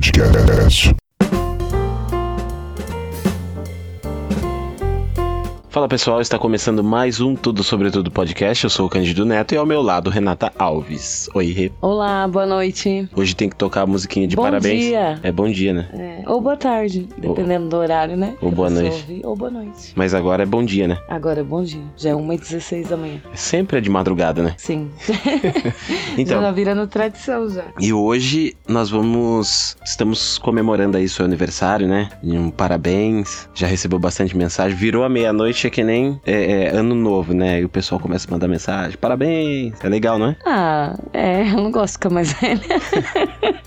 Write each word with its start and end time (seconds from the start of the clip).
Podcast. 0.00 1.07
Fala 5.78 5.86
pessoal, 5.86 6.20
está 6.20 6.36
começando 6.36 6.82
mais 6.82 7.20
um 7.20 7.36
Tudo 7.36 7.62
Sobre 7.62 7.88
Tudo 7.88 8.10
podcast. 8.10 8.64
Eu 8.64 8.68
sou 8.68 8.86
o 8.86 8.90
Cândido 8.90 9.24
Neto 9.24 9.54
e 9.54 9.56
ao 9.56 9.64
meu 9.64 9.80
lado 9.80 10.10
Renata 10.10 10.52
Alves. 10.58 11.30
Oi, 11.32 11.52
Rê. 11.52 11.70
Olá, 11.80 12.26
boa 12.26 12.44
noite. 12.44 13.08
Hoje 13.14 13.36
tem 13.36 13.48
que 13.48 13.54
tocar 13.54 13.82
a 13.82 13.86
musiquinha 13.86 14.26
de 14.26 14.34
Bom 14.34 14.42
parabéns. 14.42 14.86
dia. 14.86 15.20
É 15.22 15.30
bom 15.30 15.48
dia, 15.48 15.72
né? 15.72 15.88
É, 15.92 16.28
ou 16.28 16.40
boa 16.40 16.56
tarde, 16.56 17.08
dependendo 17.16 17.68
do 17.68 17.76
horário, 17.76 18.16
né? 18.16 18.34
Ou 18.42 18.50
boa 18.50 18.68
noite. 18.68 18.90
ouvir, 18.90 19.20
ou 19.24 19.36
boa 19.36 19.52
noite. 19.52 19.92
Mas 19.94 20.14
agora 20.14 20.42
é 20.42 20.46
bom 20.46 20.64
dia, 20.64 20.88
né? 20.88 20.98
Agora 21.08 21.42
é 21.42 21.44
bom 21.44 21.62
dia. 21.62 21.84
Já 21.96 22.10
é 22.10 22.12
1h16 22.12 22.88
da 22.88 22.96
manhã. 22.96 23.22
Sempre 23.32 23.78
é 23.78 23.80
de 23.80 23.88
madrugada, 23.88 24.42
né? 24.42 24.54
Sim. 24.58 24.90
Então, 26.18 26.40
já 26.40 26.50
virando 26.50 26.84
tradição 26.88 27.48
já. 27.48 27.66
E 27.78 27.92
hoje 27.92 28.56
nós 28.66 28.90
vamos. 28.90 29.76
Estamos 29.84 30.36
comemorando 30.38 30.96
aí 30.96 31.08
seu 31.08 31.24
aniversário, 31.24 31.86
né? 31.86 32.08
Um 32.24 32.50
parabéns. 32.50 33.48
Já 33.54 33.68
recebeu 33.68 34.00
bastante 34.00 34.36
mensagem. 34.36 34.76
Virou 34.76 35.04
a 35.04 35.08
meia-noite, 35.08 35.67
é 35.68 35.70
que 35.70 35.84
nem 35.84 36.20
é, 36.26 36.64
é, 36.64 36.68
ano 36.76 36.94
novo, 36.94 37.32
né? 37.32 37.60
E 37.60 37.64
o 37.64 37.68
pessoal 37.68 38.00
começa 38.00 38.26
a 38.28 38.30
mandar 38.30 38.48
mensagem. 38.48 38.96
Parabéns. 38.98 39.74
É 39.82 39.88
legal, 39.88 40.18
não 40.18 40.28
é? 40.28 40.36
Ah, 40.44 40.98
é, 41.12 41.42
eu 41.42 41.56
não 41.56 41.70
gosto 41.70 41.92
de 41.94 41.98
ficar 41.98 42.10
mais 42.10 42.32
velha. 42.32 42.60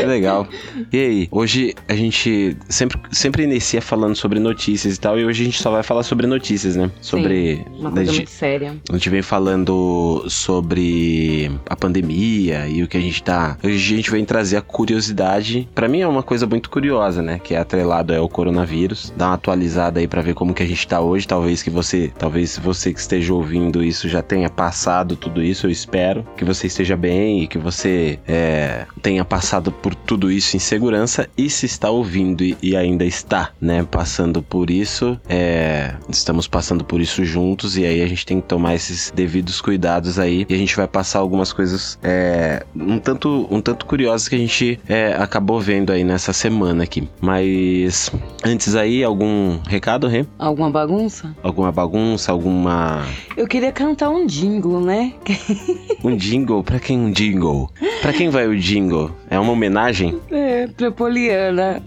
É 0.00 0.06
legal. 0.06 0.46
E 0.90 0.98
aí, 0.98 1.28
hoje 1.30 1.74
a 1.86 1.94
gente 1.94 2.56
sempre, 2.70 2.98
sempre 3.10 3.42
inicia 3.42 3.82
falando 3.82 4.16
sobre 4.16 4.38
notícias 4.40 4.96
e 4.96 5.00
tal. 5.00 5.18
E 5.18 5.26
hoje 5.26 5.42
a 5.42 5.44
gente 5.44 5.62
só 5.62 5.70
vai 5.70 5.82
falar 5.82 6.02
sobre 6.04 6.26
notícias, 6.26 6.74
né? 6.74 6.90
Sobre. 7.02 7.56
Sim, 7.56 7.64
uma 7.78 7.90
coisa 7.90 8.06
gente- 8.10 8.16
muito 8.20 8.30
séria. 8.30 8.76
A 8.88 8.92
gente 8.94 9.10
vem 9.10 9.20
falando 9.20 10.24
sobre 10.26 11.50
a 11.68 11.76
pandemia 11.76 12.66
e 12.66 12.82
o 12.82 12.88
que 12.88 12.96
a 12.96 13.00
gente 13.00 13.22
tá. 13.22 13.58
Hoje 13.62 13.92
a 13.92 13.96
gente 13.96 14.10
vem 14.10 14.24
trazer 14.24 14.56
a 14.56 14.62
curiosidade. 14.62 15.68
Pra 15.74 15.86
mim 15.86 16.00
é 16.00 16.08
uma 16.08 16.22
coisa 16.22 16.46
muito 16.46 16.70
curiosa, 16.70 17.20
né? 17.20 17.38
Que 17.38 17.54
é 17.54 17.58
atrelado 17.58 18.14
ao 18.14 18.28
coronavírus. 18.28 19.12
Dá 19.16 19.26
uma 19.26 19.34
atualizada 19.34 20.00
aí 20.00 20.08
pra 20.08 20.22
ver 20.22 20.32
como 20.34 20.54
que 20.54 20.62
a 20.62 20.66
gente 20.66 20.86
tá 20.88 20.98
hoje. 21.00 21.26
Talvez 21.40 21.62
que 21.62 21.70
você, 21.70 22.12
talvez 22.18 22.58
você 22.58 22.92
que 22.92 23.00
esteja 23.00 23.32
ouvindo 23.32 23.82
isso 23.82 24.06
já 24.10 24.20
tenha 24.20 24.50
passado 24.50 25.16
tudo 25.16 25.42
isso. 25.42 25.66
Eu 25.66 25.70
espero 25.70 26.22
que 26.36 26.44
você 26.44 26.66
esteja 26.66 26.98
bem 26.98 27.42
e 27.42 27.46
que 27.46 27.56
você 27.56 28.18
é, 28.28 28.84
tenha 29.00 29.24
passado 29.24 29.72
por 29.72 29.94
tudo 29.94 30.30
isso 30.30 30.54
em 30.54 30.60
segurança. 30.60 31.30
E 31.38 31.48
se 31.48 31.64
está 31.64 31.88
ouvindo 31.88 32.44
e, 32.44 32.58
e 32.62 32.76
ainda 32.76 33.06
está, 33.06 33.52
né? 33.58 33.82
Passando 33.90 34.42
por 34.42 34.68
isso, 34.68 35.18
é, 35.26 35.94
estamos 36.10 36.46
passando 36.46 36.84
por 36.84 37.00
isso 37.00 37.24
juntos 37.24 37.78
e 37.78 37.86
aí 37.86 38.02
a 38.02 38.06
gente 38.06 38.26
tem 38.26 38.38
que 38.38 38.46
tomar 38.46 38.74
esses 38.74 39.10
devidos 39.10 39.62
cuidados 39.62 40.18
aí 40.18 40.44
e 40.46 40.52
a 40.54 40.58
gente 40.58 40.76
vai 40.76 40.86
passar 40.86 41.20
algumas 41.20 41.54
coisas 41.54 41.98
é, 42.02 42.66
um 42.76 42.98
tanto 42.98 43.48
um 43.50 43.62
tanto 43.62 43.86
curiosas 43.86 44.28
que 44.28 44.34
a 44.34 44.38
gente 44.38 44.78
é, 44.86 45.14
acabou 45.14 45.58
vendo 45.58 45.90
aí 45.90 46.04
nessa 46.04 46.34
semana 46.34 46.84
aqui. 46.84 47.08
Mas 47.18 48.12
antes 48.44 48.74
aí 48.74 49.02
algum 49.02 49.58
recado, 49.66 50.06
Rê? 50.06 50.26
Alguma 50.38 50.70
bagunça? 50.70 51.29
Alguma 51.42 51.70
bagunça, 51.72 52.32
alguma 52.32 53.04
Eu 53.36 53.46
queria 53.46 53.72
cantar 53.72 54.10
um 54.10 54.26
jingle, 54.26 54.80
né? 54.80 55.12
um 56.04 56.16
jingle? 56.16 56.62
Pra 56.62 56.78
quem 56.78 56.98
um 56.98 57.10
jingle? 57.10 57.70
Pra 58.02 58.12
quem 58.12 58.28
vai 58.30 58.46
o 58.46 58.56
jingle? 58.58 59.10
É 59.28 59.38
uma 59.38 59.52
homenagem? 59.52 60.18
É, 60.30 60.66
pra 60.68 60.90
Poliana. 60.90 61.82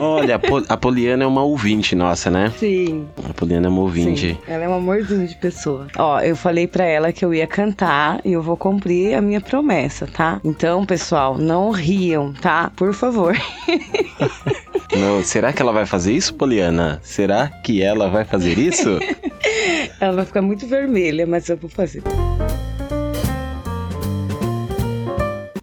Olha, 0.00 0.36
a, 0.36 0.38
Pol- 0.38 0.64
a 0.68 0.76
Poliana 0.76 1.24
é 1.24 1.26
uma 1.26 1.42
ouvinte 1.42 1.94
nossa, 1.94 2.30
né? 2.30 2.52
Sim. 2.58 3.06
A 3.28 3.32
Poliana 3.34 3.66
é 3.66 3.70
uma 3.70 3.80
ouvinte. 3.82 4.30
Sim, 4.30 4.38
ela 4.46 4.64
é 4.64 4.68
um 4.68 4.74
amorzinho 4.74 5.26
de 5.26 5.34
pessoa. 5.36 5.86
Ó, 5.98 6.20
eu 6.20 6.34
falei 6.36 6.66
pra 6.66 6.84
ela 6.84 7.12
que 7.12 7.24
eu 7.24 7.34
ia 7.34 7.46
cantar 7.46 8.20
e 8.24 8.32
eu 8.32 8.42
vou 8.42 8.56
cumprir 8.56 9.14
a 9.14 9.20
minha 9.20 9.40
promessa, 9.40 10.06
tá? 10.06 10.40
Então, 10.44 10.86
pessoal, 10.86 11.36
não 11.36 11.70
riam, 11.70 12.32
tá? 12.32 12.70
Por 12.76 12.92
favor. 12.94 13.36
Não, 15.00 15.22
será 15.22 15.52
que 15.52 15.60
ela 15.60 15.72
vai 15.72 15.84
fazer 15.84 16.12
isso, 16.12 16.34
Poliana? 16.34 17.00
Será 17.02 17.48
que 17.48 17.82
ela 17.82 18.08
vai 18.08 18.24
fazer 18.24 18.58
isso? 18.58 18.98
Ela 20.00 20.12
vai 20.12 20.26
ficar 20.26 20.42
muito 20.42 20.66
vermelha, 20.66 21.26
mas 21.26 21.48
eu 21.48 21.56
vou 21.56 21.70
fazer. 21.70 22.02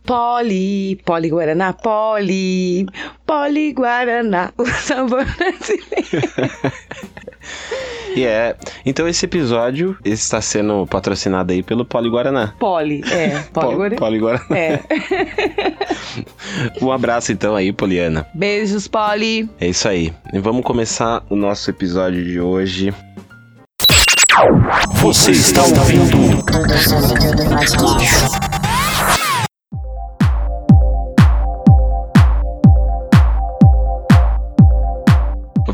Poli, 0.03 0.95
Poli 1.05 1.29
Guaraná, 1.29 1.73
Poli, 1.73 2.87
Poli 3.25 3.73
Guaraná, 3.73 4.51
o 4.57 4.65
sabor 4.65 5.25
brasileiro. 5.25 6.29
E 8.15 8.25
é. 8.25 8.55
Então 8.85 9.07
esse 9.07 9.25
episódio 9.25 9.97
está 10.05 10.39
sendo 10.39 10.85
patrocinado 10.85 11.51
aí 11.51 11.63
pelo 11.63 11.83
Poli 11.83 12.11
Guaraná. 12.11 12.53
Poli, 12.59 13.01
é, 13.11 13.39
Poli 13.51 13.67
Po- 13.69 13.75
Guaraná. 13.75 13.95
Poli 13.97 14.19
Guaraná. 14.19 14.45
É. 14.55 14.79
Um 16.79 16.91
abraço 16.91 17.31
então 17.31 17.55
aí, 17.55 17.73
Poliana. 17.73 18.27
Beijos, 18.35 18.87
Poli. 18.87 19.49
É 19.59 19.67
isso 19.67 19.87
aí. 19.87 20.13
E 20.31 20.37
vamos 20.37 20.63
começar 20.63 21.23
o 21.27 21.35
nosso 21.35 21.71
episódio 21.71 22.23
de 22.23 22.39
hoje. 22.39 22.93
Você 25.01 25.31
está 25.31 25.63
ouvindo 25.63 26.43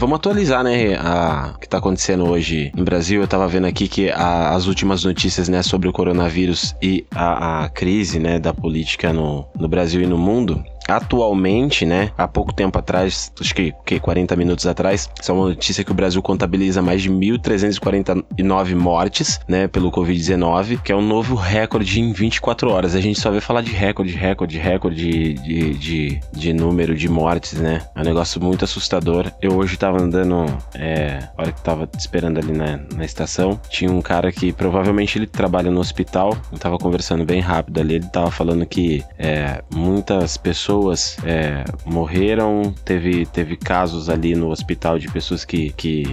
Vamos 0.09 0.22
atualizar, 0.22 0.64
né, 0.64 0.96
a, 0.96 1.52
o 1.56 1.59
que 1.59 1.70
tá 1.70 1.78
acontecendo 1.78 2.28
hoje 2.28 2.72
no 2.75 2.84
Brasil. 2.84 3.22
Eu 3.22 3.28
tava 3.28 3.47
vendo 3.47 3.68
aqui 3.68 3.88
que 3.88 4.09
a- 4.09 4.56
as 4.56 4.66
últimas 4.66 5.03
notícias, 5.03 5.47
né, 5.47 5.62
sobre 5.62 5.88
o 5.88 5.94
coronavírus 5.94 6.75
e 6.81 7.06
a, 7.14 7.66
a 7.66 7.70
crise, 7.70 8.18
né, 8.20 8.40
da 8.40 8.52
política 8.52 9.14
no, 9.14 9.46
no 9.56 9.68
Brasil 9.68 10.02
e 10.02 10.08
no 10.08 10.18
mundo. 10.18 10.64
Atualmente, 10.90 11.86
né, 11.86 12.12
há 12.18 12.28
pouco 12.28 12.54
tempo 12.54 12.78
atrás, 12.78 13.32
acho 13.40 13.54
que, 13.54 13.74
que 13.86 14.00
40 14.00 14.36
minutos 14.36 14.66
atrás, 14.66 15.10
só 15.22 15.34
uma 15.34 15.50
notícia 15.50 15.84
que 15.84 15.92
o 15.92 15.94
Brasil 15.94 16.22
contabiliza 16.22 16.82
mais 16.82 17.02
de 17.02 17.12
1.349 17.12 18.76
mortes, 18.76 19.40
né, 19.48 19.68
pelo 19.68 19.92
Covid-19, 19.92 20.82
que 20.82 20.92
é 20.92 20.96
um 20.96 21.02
novo 21.02 21.36
recorde 21.36 22.00
em 22.00 22.12
24 22.12 22.72
horas. 22.72 22.96
A 22.96 23.02
gente 23.02 23.20
só 23.20 23.30
vê 23.30 23.42
falar 23.42 23.62
de 23.62 23.72
recorde, 23.72 24.14
recorde, 24.14 24.58
recorde 24.58 25.34
de, 25.34 25.74
de, 25.74 26.20
de 26.32 26.54
número 26.54 26.96
de 26.96 27.08
mortes, 27.08 27.54
né? 27.54 27.82
É 27.96 28.02
um 28.02 28.04
negócio 28.04 28.42
muito 28.42 28.66
assustador. 28.66 29.32
Eu 29.42 29.56
hoje 29.56 29.78
tava 29.78 30.02
andando, 30.02 30.46
é, 30.76 31.20
hora 31.38 31.52
que 31.52 31.62
tava 31.62 31.90
esperando 31.98 32.40
ali 32.40 32.52
na, 32.52 32.80
na 32.96 33.06
estação, 33.06 33.60
tinha 33.70 33.92
um 33.92 34.02
cara 34.02 34.32
que 34.32 34.52
provavelmente 34.52 35.18
ele 35.18 35.28
trabalha 35.28 35.70
no 35.72 35.80
hospital, 35.80 36.36
eu 36.52 36.58
tava 36.58 36.78
conversando 36.78 37.26
bem 37.26 37.40
rápido 37.40 37.80
ali, 37.80 37.96
ele 37.96 38.08
tava 38.08 38.32
falando 38.32 38.66
que 38.66 39.04
é, 39.18 39.62
muitas 39.74 40.38
pessoas 40.38 40.78
é, 41.23 41.63
morreram, 41.85 42.73
teve, 42.85 43.25
teve 43.25 43.57
casos 43.57 44.09
ali 44.09 44.35
no 44.35 44.50
hospital 44.50 44.97
de 44.97 45.12
pessoas 45.12 45.44
que, 45.44 45.72
que 45.72 46.03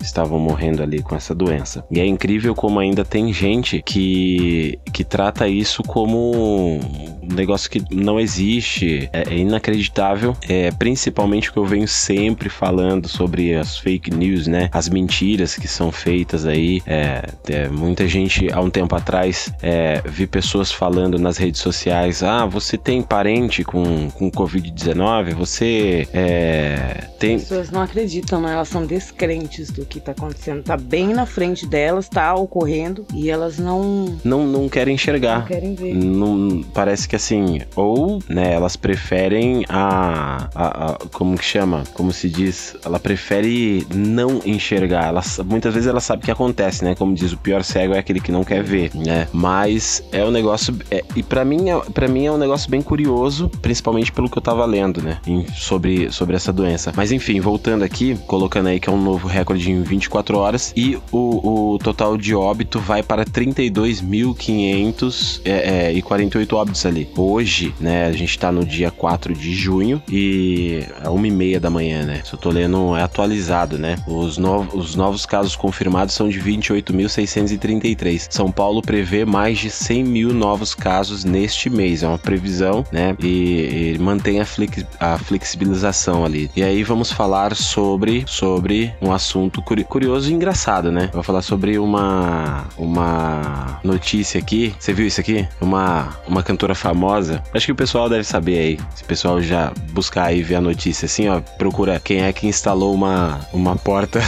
estavam 0.00 0.38
morrendo 0.38 0.82
ali 0.82 1.02
com 1.02 1.14
essa 1.14 1.34
doença. 1.34 1.84
E 1.90 2.00
é 2.00 2.06
incrível 2.06 2.54
como 2.54 2.80
ainda 2.80 3.04
tem 3.04 3.32
gente 3.32 3.82
que, 3.82 4.78
que 4.92 5.04
trata 5.04 5.48
isso 5.48 5.82
como 5.82 6.80
um 7.30 7.34
negócio 7.34 7.70
que 7.70 7.82
não 7.90 8.18
existe, 8.18 9.08
é, 9.12 9.34
é 9.34 9.38
inacreditável, 9.38 10.36
é 10.48 10.70
principalmente 10.70 11.50
o 11.50 11.52
que 11.52 11.58
eu 11.58 11.66
venho 11.66 11.88
sempre 11.88 12.48
falando 12.48 13.08
sobre 13.08 13.54
as 13.54 13.78
fake 13.78 14.10
news, 14.14 14.46
né? 14.46 14.68
As 14.72 14.88
mentiras 14.88 15.54
que 15.54 15.68
são 15.68 15.90
feitas 15.90 16.46
aí. 16.46 16.82
É, 16.86 17.22
é, 17.48 17.68
muita 17.68 18.06
gente 18.06 18.52
há 18.52 18.60
um 18.60 18.70
tempo 18.70 18.94
atrás 18.94 19.52
é, 19.62 20.02
vi 20.04 20.26
pessoas 20.26 20.70
falando 20.70 21.18
nas 21.18 21.36
redes 21.36 21.60
sociais: 21.60 22.22
ah, 22.22 22.46
você 22.46 22.76
tem 22.76 23.02
parente 23.02 23.64
com, 23.64 24.10
com 24.10 24.30
Covid-19, 24.30 25.34
você 25.34 26.08
é, 26.12 27.08
tem. 27.18 27.36
As 27.36 27.42
pessoas 27.42 27.70
não 27.70 27.82
acreditam, 27.82 28.40
né? 28.40 28.52
Elas 28.52 28.68
são 28.68 28.86
descrentes 28.86 29.70
do 29.70 29.84
que 29.84 30.00
tá 30.00 30.12
acontecendo. 30.12 30.62
Tá 30.62 30.76
bem 30.76 31.08
na 31.08 31.26
frente 31.26 31.66
delas, 31.66 32.08
tá 32.08 32.34
ocorrendo 32.34 33.06
e 33.14 33.30
elas 33.30 33.58
não, 33.58 34.18
Não, 34.24 34.46
não 34.46 34.68
querem 34.68 34.94
enxergar. 34.94 35.40
não 35.40 35.46
querem 35.46 35.74
ver. 35.74 35.94
Não, 35.94 36.62
parece 36.74 37.08
que 37.08 37.15
assim, 37.16 37.60
ou, 37.74 38.20
né, 38.28 38.52
elas 38.54 38.76
preferem 38.76 39.64
a, 39.68 40.48
a, 40.54 40.90
a- 40.92 40.98
como 41.12 41.36
que 41.36 41.44
chama? 41.44 41.82
Como 41.94 42.12
se 42.12 42.28
diz? 42.28 42.76
Ela 42.84 42.98
prefere 43.00 43.86
não 43.94 44.40
enxergar. 44.44 45.06
Ela, 45.08 45.22
muitas 45.44 45.74
vezes 45.74 45.88
ela 45.88 46.00
sabe 46.00 46.22
o 46.22 46.24
que 46.24 46.30
acontece, 46.30 46.84
né? 46.84 46.94
Como 46.94 47.14
diz, 47.14 47.32
o 47.32 47.36
pior 47.38 47.62
cego 47.64 47.94
é 47.94 47.98
aquele 47.98 48.20
que 48.20 48.30
não 48.32 48.44
quer 48.44 48.62
ver, 48.62 48.90
né? 48.94 49.26
Mas 49.32 50.02
é 50.12 50.24
um 50.24 50.30
negócio, 50.30 50.76
é- 50.90 51.04
e 51.14 51.22
pra 51.22 51.44
mim, 51.44 51.68
é, 51.70 51.78
para 51.92 52.08
mim 52.08 52.26
é 52.26 52.32
um 52.32 52.38
negócio 52.38 52.70
bem 52.70 52.80
curioso, 52.82 53.50
principalmente 53.60 54.12
pelo 54.12 54.30
que 54.30 54.38
eu 54.38 54.42
tava 54.42 54.64
lendo, 54.64 55.02
né? 55.02 55.18
em- 55.26 55.46
sobre, 55.54 56.10
sobre 56.12 56.36
essa 56.36 56.52
doença. 56.52 56.92
Mas 56.96 57.10
enfim, 57.12 57.40
voltando 57.40 57.82
aqui, 57.82 58.16
colocando 58.26 58.68
aí 58.68 58.78
que 58.78 58.88
é 58.88 58.92
um 58.92 59.00
novo 59.02 59.26
recorde 59.26 59.70
em 59.70 59.82
24 59.82 60.38
horas 60.38 60.72
e 60.76 60.96
o, 61.10 61.72
o 61.74 61.78
total 61.78 62.16
de 62.16 62.34
óbito 62.34 62.78
vai 62.78 63.02
para 63.02 63.24
32.500 63.24 65.40
é, 65.44 65.86
é, 65.88 65.92
e 65.92 66.00
48 66.02 66.56
óbitos 66.56 66.86
ali. 66.86 67.05
Hoje, 67.16 67.74
né, 67.80 68.06
a 68.06 68.12
gente 68.12 68.38
tá 68.38 68.50
no 68.50 68.64
dia 68.64 68.90
4 68.90 69.34
de 69.34 69.54
junho 69.54 70.02
e 70.08 70.84
é 71.02 71.08
uma 71.08 71.26
e 71.26 71.30
meia 71.30 71.60
da 71.60 71.70
manhã, 71.70 72.04
né? 72.04 72.22
Se 72.24 72.32
eu 72.32 72.38
tô 72.38 72.50
lendo, 72.50 72.96
é 72.96 73.02
atualizado, 73.02 73.78
né? 73.78 73.96
Os, 74.06 74.38
no, 74.38 74.62
os 74.74 74.94
novos 74.94 75.26
casos 75.26 75.56
confirmados 75.56 76.14
são 76.14 76.28
de 76.28 76.40
28.633. 76.40 78.26
São 78.30 78.50
Paulo 78.50 78.82
prevê 78.82 79.24
mais 79.24 79.58
de 79.58 79.70
100 79.70 80.04
mil 80.04 80.32
novos 80.32 80.74
casos 80.74 81.24
neste 81.24 81.68
mês, 81.68 82.02
é 82.02 82.08
uma 82.08 82.18
previsão, 82.18 82.84
né? 82.92 83.16
E, 83.22 83.94
e 83.94 83.98
mantém 83.98 84.40
a, 84.40 84.44
flex, 84.44 84.84
a 85.00 85.18
flexibilização 85.18 86.24
ali. 86.24 86.50
E 86.56 86.62
aí 86.62 86.82
vamos 86.82 87.10
falar 87.10 87.54
sobre, 87.54 88.24
sobre 88.26 88.94
um 89.00 89.12
assunto 89.12 89.62
curioso 89.62 90.30
e 90.30 90.34
engraçado, 90.34 90.90
né? 90.92 91.10
Vou 91.12 91.22
falar 91.22 91.42
sobre 91.42 91.78
uma, 91.78 92.64
uma 92.76 93.80
notícia 93.82 94.38
aqui. 94.38 94.74
Você 94.78 94.92
viu 94.92 95.06
isso 95.06 95.20
aqui? 95.20 95.46
Uma, 95.60 96.16
uma 96.26 96.42
cantora 96.42 96.74
famosa. 96.74 96.95
Acho 97.54 97.66
que 97.66 97.72
o 97.72 97.76
pessoal 97.76 98.08
deve 98.08 98.24
saber 98.24 98.58
aí. 98.58 98.78
Se 98.94 99.02
o 99.02 99.06
pessoal 99.06 99.42
já 99.42 99.72
buscar 99.92 100.24
aí 100.24 100.42
ver 100.42 100.56
a 100.56 100.60
notícia 100.60 101.06
assim, 101.06 101.28
ó, 101.28 101.40
procura 101.58 102.00
quem 102.00 102.22
é 102.22 102.32
que 102.32 102.46
instalou 102.46 102.94
uma, 102.94 103.40
uma 103.52 103.76
porta 103.76 104.20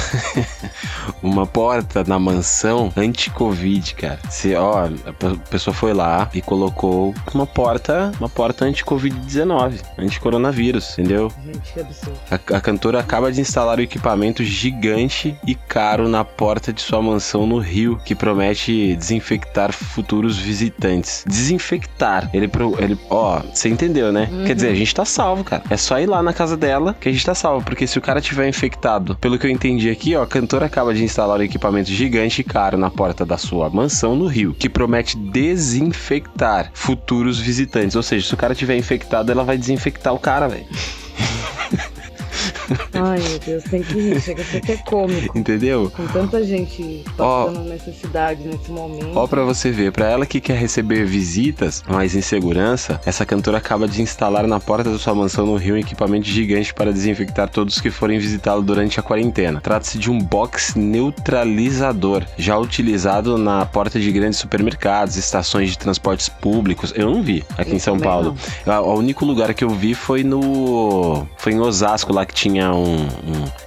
uma 1.23 1.47
porta 1.47 2.05
na 2.05 2.19
mansão 2.19 2.93
anti-covid, 2.97 3.95
cara. 3.95 4.19
Se, 4.31 4.55
ó, 4.55 4.87
a 4.87 5.51
pessoa 5.51 5.75
foi 5.75 5.93
lá 5.93 6.29
e 6.35 6.41
colocou 6.41 7.15
uma 7.35 7.47
porta, 7.47 8.13
uma 8.19 8.29
porta 8.29 8.65
anti-covid-19, 8.65 9.81
anti-coronavírus, 9.99 10.93
entendeu? 10.99 11.33
Gente, 11.45 11.73
que 11.73 11.81
absurdo. 11.81 12.19
A, 12.31 12.57
a 12.57 12.61
cantora 12.61 13.01
acaba 13.01 13.33
de 13.33 13.41
instalar 13.41 13.79
um 13.79 13.83
equipamento 13.83 14.43
gigante 14.45 15.37
e 15.47 15.55
caro 15.55 16.09
na 16.09 16.25
porta 16.25 16.73
de 16.73 16.81
sua 16.81 17.03
mansão 17.03 17.47
no 17.47 17.59
Rio, 17.59 18.01
que 18.05 18.15
promete 18.15 18.97
desinfectar 18.97 19.73
futuros 19.73 20.37
visitantes. 20.39 21.25
Desinfectar. 21.27 22.31
Ele, 22.33 22.49
ele 22.79 22.99
ó, 23.11 23.41
você 23.53 23.69
entendeu, 23.69 24.13
né? 24.13 24.29
Uhum. 24.31 24.45
Quer 24.45 24.55
dizer, 24.55 24.69
a 24.69 24.75
gente 24.75 24.95
tá 24.95 25.05
salvo, 25.05 25.45
cara. 25.45 25.63
É 25.71 25.77
só 25.77 25.99
ir 25.99 26.07
lá 26.07 26.23
na 26.23 26.33
casa 26.33 26.57
dela 26.57 26.97
que 26.99 27.09
a 27.09 27.13
gente 27.13 27.25
tá 27.25 27.35
salvo, 27.35 27.65
porque 27.65 27.87
se 27.87 27.99
o 27.99 28.03
cara 28.03 28.21
tiver 28.21 28.49
infectado, 28.49 29.17
pelo 29.17 29.39
que 29.39 29.47
eu 29.47 29.51
entendi 29.51 29.91
aqui, 29.91 30.15
ó, 30.17 30.23
a 30.23 30.27
cantora 30.27 30.67
acaba 30.67 30.95
de 30.95 31.05
instalar 31.05 31.39
um 31.39 31.43
equipamento 31.43 31.91
gigante 31.91 32.41
e 32.41 32.45
caro 32.45 32.77
na 32.77 32.91
porta 32.91 33.25
da 33.25 33.37
sua 33.37 33.71
mansão 33.71 34.15
no 34.17 34.27
Rio, 34.27 34.55
que 34.55 34.69
promete 34.69 35.17
desinfectar 35.17 36.71
futuros 36.75 37.39
visitantes. 37.39 37.97
Ou 37.97 38.03
seja, 38.03 38.27
se 38.27 38.35
o 38.35 38.37
cara 38.37 38.55
tiver 38.55 38.77
infectado, 38.77 39.31
ela 39.31 39.45
vai 39.45 39.57
desinfectar 39.57 40.13
o 40.13 40.19
cara, 40.19 40.49
velho. 40.49 40.67
Ai, 42.95 43.19
meu 43.21 43.39
Deus, 43.39 43.65
tem 43.65 43.83
que 43.83 43.95
rir, 43.95 44.21
chega 44.21 44.43
a 44.43 44.45
ser 44.45 44.59
até 44.59 44.77
cômico. 44.77 45.39
Entendeu? 45.39 45.91
Com 45.95 46.07
tanta 46.09 46.43
gente 46.45 47.05
passando 47.17 47.61
oh, 47.61 47.69
necessidade 47.69 48.47
nesse 48.47 48.71
momento. 48.71 49.17
Ó, 49.17 49.27
pra 49.27 49.43
você 49.43 49.71
ver, 49.71 49.93
pra 49.93 50.07
ela 50.07 50.27
que 50.27 50.41
quer 50.41 50.59
receber 50.59 51.05
visitas, 51.05 51.83
mas 51.89 52.15
em 52.15 52.21
segurança, 52.21 53.01
essa 53.05 53.25
cantora 53.25 53.59
acaba 53.59 53.89
de 53.89 54.03
instalar 54.03 54.47
na 54.47 54.61
porta 54.61 54.91
da 54.91 54.99
sua 54.99 55.15
mansão 55.15 55.47
no 55.47 55.57
Rio 55.57 55.75
um 55.75 55.79
equipamento 55.79 56.27
gigante 56.27 56.73
para 56.75 56.93
desinfectar 56.93 57.49
todos 57.49 57.81
que 57.81 57.91
forem 57.91 58.19
visitá-lo 58.19 58.63
durante 58.63 58.99
a 58.99 59.03
quarentena. 59.03 59.61
Trata-se 59.61 59.99
de 59.99 60.11
um 60.11 60.19
box 60.19 60.77
neutralizador, 60.77 62.25
já 62.37 62.59
utilizado 62.59 63.39
na 63.39 63.65
porta 63.67 63.99
de 63.99 64.11
grandes 64.13 64.39
supermercados, 64.39 65.17
estações 65.17 65.71
de 65.71 65.79
transportes 65.79 66.29
públicos. 66.29 66.93
Eu 66.95 67.11
não 67.11 67.23
vi 67.23 67.45
aqui 67.57 67.71
eu 67.71 67.77
em 67.77 67.79
São 67.79 67.99
Paulo. 67.99 68.37
O 68.67 68.95
único 68.95 69.25
lugar 69.25 69.55
que 69.55 69.65
eu 69.65 69.71
vi 69.71 69.95
foi 69.95 70.23
no. 70.23 71.27
Foi 71.37 71.53
em 71.53 71.61
Osasco, 71.61 72.13
lá 72.13 72.25
que 72.27 72.35
tinha 72.35 72.58
um, 72.67 73.07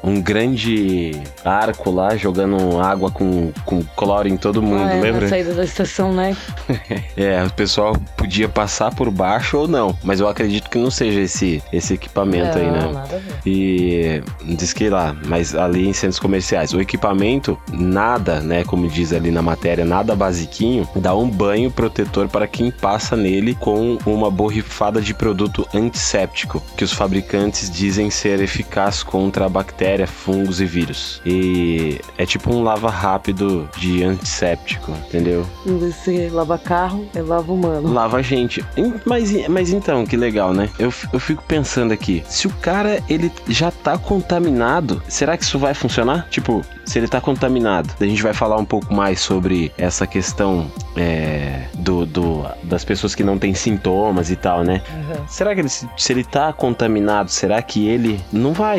um, 0.04 0.12
um, 0.12 0.22
grande 0.22 1.22
arco 1.46 1.92
lá 1.92 2.16
jogando 2.16 2.80
água 2.80 3.12
com, 3.12 3.52
com 3.66 3.84
cloro 3.96 4.28
em 4.28 4.38
todo 4.38 4.62
mundo, 4.62 4.84
ah, 4.84 4.94
é, 4.94 5.02
lembra? 5.02 5.22
Na 5.22 5.30
saída 5.30 5.54
da 5.54 5.64
estação, 5.64 6.12
né? 6.12 6.36
é, 7.16 7.44
o 7.44 7.52
pessoal 7.52 7.96
podia 8.18 8.50
passar 8.50 8.94
por 8.94 9.10
baixo 9.12 9.58
ou 9.58 9.68
não, 9.68 9.96
mas 10.04 10.20
eu 10.20 10.28
acredito 10.28 10.70
que 10.70 10.78
não 10.78 10.90
seja 10.90 11.22
esse, 11.22 11.64
esse 11.72 11.94
equipamento 11.94 12.58
não, 12.58 12.66
aí, 12.66 12.72
né? 12.72 12.92
Nada 12.92 13.16
a 13.16 13.20
ver. 13.20 13.42
E 13.46 14.24
diz 14.56 14.74
que 14.74 14.90
lá, 14.90 15.16
mas 15.26 15.56
ali 15.56 15.88
em 15.88 15.94
centros 15.94 16.20
comerciais, 16.20 16.74
o 16.74 16.82
equipamento, 16.82 17.58
nada, 17.72 18.40
né? 18.42 18.64
Como 18.64 18.88
diz 18.88 19.14
ali 19.14 19.32
na 19.32 19.42
matéria, 19.42 19.86
nada 19.86 20.16
basiquinho, 20.16 20.88
dá 20.96 21.16
um 21.16 21.30
banho 21.30 21.70
protetor 21.70 22.28
para 22.28 22.48
quem 22.48 22.72
passa 22.72 23.16
nele 23.16 23.54
com 23.56 23.98
uma 24.06 24.32
borrifada 24.32 25.02
de 25.02 25.14
produto 25.14 25.68
antisséptico, 25.74 26.62
que 26.76 26.84
os 26.84 26.92
fabricantes 26.92 27.70
dizem 27.70 28.10
ser 28.10 28.42
eficaz 28.42 28.81
contra 29.04 29.46
a 29.46 29.50
bactéria, 29.50 30.08
fungos 30.08 30.62
e 30.62 30.66
vírus. 30.66 31.22
E 31.26 32.00
é 32.18 32.26
tipo 32.26 32.54
um 32.54 32.64
lava 32.64 32.90
rápido 32.90 33.70
de 33.78 34.04
antisséptico, 34.04 34.92
entendeu? 34.92 35.46
Você 35.66 36.30
lava 36.30 36.58
carro, 36.58 37.08
é 37.16 37.22
lava 37.22 37.52
humano. 37.52 37.92
Lava 37.92 38.22
gente. 38.24 38.64
Mas, 39.06 39.48
mas 39.48 39.72
então, 39.72 40.06
que 40.06 40.16
legal, 40.16 40.54
né? 40.54 40.70
Eu, 40.80 40.94
eu 41.12 41.20
fico 41.20 41.44
pensando 41.44 41.92
aqui, 41.94 42.24
se 42.28 42.48
o 42.48 42.50
cara 42.62 43.02
ele 43.10 43.32
já 43.48 43.72
tá 43.72 43.98
contaminado, 43.98 45.02
será 45.08 45.38
que 45.38 45.44
isso 45.44 45.60
vai 45.60 45.74
funcionar? 45.74 46.28
Tipo, 46.30 46.64
se 46.86 47.00
ele 47.00 47.08
tá 47.08 47.22
contaminado, 47.22 47.94
a 48.00 48.06
gente 48.06 48.22
vai 48.22 48.34
falar 48.34 48.58
um 48.58 48.66
pouco 48.66 48.94
mais 48.94 49.20
sobre 49.20 49.72
essa 49.78 50.06
questão 50.08 50.72
é, 50.96 51.64
do, 51.74 52.06
do, 52.06 52.46
das 52.64 52.84
pessoas 52.84 53.16
que 53.16 53.24
não 53.24 53.38
têm 53.38 53.54
sintomas 53.54 54.30
e 54.30 54.36
tal, 54.36 54.64
né? 54.64 54.82
Uhum. 54.92 55.28
Será 55.28 55.54
que 55.54 55.62
ele, 55.62 55.70
se 55.70 55.88
ele 56.10 56.24
tá 56.24 56.52
contaminado, 56.52 57.30
será 57.30 57.62
que 57.62 57.88
ele 57.88 58.20
não 58.32 58.54
vai 58.54 58.71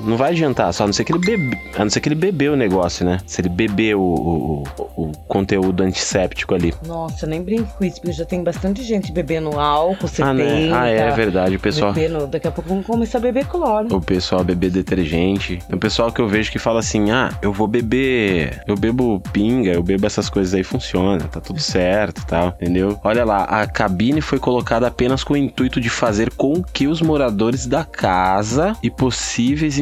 não 0.00 0.16
vai 0.16 0.30
adiantar, 0.32 0.72
só 0.72 0.84
a 0.84 0.86
não 0.86 0.92
ser 0.92 1.04
que 1.04 1.12
ele 1.12 1.18
bebe, 1.18 1.58
a 1.76 1.84
não 1.84 1.90
ser 1.90 2.00
que 2.00 2.08
ele 2.08 2.14
bebeu 2.14 2.52
o 2.54 2.56
negócio, 2.56 3.04
né? 3.04 3.18
Se 3.26 3.40
ele 3.40 3.48
bebeu 3.48 4.00
o, 4.00 4.64
o, 4.78 4.82
o 4.96 5.12
conteúdo 5.28 5.82
antisséptico 5.82 6.54
ali. 6.54 6.74
Nossa, 6.86 7.26
nem 7.26 7.42
brinco 7.42 7.76
com 7.76 7.84
isso, 7.84 8.00
porque 8.00 8.12
já 8.12 8.24
tem 8.24 8.42
bastante 8.42 8.82
gente 8.82 9.12
bebendo 9.12 9.58
álcool, 9.58 10.08
70. 10.08 10.28
Ah, 10.28 10.34
né? 10.34 10.70
ah 10.72 10.88
é, 10.88 10.96
é 10.96 11.10
verdade, 11.10 11.56
o 11.56 11.60
pessoal. 11.60 11.92
Bebendo, 11.92 12.26
daqui 12.26 12.48
a 12.48 12.50
pouco 12.50 12.68
vão 12.68 12.82
começar 12.82 13.18
a 13.18 13.20
beber 13.20 13.46
cloro. 13.46 13.94
O 13.94 14.00
pessoal 14.00 14.42
beber 14.42 14.70
detergente. 14.70 15.58
O 15.72 15.76
pessoal 15.76 16.12
que 16.12 16.20
eu 16.20 16.28
vejo 16.28 16.50
que 16.50 16.58
fala 16.58 16.80
assim: 16.80 17.10
"Ah, 17.10 17.30
eu 17.42 17.52
vou 17.52 17.66
beber, 17.66 18.62
eu 18.66 18.76
bebo 18.76 19.20
pinga, 19.32 19.72
eu 19.72 19.82
bebo 19.82 20.06
essas 20.06 20.28
coisas 20.28 20.54
aí 20.54 20.62
funciona, 20.62 21.24
tá 21.24 21.40
tudo 21.40 21.60
certo, 21.60 22.24
tal", 22.26 22.48
entendeu? 22.60 22.98
Olha 23.02 23.24
lá, 23.24 23.44
a 23.44 23.66
cabine 23.66 24.20
foi 24.20 24.38
colocada 24.38 24.86
apenas 24.86 25.22
com 25.22 25.34
o 25.34 25.36
intuito 25.36 25.80
de 25.80 25.90
fazer 25.90 26.30
com 26.30 26.62
que 26.62 26.86
os 26.86 27.00
moradores 27.00 27.66
da 27.66 27.84
casa 27.84 28.76
e 28.82 28.90
possíveis 29.36 29.78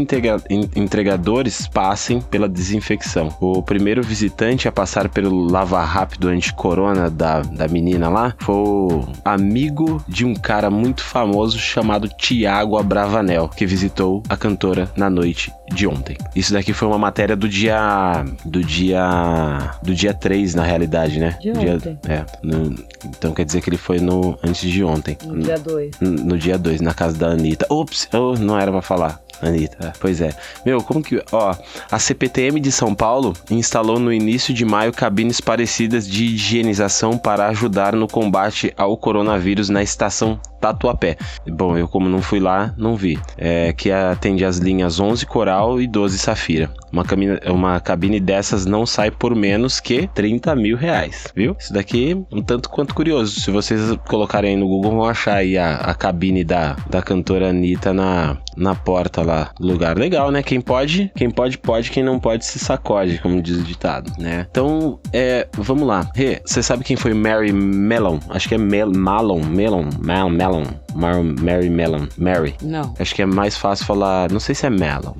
entregadores 0.74 1.68
passem 1.68 2.20
pela 2.20 2.48
desinfecção. 2.48 3.28
O 3.40 3.62
primeiro 3.62 4.02
visitante 4.02 4.66
a 4.66 4.72
passar 4.72 5.08
pelo 5.08 5.48
lava 5.48 5.80
rápido 5.84 6.28
anti-corona 6.28 7.08
da, 7.08 7.40
da 7.40 7.68
menina 7.68 8.08
lá 8.08 8.34
foi 8.40 8.54
o 8.56 9.04
amigo 9.24 10.02
de 10.08 10.24
um 10.24 10.34
cara 10.34 10.70
muito 10.70 11.04
famoso 11.04 11.56
chamado 11.56 12.08
Tiago 12.08 12.76
Abravanel, 12.76 13.48
que 13.48 13.64
visitou 13.64 14.24
a 14.28 14.36
cantora 14.36 14.90
na 14.96 15.08
noite 15.08 15.52
de 15.72 15.86
ontem. 15.86 16.16
Isso 16.34 16.52
daqui 16.52 16.72
foi 16.72 16.88
uma 16.88 16.98
matéria 16.98 17.34
do 17.34 17.48
dia 17.48 18.24
do 18.44 18.62
dia 18.62 19.72
do 19.82 19.94
dia 19.94 20.12
3 20.12 20.54
na 20.54 20.64
realidade, 20.64 21.18
né? 21.18 21.38
De 21.40 21.52
dia, 21.52 21.74
ontem. 21.74 21.98
É, 22.08 22.24
no, 22.42 22.74
então 23.04 23.32
quer 23.32 23.44
dizer 23.44 23.60
que 23.60 23.70
ele 23.70 23.76
foi 23.76 23.98
no 23.98 24.38
antes 24.42 24.68
de 24.68 24.84
ontem. 24.84 25.16
No 25.24 25.40
dia 25.40 25.58
2. 25.58 26.00
No, 26.00 26.10
no 26.10 26.38
dia 26.38 26.58
2, 26.58 26.80
na 26.80 26.92
casa 26.92 27.16
da 27.16 27.28
Anitta. 27.28 27.66
Ops, 27.70 28.08
oh, 28.12 28.34
não 28.38 28.58
era 28.58 28.70
pra 28.70 28.82
falar. 28.82 29.20
Anitta, 29.42 29.92
pois 30.00 30.20
é. 30.20 30.30
Meu, 30.64 30.82
como 30.82 31.02
que. 31.02 31.22
Ó, 31.32 31.54
a 31.90 31.98
CPTM 31.98 32.60
de 32.60 32.70
São 32.70 32.94
Paulo 32.94 33.32
instalou 33.50 33.98
no 33.98 34.12
início 34.12 34.54
de 34.54 34.64
maio 34.64 34.92
cabines 34.92 35.40
parecidas 35.40 36.06
de 36.08 36.24
higienização 36.24 37.18
para 37.18 37.48
ajudar 37.48 37.94
no 37.94 38.06
combate 38.06 38.72
ao 38.76 38.96
coronavírus 38.96 39.68
na 39.68 39.82
estação 39.82 40.38
Tatuapé. 40.60 41.16
Bom, 41.46 41.76
eu 41.76 41.86
como 41.86 42.08
não 42.08 42.22
fui 42.22 42.40
lá, 42.40 42.72
não 42.78 42.96
vi. 42.96 43.18
É, 43.36 43.72
que 43.74 43.90
atende 43.90 44.44
as 44.44 44.56
linhas 44.56 44.98
11 44.98 45.26
Coral 45.26 45.53
e 45.80 45.86
12 45.86 46.18
Safira. 46.18 46.70
Uma, 46.92 47.04
cabine, 47.04 47.38
uma 47.46 47.80
cabine 47.80 48.20
dessas 48.20 48.64
não 48.66 48.86
sai 48.86 49.10
por 49.10 49.34
menos 49.34 49.80
que 49.80 50.06
30 50.14 50.54
mil 50.54 50.76
reais, 50.76 51.26
viu? 51.34 51.56
Isso 51.58 51.72
daqui 51.72 52.14
um 52.30 52.42
tanto 52.42 52.70
quanto 52.70 52.94
curioso. 52.94 53.40
Se 53.40 53.50
vocês 53.50 53.80
colocarem 54.08 54.50
aí 54.50 54.56
no 54.56 54.68
Google, 54.68 54.92
vão 54.92 55.04
achar 55.04 55.36
aí 55.36 55.58
a, 55.58 55.76
a 55.76 55.94
cabine 55.94 56.44
da, 56.44 56.76
da 56.88 57.02
cantora 57.02 57.50
Anitta 57.50 57.92
na, 57.92 58.36
na 58.56 58.74
porta 58.74 59.22
lá 59.22 59.50
do 59.58 59.66
lugar. 59.66 59.98
Legal, 59.98 60.30
né? 60.30 60.42
Quem 60.42 60.60
pode, 60.60 61.10
quem 61.16 61.30
pode, 61.30 61.58
pode. 61.58 61.90
Quem 61.90 62.02
não 62.02 62.20
pode, 62.20 62.44
se 62.44 62.58
sacode, 62.58 63.18
como 63.18 63.42
diz 63.42 63.58
o 63.58 63.62
ditado, 63.62 64.12
né? 64.18 64.46
Então, 64.50 64.98
é, 65.12 65.48
vamos 65.54 65.86
lá. 65.86 66.08
Rê, 66.14 66.40
você 66.44 66.62
sabe 66.62 66.84
quem 66.84 66.96
foi 66.96 67.12
Mary 67.12 67.52
Mellon? 67.52 68.18
Acho 68.30 68.48
que 68.48 68.54
é 68.54 68.58
Mel 68.58 68.92
Malon, 68.92 69.42
Melon, 69.44 69.88
Mal, 70.00 70.30
Melon. 70.30 70.64
Mar 70.94 71.22
Mary 71.22 71.68
Mellon. 71.68 72.06
Mary. 72.16 72.54
Não. 72.62 72.94
Acho 72.98 73.14
que 73.14 73.22
é 73.22 73.26
mais 73.26 73.56
fácil 73.56 73.84
falar. 73.84 74.30
Não 74.30 74.40
sei 74.40 74.54
se 74.54 74.64
é 74.64 74.70
Mellon. 74.70 75.14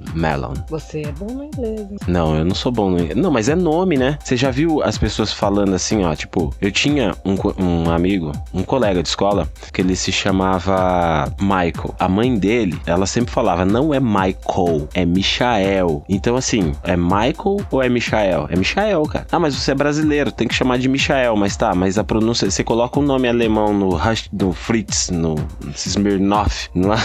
Você 0.69 1.03
é 1.03 1.13
bom 1.13 1.27
no 1.27 1.45
inglês. 1.45 1.81
hein? 1.81 1.97
Não, 2.07 2.37
eu 2.37 2.45
não 2.45 2.55
sou 2.55 2.73
bom 2.73 2.91
no 2.91 2.99
inglês. 2.99 3.17
Não, 3.17 3.31
mas 3.31 3.49
é 3.49 3.55
nome, 3.55 3.97
né? 3.97 4.19
Você 4.23 4.37
já 4.37 4.51
viu 4.51 4.83
as 4.83 4.97
pessoas 4.99 5.33
falando 5.33 5.75
assim, 5.75 6.05
ó? 6.05 6.15
Tipo, 6.15 6.55
eu 6.61 6.71
tinha 6.73 7.15
um, 7.25 7.37
um 7.63 7.91
amigo, 7.91 8.33
um 8.53 8.63
colega 8.63 9.03
de 9.03 9.09
escola, 9.09 9.49
que 9.73 9.81
ele 9.81 9.97
se 9.97 10.13
chamava 10.13 11.33
Michael. 11.41 11.95
A 11.99 12.09
mãe 12.09 12.37
dele, 12.37 12.81
ela 12.87 13.07
sempre 13.07 13.33
falava, 13.33 13.65
não 13.65 13.93
é 13.93 14.01
Michael, 14.01 14.89
é 14.95 15.05
Michael. 15.05 16.05
Então, 16.09 16.37
assim, 16.37 16.73
é 16.83 16.97
Michael 16.97 17.59
ou 17.71 17.83
é 17.83 17.89
Michael? 17.89 18.47
É 18.51 18.57
Michael, 18.57 19.03
cara. 19.05 19.27
Ah, 19.31 19.39
mas 19.39 19.55
você 19.55 19.73
é 19.73 19.75
brasileiro, 19.75 20.33
tem 20.33 20.49
que 20.49 20.55
chamar 20.55 20.79
de 20.79 20.89
Michael. 20.89 21.37
Mas 21.37 21.57
tá, 21.57 21.75
mas 21.75 21.99
a 21.99 22.05
pronúncia, 22.05 22.51
você 22.51 22.65
coloca 22.65 22.99
um 22.99 23.03
nome 23.03 23.29
alemão 23.29 23.73
no, 23.73 23.99
no 24.33 24.53
Fritz, 24.53 25.11
no 25.11 25.35
Smirnoff, 25.75 26.71
lá. 26.75 26.97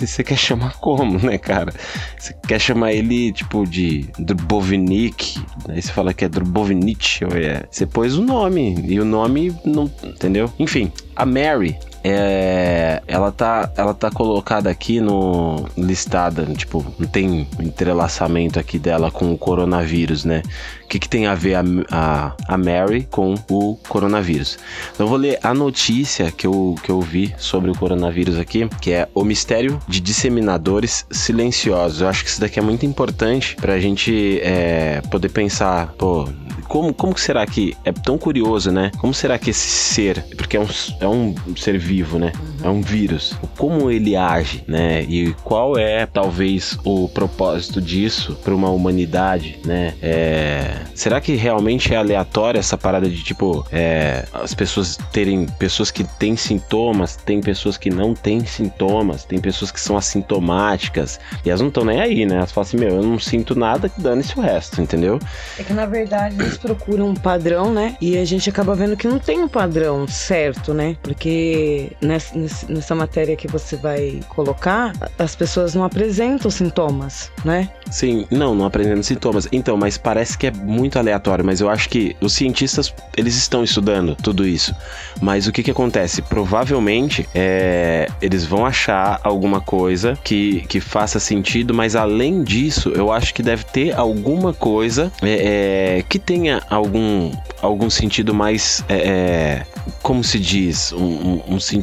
Você 0.00 0.24
quer 0.24 0.36
chamar 0.36 0.74
como, 0.74 1.18
né, 1.18 1.38
cara? 1.38 1.72
Você 2.18 2.34
quer 2.46 2.60
chamar 2.60 2.92
ele, 2.92 3.32
tipo, 3.32 3.66
de 3.66 4.08
Drubovnik, 4.18 5.42
aí 5.68 5.80
você 5.80 5.92
fala 5.92 6.12
que 6.12 6.24
é 6.24 6.28
Drubovnich, 6.28 7.24
ou 7.24 7.36
é... 7.36 7.64
Você 7.70 7.86
pôs 7.86 8.16
o 8.16 8.22
nome, 8.22 8.74
e 8.86 8.98
o 9.00 9.04
nome 9.04 9.54
não... 9.64 9.90
Entendeu? 10.02 10.52
Enfim, 10.58 10.92
a 11.14 11.24
Mary... 11.24 11.78
É, 12.06 13.02
ela 13.06 13.32
tá 13.32 13.72
ela 13.78 13.94
tá 13.94 14.10
colocada 14.10 14.68
aqui 14.68 15.00
no 15.00 15.66
listada, 15.74 16.44
tipo, 16.54 16.84
não 16.98 17.08
tem 17.08 17.48
entrelaçamento 17.58 18.58
aqui 18.58 18.78
dela 18.78 19.10
com 19.10 19.32
o 19.32 19.38
coronavírus, 19.38 20.22
né? 20.22 20.42
O 20.84 20.86
que, 20.86 20.98
que 20.98 21.08
tem 21.08 21.26
a 21.26 21.34
ver 21.34 21.54
a, 21.54 21.64
a, 21.90 22.32
a 22.46 22.58
Mary 22.58 23.08
com 23.10 23.34
o 23.48 23.76
coronavírus? 23.88 24.58
Então 24.92 25.06
eu 25.06 25.08
vou 25.08 25.16
ler 25.16 25.38
a 25.42 25.54
notícia 25.54 26.30
que 26.30 26.46
eu, 26.46 26.74
que 26.82 26.90
eu 26.90 27.00
vi 27.00 27.34
sobre 27.38 27.70
o 27.70 27.74
coronavírus 27.74 28.38
aqui, 28.38 28.68
que 28.80 28.92
é 28.92 29.08
o 29.14 29.24
mistério 29.24 29.80
de 29.88 29.98
disseminadores 29.98 31.06
silenciosos. 31.10 32.02
Eu 32.02 32.08
acho 32.08 32.22
que 32.22 32.28
isso 32.28 32.40
daqui 32.40 32.58
é 32.58 32.62
muito 32.62 32.84
importante 32.84 33.56
pra 33.56 33.80
gente 33.80 34.38
é, 34.42 35.00
poder 35.10 35.30
pensar, 35.30 35.94
pô, 35.98 36.28
como, 36.68 36.92
como 36.92 37.16
será 37.18 37.46
que 37.46 37.76
é 37.84 37.92
tão 37.92 38.18
curioso, 38.18 38.70
né? 38.70 38.90
Como 38.98 39.14
será 39.14 39.38
que 39.38 39.50
esse 39.50 39.66
ser, 39.66 40.24
porque 40.36 40.56
é 40.56 40.60
um, 40.60 40.66
é 41.00 41.08
um 41.08 41.34
ser 41.56 41.78
vivo, 41.78 41.93
né? 42.02 42.32
É 42.62 42.68
um 42.68 42.80
vírus. 42.80 43.36
Como 43.56 43.90
ele 43.90 44.16
age, 44.16 44.64
né? 44.66 45.02
E 45.02 45.34
qual 45.44 45.76
é 45.78 46.06
talvez 46.06 46.78
o 46.84 47.08
propósito 47.08 47.80
disso 47.80 48.38
para 48.42 48.54
uma 48.54 48.70
humanidade, 48.70 49.58
né? 49.64 49.94
É, 50.02 50.76
será 50.94 51.20
que 51.20 51.34
realmente 51.34 51.92
é 51.92 51.96
aleatória 51.96 52.58
essa 52.58 52.76
parada 52.76 53.08
de 53.08 53.22
tipo 53.22 53.66
é, 53.70 54.24
as 54.32 54.54
pessoas 54.54 54.98
terem 55.12 55.46
pessoas 55.46 55.90
que 55.90 56.04
têm 56.04 56.36
sintomas, 56.36 57.16
tem 57.16 57.40
pessoas 57.40 57.76
que 57.76 57.90
não 57.90 58.14
têm 58.14 58.44
sintomas, 58.44 59.24
tem 59.24 59.38
pessoas 59.40 59.70
que 59.70 59.80
são 59.80 59.96
assintomáticas 59.96 61.20
e 61.44 61.50
elas 61.50 61.60
não 61.60 61.68
estão 61.68 61.84
nem 61.84 62.00
aí, 62.00 62.26
né? 62.26 62.36
Elas 62.36 62.52
falam 62.52 62.66
assim, 62.66 62.76
meu, 62.76 62.96
eu 62.96 63.02
não 63.02 63.18
sinto 63.18 63.54
nada, 63.58 63.90
dane-se 63.98 64.38
o 64.38 64.42
resto, 64.42 64.80
entendeu? 64.80 65.18
É 65.58 65.62
que 65.62 65.72
na 65.72 65.86
verdade 65.86 66.36
eles 66.40 66.56
procuram 66.56 67.08
um 67.08 67.14
padrão, 67.14 67.72
né? 67.72 67.96
E 68.00 68.16
a 68.16 68.24
gente 68.24 68.48
acaba 68.48 68.74
vendo 68.74 68.96
que 68.96 69.06
não 69.06 69.18
tem 69.18 69.42
um 69.42 69.48
padrão 69.48 70.06
certo, 70.08 70.72
né? 70.72 70.96
Porque 71.02 71.83
nessa, 72.00 72.34
nessa 72.68 72.94
matéria 72.94 73.36
que 73.36 73.46
você 73.48 73.76
vai 73.76 74.20
colocar, 74.28 74.92
as 75.18 75.34
pessoas 75.34 75.74
não 75.74 75.84
apresentam 75.84 76.50
sintomas, 76.50 77.30
né? 77.44 77.68
Sim, 77.90 78.26
não, 78.30 78.54
não 78.54 78.64
apresentando 78.66 79.02
sintomas. 79.02 79.48
Então, 79.52 79.76
mas 79.76 79.96
parece 79.98 80.36
que 80.36 80.46
é 80.46 80.50
muito 80.50 80.98
aleatório, 80.98 81.44
mas 81.44 81.60
eu 81.60 81.68
acho 81.68 81.88
que 81.88 82.16
os 82.20 82.32
cientistas, 82.32 82.92
eles 83.16 83.36
estão 83.36 83.62
estudando 83.64 84.14
tudo 84.16 84.46
isso. 84.46 84.74
Mas 85.20 85.46
o 85.46 85.52
que 85.52 85.62
que 85.62 85.70
acontece? 85.70 86.22
Provavelmente, 86.22 87.28
é, 87.34 88.06
eles 88.22 88.44
vão 88.44 88.64
achar 88.64 89.20
alguma 89.24 89.60
coisa 89.60 90.18
que, 90.22 90.60
que 90.68 90.80
faça 90.80 91.18
sentido, 91.20 91.74
mas 91.74 91.96
além 91.96 92.42
disso, 92.44 92.90
eu 92.94 93.10
acho 93.12 93.34
que 93.34 93.42
deve 93.42 93.64
ter 93.64 93.94
alguma 93.94 94.52
coisa 94.54 95.10
é, 95.22 95.98
é, 95.98 96.02
que 96.08 96.18
tenha 96.18 96.62
algum, 96.70 97.30
algum 97.60 97.90
sentido 97.90 98.32
mais, 98.32 98.84
é, 98.88 98.94
é, 98.96 99.66
como 100.02 100.22
se 100.22 100.38
diz, 100.38 100.92
um, 100.92 100.98
um- 101.04 101.42
um 101.54 101.60
sentido, 101.60 101.73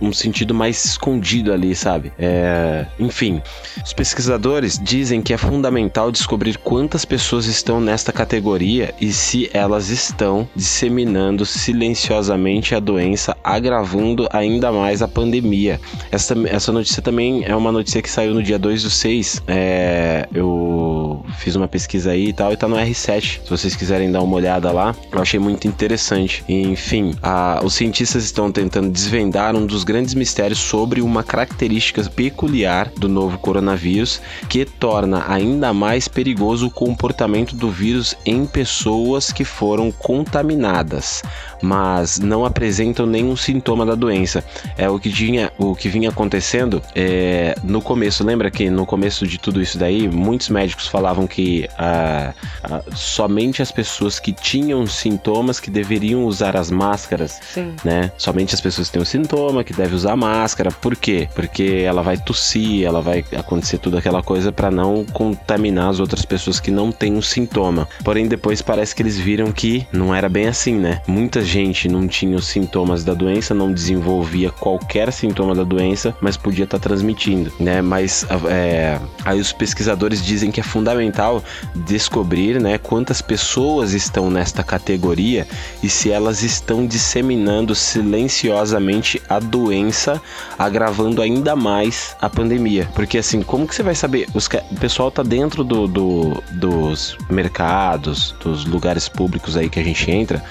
um 0.00 0.12
sentido 0.12 0.54
mais 0.54 0.84
escondido 0.84 1.52
ali, 1.52 1.74
sabe? 1.74 2.12
É, 2.18 2.86
enfim, 2.98 3.40
os 3.84 3.92
pesquisadores 3.92 4.78
dizem 4.78 5.22
que 5.22 5.32
é 5.32 5.36
fundamental 5.36 6.10
descobrir 6.10 6.58
quantas 6.58 7.04
pessoas 7.04 7.46
estão 7.46 7.80
nesta 7.80 8.12
categoria 8.12 8.94
e 9.00 9.12
se 9.12 9.50
elas 9.52 9.88
estão 9.88 10.48
disseminando 10.54 11.44
silenciosamente 11.44 12.74
a 12.74 12.80
doença, 12.80 13.36
agravando 13.42 14.28
ainda 14.32 14.70
mais 14.72 15.02
a 15.02 15.08
pandemia. 15.08 15.80
Essa, 16.10 16.34
essa 16.48 16.72
notícia 16.72 17.02
também 17.02 17.44
é 17.44 17.54
uma 17.54 17.72
notícia 17.72 18.02
que 18.02 18.10
saiu 18.10 18.34
no 18.34 18.42
dia 18.42 18.58
2 18.58 18.82
do 18.82 18.90
6. 18.90 19.42
É, 19.46 20.28
eu 20.32 20.91
fiz 21.38 21.56
uma 21.56 21.68
pesquisa 21.68 22.10
aí 22.12 22.28
e 22.28 22.32
tal, 22.32 22.52
e 22.52 22.56
tá 22.56 22.68
no 22.68 22.76
R7. 22.76 23.40
Se 23.44 23.50
vocês 23.50 23.74
quiserem 23.76 24.10
dar 24.10 24.22
uma 24.22 24.36
olhada 24.36 24.70
lá, 24.70 24.94
eu 25.10 25.20
achei 25.20 25.38
muito 25.40 25.66
interessante. 25.66 26.44
Enfim, 26.48 27.14
a- 27.22 27.60
os 27.64 27.74
cientistas 27.74 28.24
estão 28.24 28.50
tentando 28.50 28.90
desvendar 28.90 29.54
um 29.56 29.66
dos 29.66 29.84
grandes 29.84 30.14
mistérios 30.14 30.58
sobre 30.58 31.00
uma 31.00 31.22
característica 31.22 32.02
peculiar 32.10 32.90
do 32.96 33.08
novo 33.08 33.38
coronavírus 33.38 34.20
que 34.48 34.64
torna 34.64 35.24
ainda 35.28 35.72
mais 35.72 36.08
perigoso 36.08 36.66
o 36.66 36.70
comportamento 36.70 37.54
do 37.54 37.70
vírus 37.70 38.16
em 38.24 38.44
pessoas 38.46 39.32
que 39.32 39.44
foram 39.44 39.90
contaminadas, 39.90 41.22
mas 41.62 42.18
não 42.18 42.44
apresentam 42.44 43.06
nenhum 43.06 43.36
sintoma 43.36 43.86
da 43.86 43.94
doença. 43.94 44.44
É 44.76 44.88
o 44.88 44.98
que 44.98 45.10
tinha, 45.10 45.52
o 45.56 45.74
que 45.74 45.88
vinha 45.88 46.10
acontecendo 46.10 46.82
é, 46.94 47.54
no 47.62 47.80
começo. 47.80 48.24
Lembra 48.24 48.50
que 48.50 48.68
no 48.68 48.84
começo 48.84 49.26
de 49.26 49.38
tudo 49.38 49.62
isso 49.62 49.78
daí, 49.78 50.08
muitos 50.08 50.48
médicos 50.48 50.88
falavam 50.88 51.26
que 51.26 51.68
ah, 51.78 52.34
ah, 52.64 52.82
somente 52.94 53.62
as 53.62 53.70
pessoas 53.70 54.18
que 54.18 54.32
tinham 54.32 54.86
sintomas 54.86 55.60
que 55.60 55.70
deveriam 55.70 56.24
usar 56.24 56.56
as 56.56 56.70
máscaras 56.70 57.40
Sim. 57.52 57.74
né? 57.84 58.10
Somente 58.18 58.54
as 58.54 58.60
pessoas 58.60 58.88
que 58.88 58.94
têm 58.94 59.02
um 59.02 59.04
sintoma 59.04 59.64
que 59.64 59.72
devem 59.72 59.94
usar 59.94 60.16
máscara. 60.16 60.70
Por 60.70 60.96
quê? 60.96 61.28
Porque 61.34 61.82
ela 61.84 62.02
vai 62.02 62.16
tossir, 62.16 62.84
ela 62.84 63.00
vai 63.00 63.24
acontecer 63.36 63.78
toda 63.78 63.98
aquela 63.98 64.22
coisa 64.22 64.50
para 64.50 64.70
não 64.70 65.04
contaminar 65.04 65.90
as 65.90 66.00
outras 66.00 66.24
pessoas 66.24 66.58
que 66.58 66.70
não 66.70 66.90
têm 66.90 67.14
um 67.14 67.22
sintoma. 67.22 67.88
Porém, 68.04 68.26
depois 68.26 68.62
parece 68.62 68.94
que 68.94 69.02
eles 69.02 69.18
viram 69.18 69.52
que 69.52 69.86
não 69.92 70.14
era 70.14 70.28
bem 70.28 70.46
assim, 70.46 70.74
né? 70.74 71.00
Muita 71.06 71.42
gente 71.52 71.88
não 71.88 72.08
tinha 72.08 72.36
os 72.36 72.46
sintomas 72.46 73.04
da 73.04 73.14
doença, 73.14 73.54
não 73.54 73.72
desenvolvia 73.72 74.50
qualquer 74.50 75.12
sintoma 75.12 75.54
da 75.54 75.64
doença, 75.64 76.14
mas 76.20 76.36
podia 76.36 76.64
estar 76.64 76.78
transmitindo, 76.78 77.52
né? 77.60 77.82
Mas 77.82 78.24
é, 78.48 78.98
aí 79.24 79.38
os 79.40 79.52
pesquisadores 79.52 80.24
dizem 80.24 80.50
que 80.50 80.60
é 80.60 80.62
fundamental 80.62 81.42
descobrir, 81.74 82.60
né, 82.60 82.78
quantas 82.78 83.20
pessoas 83.20 83.92
estão 83.92 84.30
nesta 84.30 84.62
categoria 84.62 85.46
e 85.82 85.88
se 85.88 86.10
elas 86.10 86.42
estão 86.42 86.86
disseminando 86.86 87.74
silenciosamente 87.74 89.20
a 89.28 89.38
doença, 89.38 90.20
agravando 90.58 91.20
ainda 91.20 91.54
mais 91.54 92.16
a 92.20 92.28
pandemia. 92.30 92.88
Porque 92.94 93.18
assim, 93.18 93.42
como 93.42 93.66
que 93.66 93.74
você 93.74 93.82
vai 93.82 93.94
saber? 93.94 94.26
Os 94.34 94.48
o 94.70 94.74
pessoal 94.80 95.10
tá 95.10 95.22
dentro 95.22 95.64
do, 95.64 95.86
do- 95.86 96.42
dos 96.52 97.16
mercados, 97.30 98.34
dos 98.42 98.64
lugares 98.64 99.08
públicos 99.08 99.56
aí 99.56 99.68
que 99.68 99.78
a 99.80 99.84
gente 99.84 100.10
entra. 100.10 100.42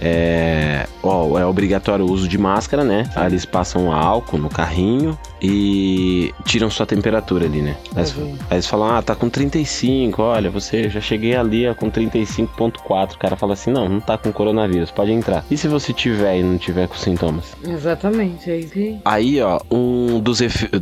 É, 0.00 0.86
ó, 1.02 1.38
é 1.38 1.46
obrigatório 1.46 2.04
o 2.04 2.10
uso 2.10 2.28
de 2.28 2.36
máscara, 2.36 2.84
né? 2.84 3.08
Aí 3.14 3.26
eles 3.26 3.44
passam 3.44 3.92
álcool 3.92 4.38
no 4.38 4.48
carrinho 4.48 5.18
e 5.40 6.32
tiram 6.44 6.70
sua 6.70 6.86
temperatura 6.86 7.44
ali, 7.46 7.60
né? 7.62 7.76
Aí 7.94 8.02
eles, 8.02 8.16
Uhum. 8.16 8.36
aí 8.50 8.56
eles 8.56 8.66
falam, 8.66 8.96
ah, 8.96 9.02
tá 9.02 9.14
com 9.14 9.28
35, 9.28 10.22
olha, 10.22 10.50
você 10.50 10.88
já 10.88 11.00
cheguei 11.00 11.34
ali 11.36 11.68
ó, 11.68 11.74
com 11.74 11.90
35.4. 11.90 13.14
O 13.14 13.18
cara 13.18 13.36
fala 13.36 13.52
assim, 13.54 13.70
não, 13.70 13.88
não 13.88 14.00
tá 14.00 14.16
com 14.16 14.32
coronavírus, 14.32 14.90
pode 14.90 15.12
entrar. 15.12 15.44
E 15.50 15.56
se 15.56 15.68
você 15.68 15.92
tiver 15.92 16.38
e 16.38 16.42
não 16.42 16.58
tiver 16.58 16.88
com 16.88 16.96
sintomas? 16.96 17.44
Exatamente. 17.66 18.50
É 18.50 18.58
isso 18.58 18.72
que... 18.72 18.98
Aí, 19.04 19.40
ó, 19.40 19.60
um 19.70 20.20
dos, 20.20 20.40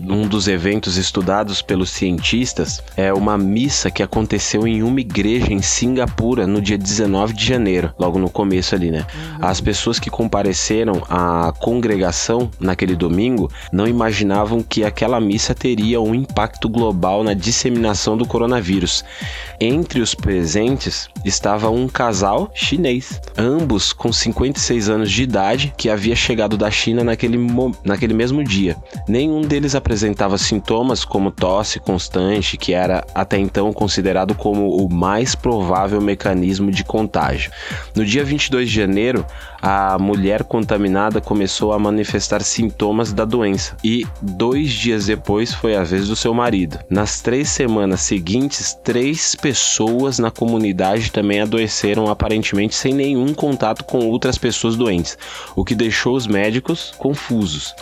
um 0.08 0.26
dos 0.28 0.48
eventos 0.48 0.96
estudados 0.96 1.62
pelos 1.62 1.90
cientistas 1.90 2.82
é 2.96 3.12
uma 3.12 3.36
missa 3.36 3.90
que 3.90 4.02
aconteceu 4.02 4.66
em 4.66 4.82
uma 4.82 5.00
igreja 5.00 5.52
em 5.52 5.62
Singapura 5.62 6.46
no 6.46 6.60
dia 6.60 6.78
19 6.78 7.32
de 7.34 7.44
janeiro, 7.44 7.92
logo 7.98 8.18
no 8.18 8.30
começo 8.30 8.74
ali, 8.74 8.90
né? 8.90 9.06
As 9.40 9.60
pessoas 9.60 9.98
que 9.98 10.10
compareceram 10.10 11.02
à 11.08 11.52
congregação 11.58 12.50
naquele 12.60 12.94
domingo 12.94 13.50
não 13.72 13.86
imaginavam 13.86 14.43
que 14.62 14.84
aquela 14.84 15.20
missa 15.20 15.54
teria 15.54 16.00
um 16.00 16.14
impacto 16.14 16.68
global 16.68 17.24
na 17.24 17.34
disseminação 17.34 18.16
do 18.16 18.26
coronavírus. 18.26 19.04
Entre 19.60 20.00
os 20.00 20.14
presentes 20.14 21.08
estava 21.24 21.70
um 21.70 21.88
casal 21.88 22.50
chinês, 22.54 23.20
ambos 23.36 23.92
com 23.92 24.12
56 24.12 24.88
anos 24.88 25.10
de 25.10 25.22
idade, 25.22 25.72
que 25.76 25.88
havia 25.88 26.16
chegado 26.16 26.56
da 26.56 26.70
China 26.70 27.04
naquele, 27.04 27.38
naquele 27.84 28.14
mesmo 28.14 28.42
dia. 28.42 28.76
Nenhum 29.08 29.40
deles 29.40 29.74
apresentava 29.74 30.36
sintomas 30.38 31.04
como 31.04 31.30
tosse 31.30 31.80
constante, 31.80 32.56
que 32.56 32.72
era 32.72 33.04
até 33.14 33.38
então 33.38 33.72
considerado 33.72 34.34
como 34.34 34.76
o 34.76 34.92
mais 34.92 35.34
provável 35.34 36.00
mecanismo 36.00 36.70
de 36.70 36.84
contágio. 36.84 37.50
No 37.94 38.04
dia 38.04 38.24
22 38.24 38.68
de 38.68 38.74
janeiro, 38.74 39.24
a 39.66 39.96
mulher 39.98 40.44
contaminada 40.44 41.22
começou 41.22 41.72
a 41.72 41.78
manifestar 41.78 42.42
sintomas 42.42 43.14
da 43.14 43.24
doença 43.24 43.74
e 43.82 44.06
dois 44.20 44.70
dias 44.70 45.06
depois 45.06 45.54
foi 45.54 45.74
a 45.74 45.82
vez 45.82 46.06
do 46.06 46.14
seu 46.14 46.34
marido. 46.34 46.78
Nas 46.90 47.22
três 47.22 47.48
semanas 47.48 48.02
seguintes, 48.02 48.76
três 48.84 49.34
pessoas 49.34 50.18
na 50.18 50.30
comunidade 50.30 51.10
também 51.10 51.40
adoeceram 51.40 52.10
aparentemente 52.10 52.74
sem 52.74 52.92
nenhum 52.92 53.32
contato 53.32 53.84
com 53.84 54.00
outras 54.06 54.36
pessoas 54.36 54.76
doentes, 54.76 55.16
o 55.56 55.64
que 55.64 55.74
deixou 55.74 56.14
os 56.14 56.26
médicos 56.26 56.92
confusos 56.98 57.74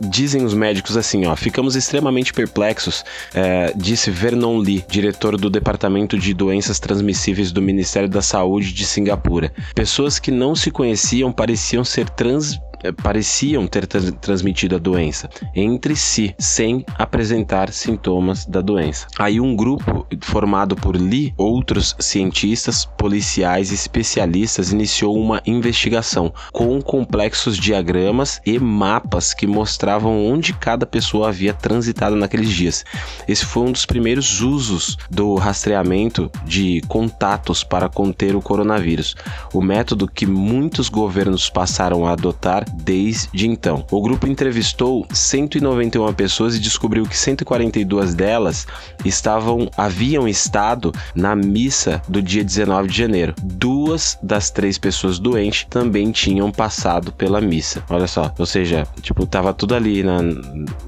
dizem 0.00 0.44
os 0.44 0.54
médicos 0.54 0.96
assim, 0.96 1.26
ó, 1.26 1.34
ficamos 1.36 1.76
extremamente 1.76 2.32
perplexos, 2.32 3.04
é, 3.34 3.72
disse 3.76 4.10
Vernon 4.10 4.58
Lee, 4.58 4.84
diretor 4.88 5.36
do 5.36 5.50
Departamento 5.50 6.18
de 6.18 6.34
Doenças 6.34 6.78
Transmissíveis 6.78 7.52
do 7.52 7.62
Ministério 7.62 8.08
da 8.08 8.22
Saúde 8.22 8.72
de 8.72 8.84
Singapura. 8.84 9.52
Pessoas 9.74 10.18
que 10.18 10.30
não 10.30 10.54
se 10.54 10.70
conheciam 10.70 11.32
pareciam 11.32 11.84
ser 11.84 12.08
trans 12.10 12.58
pareciam 13.02 13.66
ter 13.66 13.86
transmitido 13.86 14.76
a 14.76 14.78
doença 14.78 15.28
entre 15.54 15.96
si, 15.96 16.34
sem 16.38 16.84
apresentar 16.96 17.72
sintomas 17.72 18.46
da 18.46 18.60
doença. 18.60 19.06
Aí 19.18 19.40
um 19.40 19.54
grupo 19.54 20.06
formado 20.22 20.76
por 20.76 20.96
Lee, 20.96 21.32
outros 21.36 21.96
cientistas, 21.98 22.84
policiais 22.84 23.70
e 23.70 23.74
especialistas 23.74 24.72
iniciou 24.72 25.18
uma 25.18 25.42
investigação 25.46 26.32
com 26.52 26.80
complexos 26.80 27.56
diagramas 27.56 28.40
e 28.44 28.58
mapas 28.58 29.34
que 29.34 29.46
mostravam 29.46 30.26
onde 30.26 30.52
cada 30.52 30.86
pessoa 30.86 31.28
havia 31.28 31.52
transitado 31.52 32.16
naqueles 32.16 32.50
dias. 32.50 32.84
Esse 33.26 33.44
foi 33.44 33.64
um 33.64 33.72
dos 33.72 33.86
primeiros 33.86 34.40
usos 34.40 34.96
do 35.10 35.34
rastreamento 35.34 36.30
de 36.44 36.80
contatos 36.88 37.64
para 37.64 37.88
conter 37.88 38.36
o 38.36 38.42
coronavírus, 38.42 39.14
o 39.52 39.60
método 39.60 40.08
que 40.08 40.26
muitos 40.26 40.88
governos 40.88 41.48
passaram 41.48 42.06
a 42.06 42.12
adotar 42.12 42.64
desde 42.72 43.46
então. 43.46 43.84
O 43.90 44.00
grupo 44.00 44.26
entrevistou 44.26 45.06
191 45.12 46.12
pessoas 46.12 46.56
e 46.56 46.60
descobriu 46.60 47.04
que 47.04 47.16
142 47.16 48.14
delas 48.14 48.66
estavam 49.04 49.70
haviam 49.76 50.28
estado 50.28 50.92
na 51.14 51.34
missa 51.34 52.02
do 52.08 52.20
dia 52.20 52.44
19 52.44 52.88
de 52.88 52.96
janeiro. 52.96 53.34
Duas 53.42 54.18
das 54.22 54.50
três 54.50 54.78
pessoas 54.78 55.18
doentes 55.18 55.66
também 55.68 56.10
tinham 56.10 56.50
passado 56.50 57.12
pela 57.12 57.40
missa. 57.40 57.82
Olha 57.88 58.06
só, 58.06 58.32
ou 58.38 58.46
seja, 58.46 58.86
tipo, 59.00 59.26
tava 59.26 59.52
tudo 59.54 59.74
ali 59.74 60.02
na, 60.02 60.18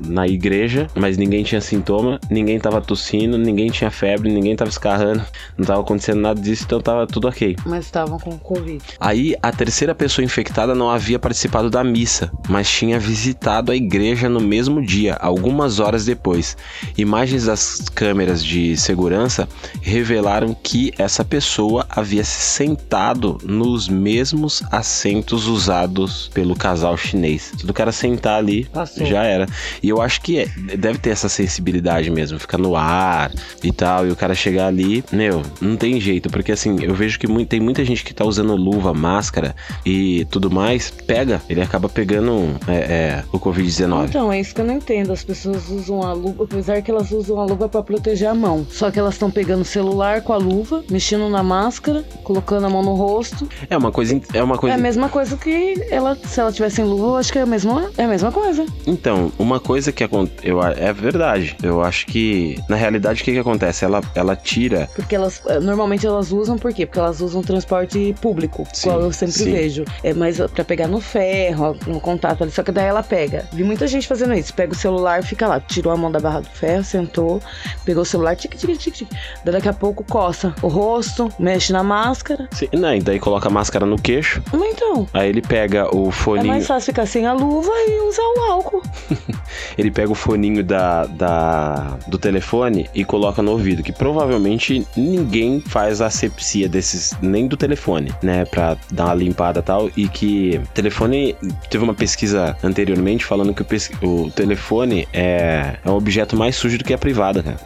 na 0.04 0.26
igreja, 0.26 0.88
mas 0.94 1.16
ninguém 1.16 1.42
tinha 1.42 1.60
sintoma, 1.60 2.20
ninguém 2.30 2.58
tava 2.58 2.80
tossindo, 2.80 3.38
ninguém 3.38 3.70
tinha 3.70 3.90
febre, 3.90 4.32
ninguém 4.32 4.56
tava 4.56 4.70
escarrando, 4.70 5.24
não 5.56 5.64
tava 5.64 5.80
acontecendo 5.80 6.20
nada 6.20 6.40
disso, 6.40 6.64
então 6.64 6.80
tava 6.80 7.06
tudo 7.06 7.28
ok. 7.28 7.56
Mas 7.64 7.84
estavam 7.84 8.18
com 8.18 8.38
Covid. 8.38 8.82
Aí 8.98 9.34
a 9.42 9.52
terceira 9.52 9.94
pessoa 9.94 10.24
infectada 10.24 10.74
não 10.74 10.90
havia 10.90 11.18
participado 11.18 11.69
da 11.70 11.84
missa, 11.84 12.30
mas 12.48 12.68
tinha 12.68 12.98
visitado 12.98 13.72
a 13.72 13.76
igreja 13.76 14.28
no 14.28 14.40
mesmo 14.40 14.84
dia, 14.84 15.14
algumas 15.14 15.78
horas 15.78 16.04
depois. 16.04 16.56
Imagens 16.96 17.44
das 17.44 17.88
câmeras 17.94 18.44
de 18.44 18.76
segurança 18.76 19.48
revelaram 19.80 20.54
que 20.54 20.92
essa 20.98 21.24
pessoa 21.24 21.86
havia 21.88 22.24
se 22.24 22.40
sentado 22.40 23.38
nos 23.44 23.88
mesmos 23.88 24.62
assentos 24.70 25.46
usados 25.46 26.30
pelo 26.34 26.54
casal 26.54 26.96
chinês. 26.96 27.52
Se 27.56 27.64
o 27.64 27.72
cara 27.72 27.92
sentar 27.92 28.38
ali, 28.38 28.64
Passou. 28.64 29.06
já 29.06 29.24
era. 29.24 29.46
E 29.82 29.88
eu 29.88 30.02
acho 30.02 30.20
que 30.20 30.38
é, 30.38 30.46
deve 30.76 30.98
ter 30.98 31.10
essa 31.10 31.28
sensibilidade 31.28 32.10
mesmo, 32.10 32.38
ficar 32.38 32.58
no 32.58 32.76
ar 32.76 33.32
e 33.62 33.72
tal, 33.72 34.06
e 34.06 34.10
o 34.10 34.16
cara 34.16 34.34
chegar 34.34 34.66
ali, 34.66 35.04
meu, 35.12 35.42
não 35.60 35.76
tem 35.76 36.00
jeito, 36.00 36.28
porque 36.30 36.52
assim, 36.52 36.82
eu 36.82 36.94
vejo 36.94 37.18
que 37.18 37.26
tem 37.46 37.60
muita 37.60 37.84
gente 37.84 38.04
que 38.04 38.12
tá 38.12 38.24
usando 38.24 38.54
luva, 38.56 38.92
máscara 38.92 39.54
e 39.84 40.26
tudo 40.30 40.50
mais, 40.50 40.90
pega, 40.90 41.40
ele 41.48 41.59
acaba 41.62 41.88
pegando 41.88 42.56
é, 42.66 42.74
é, 42.74 43.24
o 43.32 43.38
Covid-19. 43.38 44.08
Então, 44.08 44.32
é 44.32 44.40
isso 44.40 44.54
que 44.54 44.60
eu 44.60 44.64
não 44.64 44.74
entendo. 44.74 45.12
As 45.12 45.24
pessoas 45.24 45.68
usam 45.68 46.02
a 46.02 46.12
luva, 46.12 46.44
apesar 46.44 46.82
que 46.82 46.90
elas 46.90 47.10
usam 47.10 47.38
a 47.38 47.44
luva 47.44 47.68
para 47.68 47.82
proteger 47.82 48.28
a 48.28 48.34
mão. 48.34 48.66
Só 48.70 48.90
que 48.90 48.98
elas 48.98 49.14
estão 49.14 49.30
pegando 49.30 49.62
o 49.62 49.64
celular 49.64 50.22
com 50.22 50.32
a 50.32 50.36
luva, 50.36 50.84
mexendo 50.90 51.28
na 51.28 51.42
máscara, 51.42 52.04
colocando 52.24 52.66
a 52.66 52.70
mão 52.70 52.82
no 52.82 52.94
rosto. 52.94 53.48
É 53.68 53.76
uma 53.76 53.92
coisa. 53.92 54.20
É 54.32 54.42
uma 54.42 54.58
coisa. 54.58 54.74
É 54.74 54.78
a 54.78 54.80
mesma 54.80 55.08
coisa 55.08 55.36
que 55.36 55.86
ela, 55.90 56.16
se 56.16 56.40
ela 56.40 56.52
tivesse 56.52 56.76
sem 56.76 56.84
luva, 56.84 57.06
eu 57.06 57.16
acho 57.16 57.32
que 57.32 57.38
é 57.38 57.42
a 57.42 57.46
mesma, 57.46 57.90
é 57.96 58.04
a 58.04 58.08
mesma 58.08 58.32
coisa. 58.32 58.64
Então, 58.86 59.32
uma 59.38 59.60
coisa 59.60 59.92
que 59.92 60.04
acontece. 60.04 60.48
É 60.76 60.92
verdade. 60.92 61.56
Eu 61.62 61.82
acho 61.82 62.06
que, 62.06 62.58
na 62.68 62.76
realidade, 62.76 63.22
o 63.22 63.24
que, 63.24 63.32
que 63.32 63.38
acontece? 63.38 63.84
Ela, 63.84 64.00
ela 64.14 64.36
tira. 64.36 64.88
Porque 64.94 65.14
elas. 65.14 65.42
Eh, 65.46 65.60
normalmente 65.60 66.06
elas 66.06 66.32
usam 66.32 66.58
por 66.58 66.72
quê? 66.72 66.86
Porque 66.86 66.98
elas 66.98 67.20
usam 67.20 67.42
transporte 67.42 68.14
público, 68.20 68.66
sim, 68.72 68.88
qual 68.88 69.00
eu 69.00 69.12
sempre 69.12 69.34
sim. 69.34 69.52
vejo. 69.52 69.84
É 70.02 70.14
mais 70.14 70.38
para 70.38 70.64
pegar 70.64 70.88
no 70.88 71.00
ferro, 71.00 71.49
no 71.86 72.00
contato 72.00 72.42
ali. 72.42 72.52
Só 72.52 72.62
que 72.62 72.72
daí 72.72 72.86
ela 72.86 73.02
pega. 73.02 73.46
Vi 73.52 73.64
muita 73.64 73.86
gente 73.86 74.06
fazendo 74.06 74.34
isso. 74.34 74.52
Pega 74.54 74.72
o 74.72 74.76
celular, 74.76 75.22
fica 75.22 75.46
lá, 75.46 75.60
tirou 75.60 75.92
a 75.92 75.96
mão 75.96 76.10
da 76.10 76.20
barra 76.20 76.40
do 76.40 76.48
ferro, 76.48 76.84
sentou, 76.84 77.40
pegou 77.84 78.02
o 78.02 78.06
celular, 78.06 78.36
tic, 78.36 78.54
tic, 78.54 78.78
tic, 78.78 78.94
tic. 78.94 79.08
Daqui 79.44 79.68
a 79.68 79.72
pouco 79.72 80.04
coça 80.04 80.54
o 80.62 80.68
rosto, 80.68 81.30
mexe 81.38 81.72
na 81.72 81.82
máscara. 81.82 82.48
Sim, 82.52 82.68
não, 82.72 82.94
e 82.94 83.00
daí 83.00 83.18
coloca 83.18 83.48
a 83.48 83.50
máscara 83.50 83.86
no 83.86 83.96
queixo. 83.96 84.42
Mas 84.52 84.72
então. 84.72 85.06
Aí 85.12 85.28
ele 85.28 85.42
pega 85.42 85.94
o 85.94 86.10
foninho. 86.10 86.46
É 86.46 86.48
mais 86.48 86.66
fácil 86.66 86.86
ficar 86.86 87.06
sem 87.06 87.26
a 87.26 87.32
luva 87.32 87.70
e 87.86 88.08
usar 88.08 88.22
o 88.22 88.52
álcool. 88.52 88.82
ele 89.76 89.90
pega 89.90 90.10
o 90.10 90.14
foninho 90.14 90.62
da, 90.64 91.06
da, 91.06 91.98
do 92.06 92.18
telefone 92.18 92.88
e 92.94 93.04
coloca 93.04 93.42
no 93.42 93.52
ouvido, 93.52 93.82
que 93.82 93.92
provavelmente 93.92 94.86
ninguém 94.96 95.60
faz 95.60 96.00
asepsia 96.00 96.68
desses, 96.68 97.16
nem 97.20 97.46
do 97.46 97.56
telefone, 97.56 98.12
né? 98.22 98.44
Pra 98.44 98.76
dar 98.90 99.06
uma 99.06 99.14
limpada 99.14 99.60
e 99.60 99.62
tal. 99.62 99.90
E 99.96 100.08
que 100.08 100.60
telefone 100.74 101.36
teve 101.68 101.82
uma 101.84 101.94
pesquisa 101.94 102.56
anteriormente 102.62 103.24
falando 103.24 103.54
que 103.54 103.62
o, 103.62 104.06
o 104.06 104.30
telefone 104.30 105.06
é, 105.12 105.76
é 105.84 105.90
um 105.90 105.94
objeto 105.94 106.36
mais 106.36 106.56
sujo 106.56 106.78
do 106.78 106.84
que 106.84 106.92
a 106.92 106.98
privada, 106.98 107.42
cara. 107.42 107.56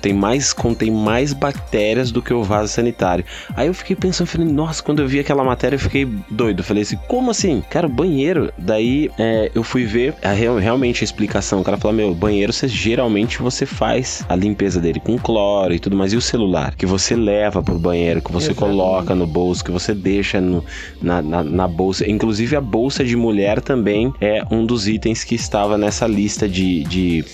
Tem 0.00 0.12
mais, 0.12 0.52
contém 0.52 0.90
mais 0.90 1.32
bactérias 1.32 2.10
do 2.10 2.22
que 2.22 2.32
o 2.32 2.42
vaso 2.42 2.72
sanitário. 2.72 3.24
Aí 3.54 3.66
eu 3.66 3.74
fiquei 3.74 3.96
pensando, 3.96 4.26
falei, 4.26 4.46
nossa, 4.46 4.82
quando 4.82 5.00
eu 5.00 5.08
vi 5.08 5.20
aquela 5.20 5.44
matéria 5.44 5.76
eu 5.76 5.80
fiquei 5.80 6.08
doido. 6.30 6.62
falei 6.62 6.82
assim, 6.82 6.98
como 7.08 7.30
assim? 7.30 7.62
Cara, 7.68 7.88
banheiro. 7.88 8.52
Daí 8.58 9.10
é, 9.18 9.50
eu 9.54 9.62
fui 9.62 9.84
ver 9.84 10.14
a, 10.22 10.32
realmente 10.32 11.02
a 11.02 11.04
explicação. 11.04 11.60
O 11.60 11.64
cara 11.64 11.76
falou, 11.76 11.96
meu, 11.96 12.14
banheiro 12.14 12.52
você 12.52 12.68
geralmente 12.68 13.38
você 13.38 13.66
faz 13.66 14.24
a 14.28 14.36
limpeza 14.36 14.80
dele 14.80 15.00
com 15.00 15.18
cloro 15.18 15.74
e 15.74 15.78
tudo 15.78 15.96
mais. 15.96 16.12
E 16.12 16.16
o 16.16 16.20
celular 16.20 16.74
que 16.74 16.86
você 16.86 17.14
leva 17.16 17.62
pro 17.62 17.78
banheiro, 17.78 18.20
que 18.20 18.32
você 18.32 18.50
Exatamente. 18.50 18.76
coloca 18.76 19.14
no 19.14 19.26
bolso, 19.26 19.64
que 19.64 19.70
você 19.70 19.94
deixa 19.94 20.40
no, 20.40 20.64
na, 21.00 21.22
na, 21.22 21.42
na 21.42 21.68
bolsa. 21.68 22.08
Inclusive 22.08 22.56
a 22.56 22.60
bolsa 22.60 23.04
de 23.08 23.16
mulher 23.16 23.60
também 23.60 24.12
é 24.20 24.42
um 24.50 24.64
dos 24.64 24.86
itens 24.86 25.24
que 25.24 25.34
estava 25.34 25.76
nessa 25.76 26.06
lista 26.06 26.48
de, 26.48 26.84
de, 26.84 27.24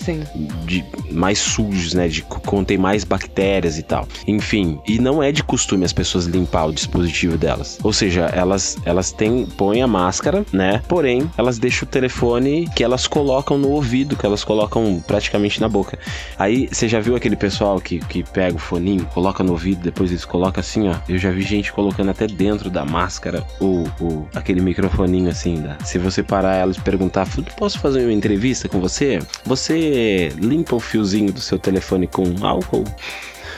de 0.65 0.85
mais 1.11 1.39
sujos, 1.39 1.93
né? 1.93 2.07
De 2.07 2.21
contém 2.21 2.77
mais 2.77 3.03
bactérias 3.03 3.77
e 3.77 3.83
tal. 3.83 4.07
Enfim, 4.27 4.79
e 4.87 4.99
não 4.99 5.21
é 5.21 5.31
de 5.31 5.43
costume 5.43 5.85
as 5.85 5.93
pessoas 5.93 6.25
limpar 6.25 6.65
o 6.65 6.73
dispositivo 6.73 7.37
delas. 7.37 7.77
Ou 7.83 7.93
seja, 7.93 8.25
elas 8.33 8.77
elas 8.85 9.11
têm 9.11 9.45
põem 9.45 9.81
a 9.81 9.87
máscara, 9.87 10.45
né? 10.51 10.81
Porém, 10.87 11.29
elas 11.37 11.59
deixam 11.59 11.87
o 11.87 11.91
telefone 11.91 12.67
que 12.75 12.83
elas 12.83 13.07
colocam 13.07 13.57
no 13.57 13.69
ouvido, 13.69 14.15
que 14.15 14.25
elas 14.25 14.43
colocam 14.43 15.03
praticamente 15.05 15.61
na 15.61 15.67
boca. 15.67 15.97
Aí 16.37 16.67
você 16.71 16.87
já 16.87 16.99
viu 16.99 17.15
aquele 17.15 17.35
pessoal 17.35 17.79
que, 17.79 17.99
que 17.99 18.23
pega 18.23 18.55
o 18.55 18.59
foninho, 18.59 19.05
coloca 19.13 19.43
no 19.43 19.51
ouvido, 19.51 19.81
depois 19.81 20.11
eles 20.11 20.25
colocam 20.25 20.61
assim, 20.61 20.87
ó. 20.87 20.95
Eu 21.07 21.17
já 21.17 21.29
vi 21.29 21.41
gente 21.41 21.71
colocando 21.71 22.11
até 22.11 22.27
dentro 22.27 22.69
da 22.69 22.85
máscara 22.85 23.45
o, 23.59 23.85
o 23.99 24.27
aquele 24.33 24.61
microfoninho 24.61 25.29
assim, 25.29 25.61
se 25.83 25.97
você 25.97 26.23
parar 26.23 26.55
elas 26.55 26.77
perguntar, 26.77 27.27
posso 27.57 27.79
fazer 27.79 28.03
uma 28.03 28.13
entrevista 28.13 28.67
com 28.67 28.79
você? 28.79 29.19
Você 29.45 30.29
limpa 30.37 30.75
o 30.75 30.79
fiozinho 30.79 31.31
do 31.31 31.41
seu 31.41 31.57
telefone 31.59 32.07
com 32.07 32.23
álcool? 32.45 32.83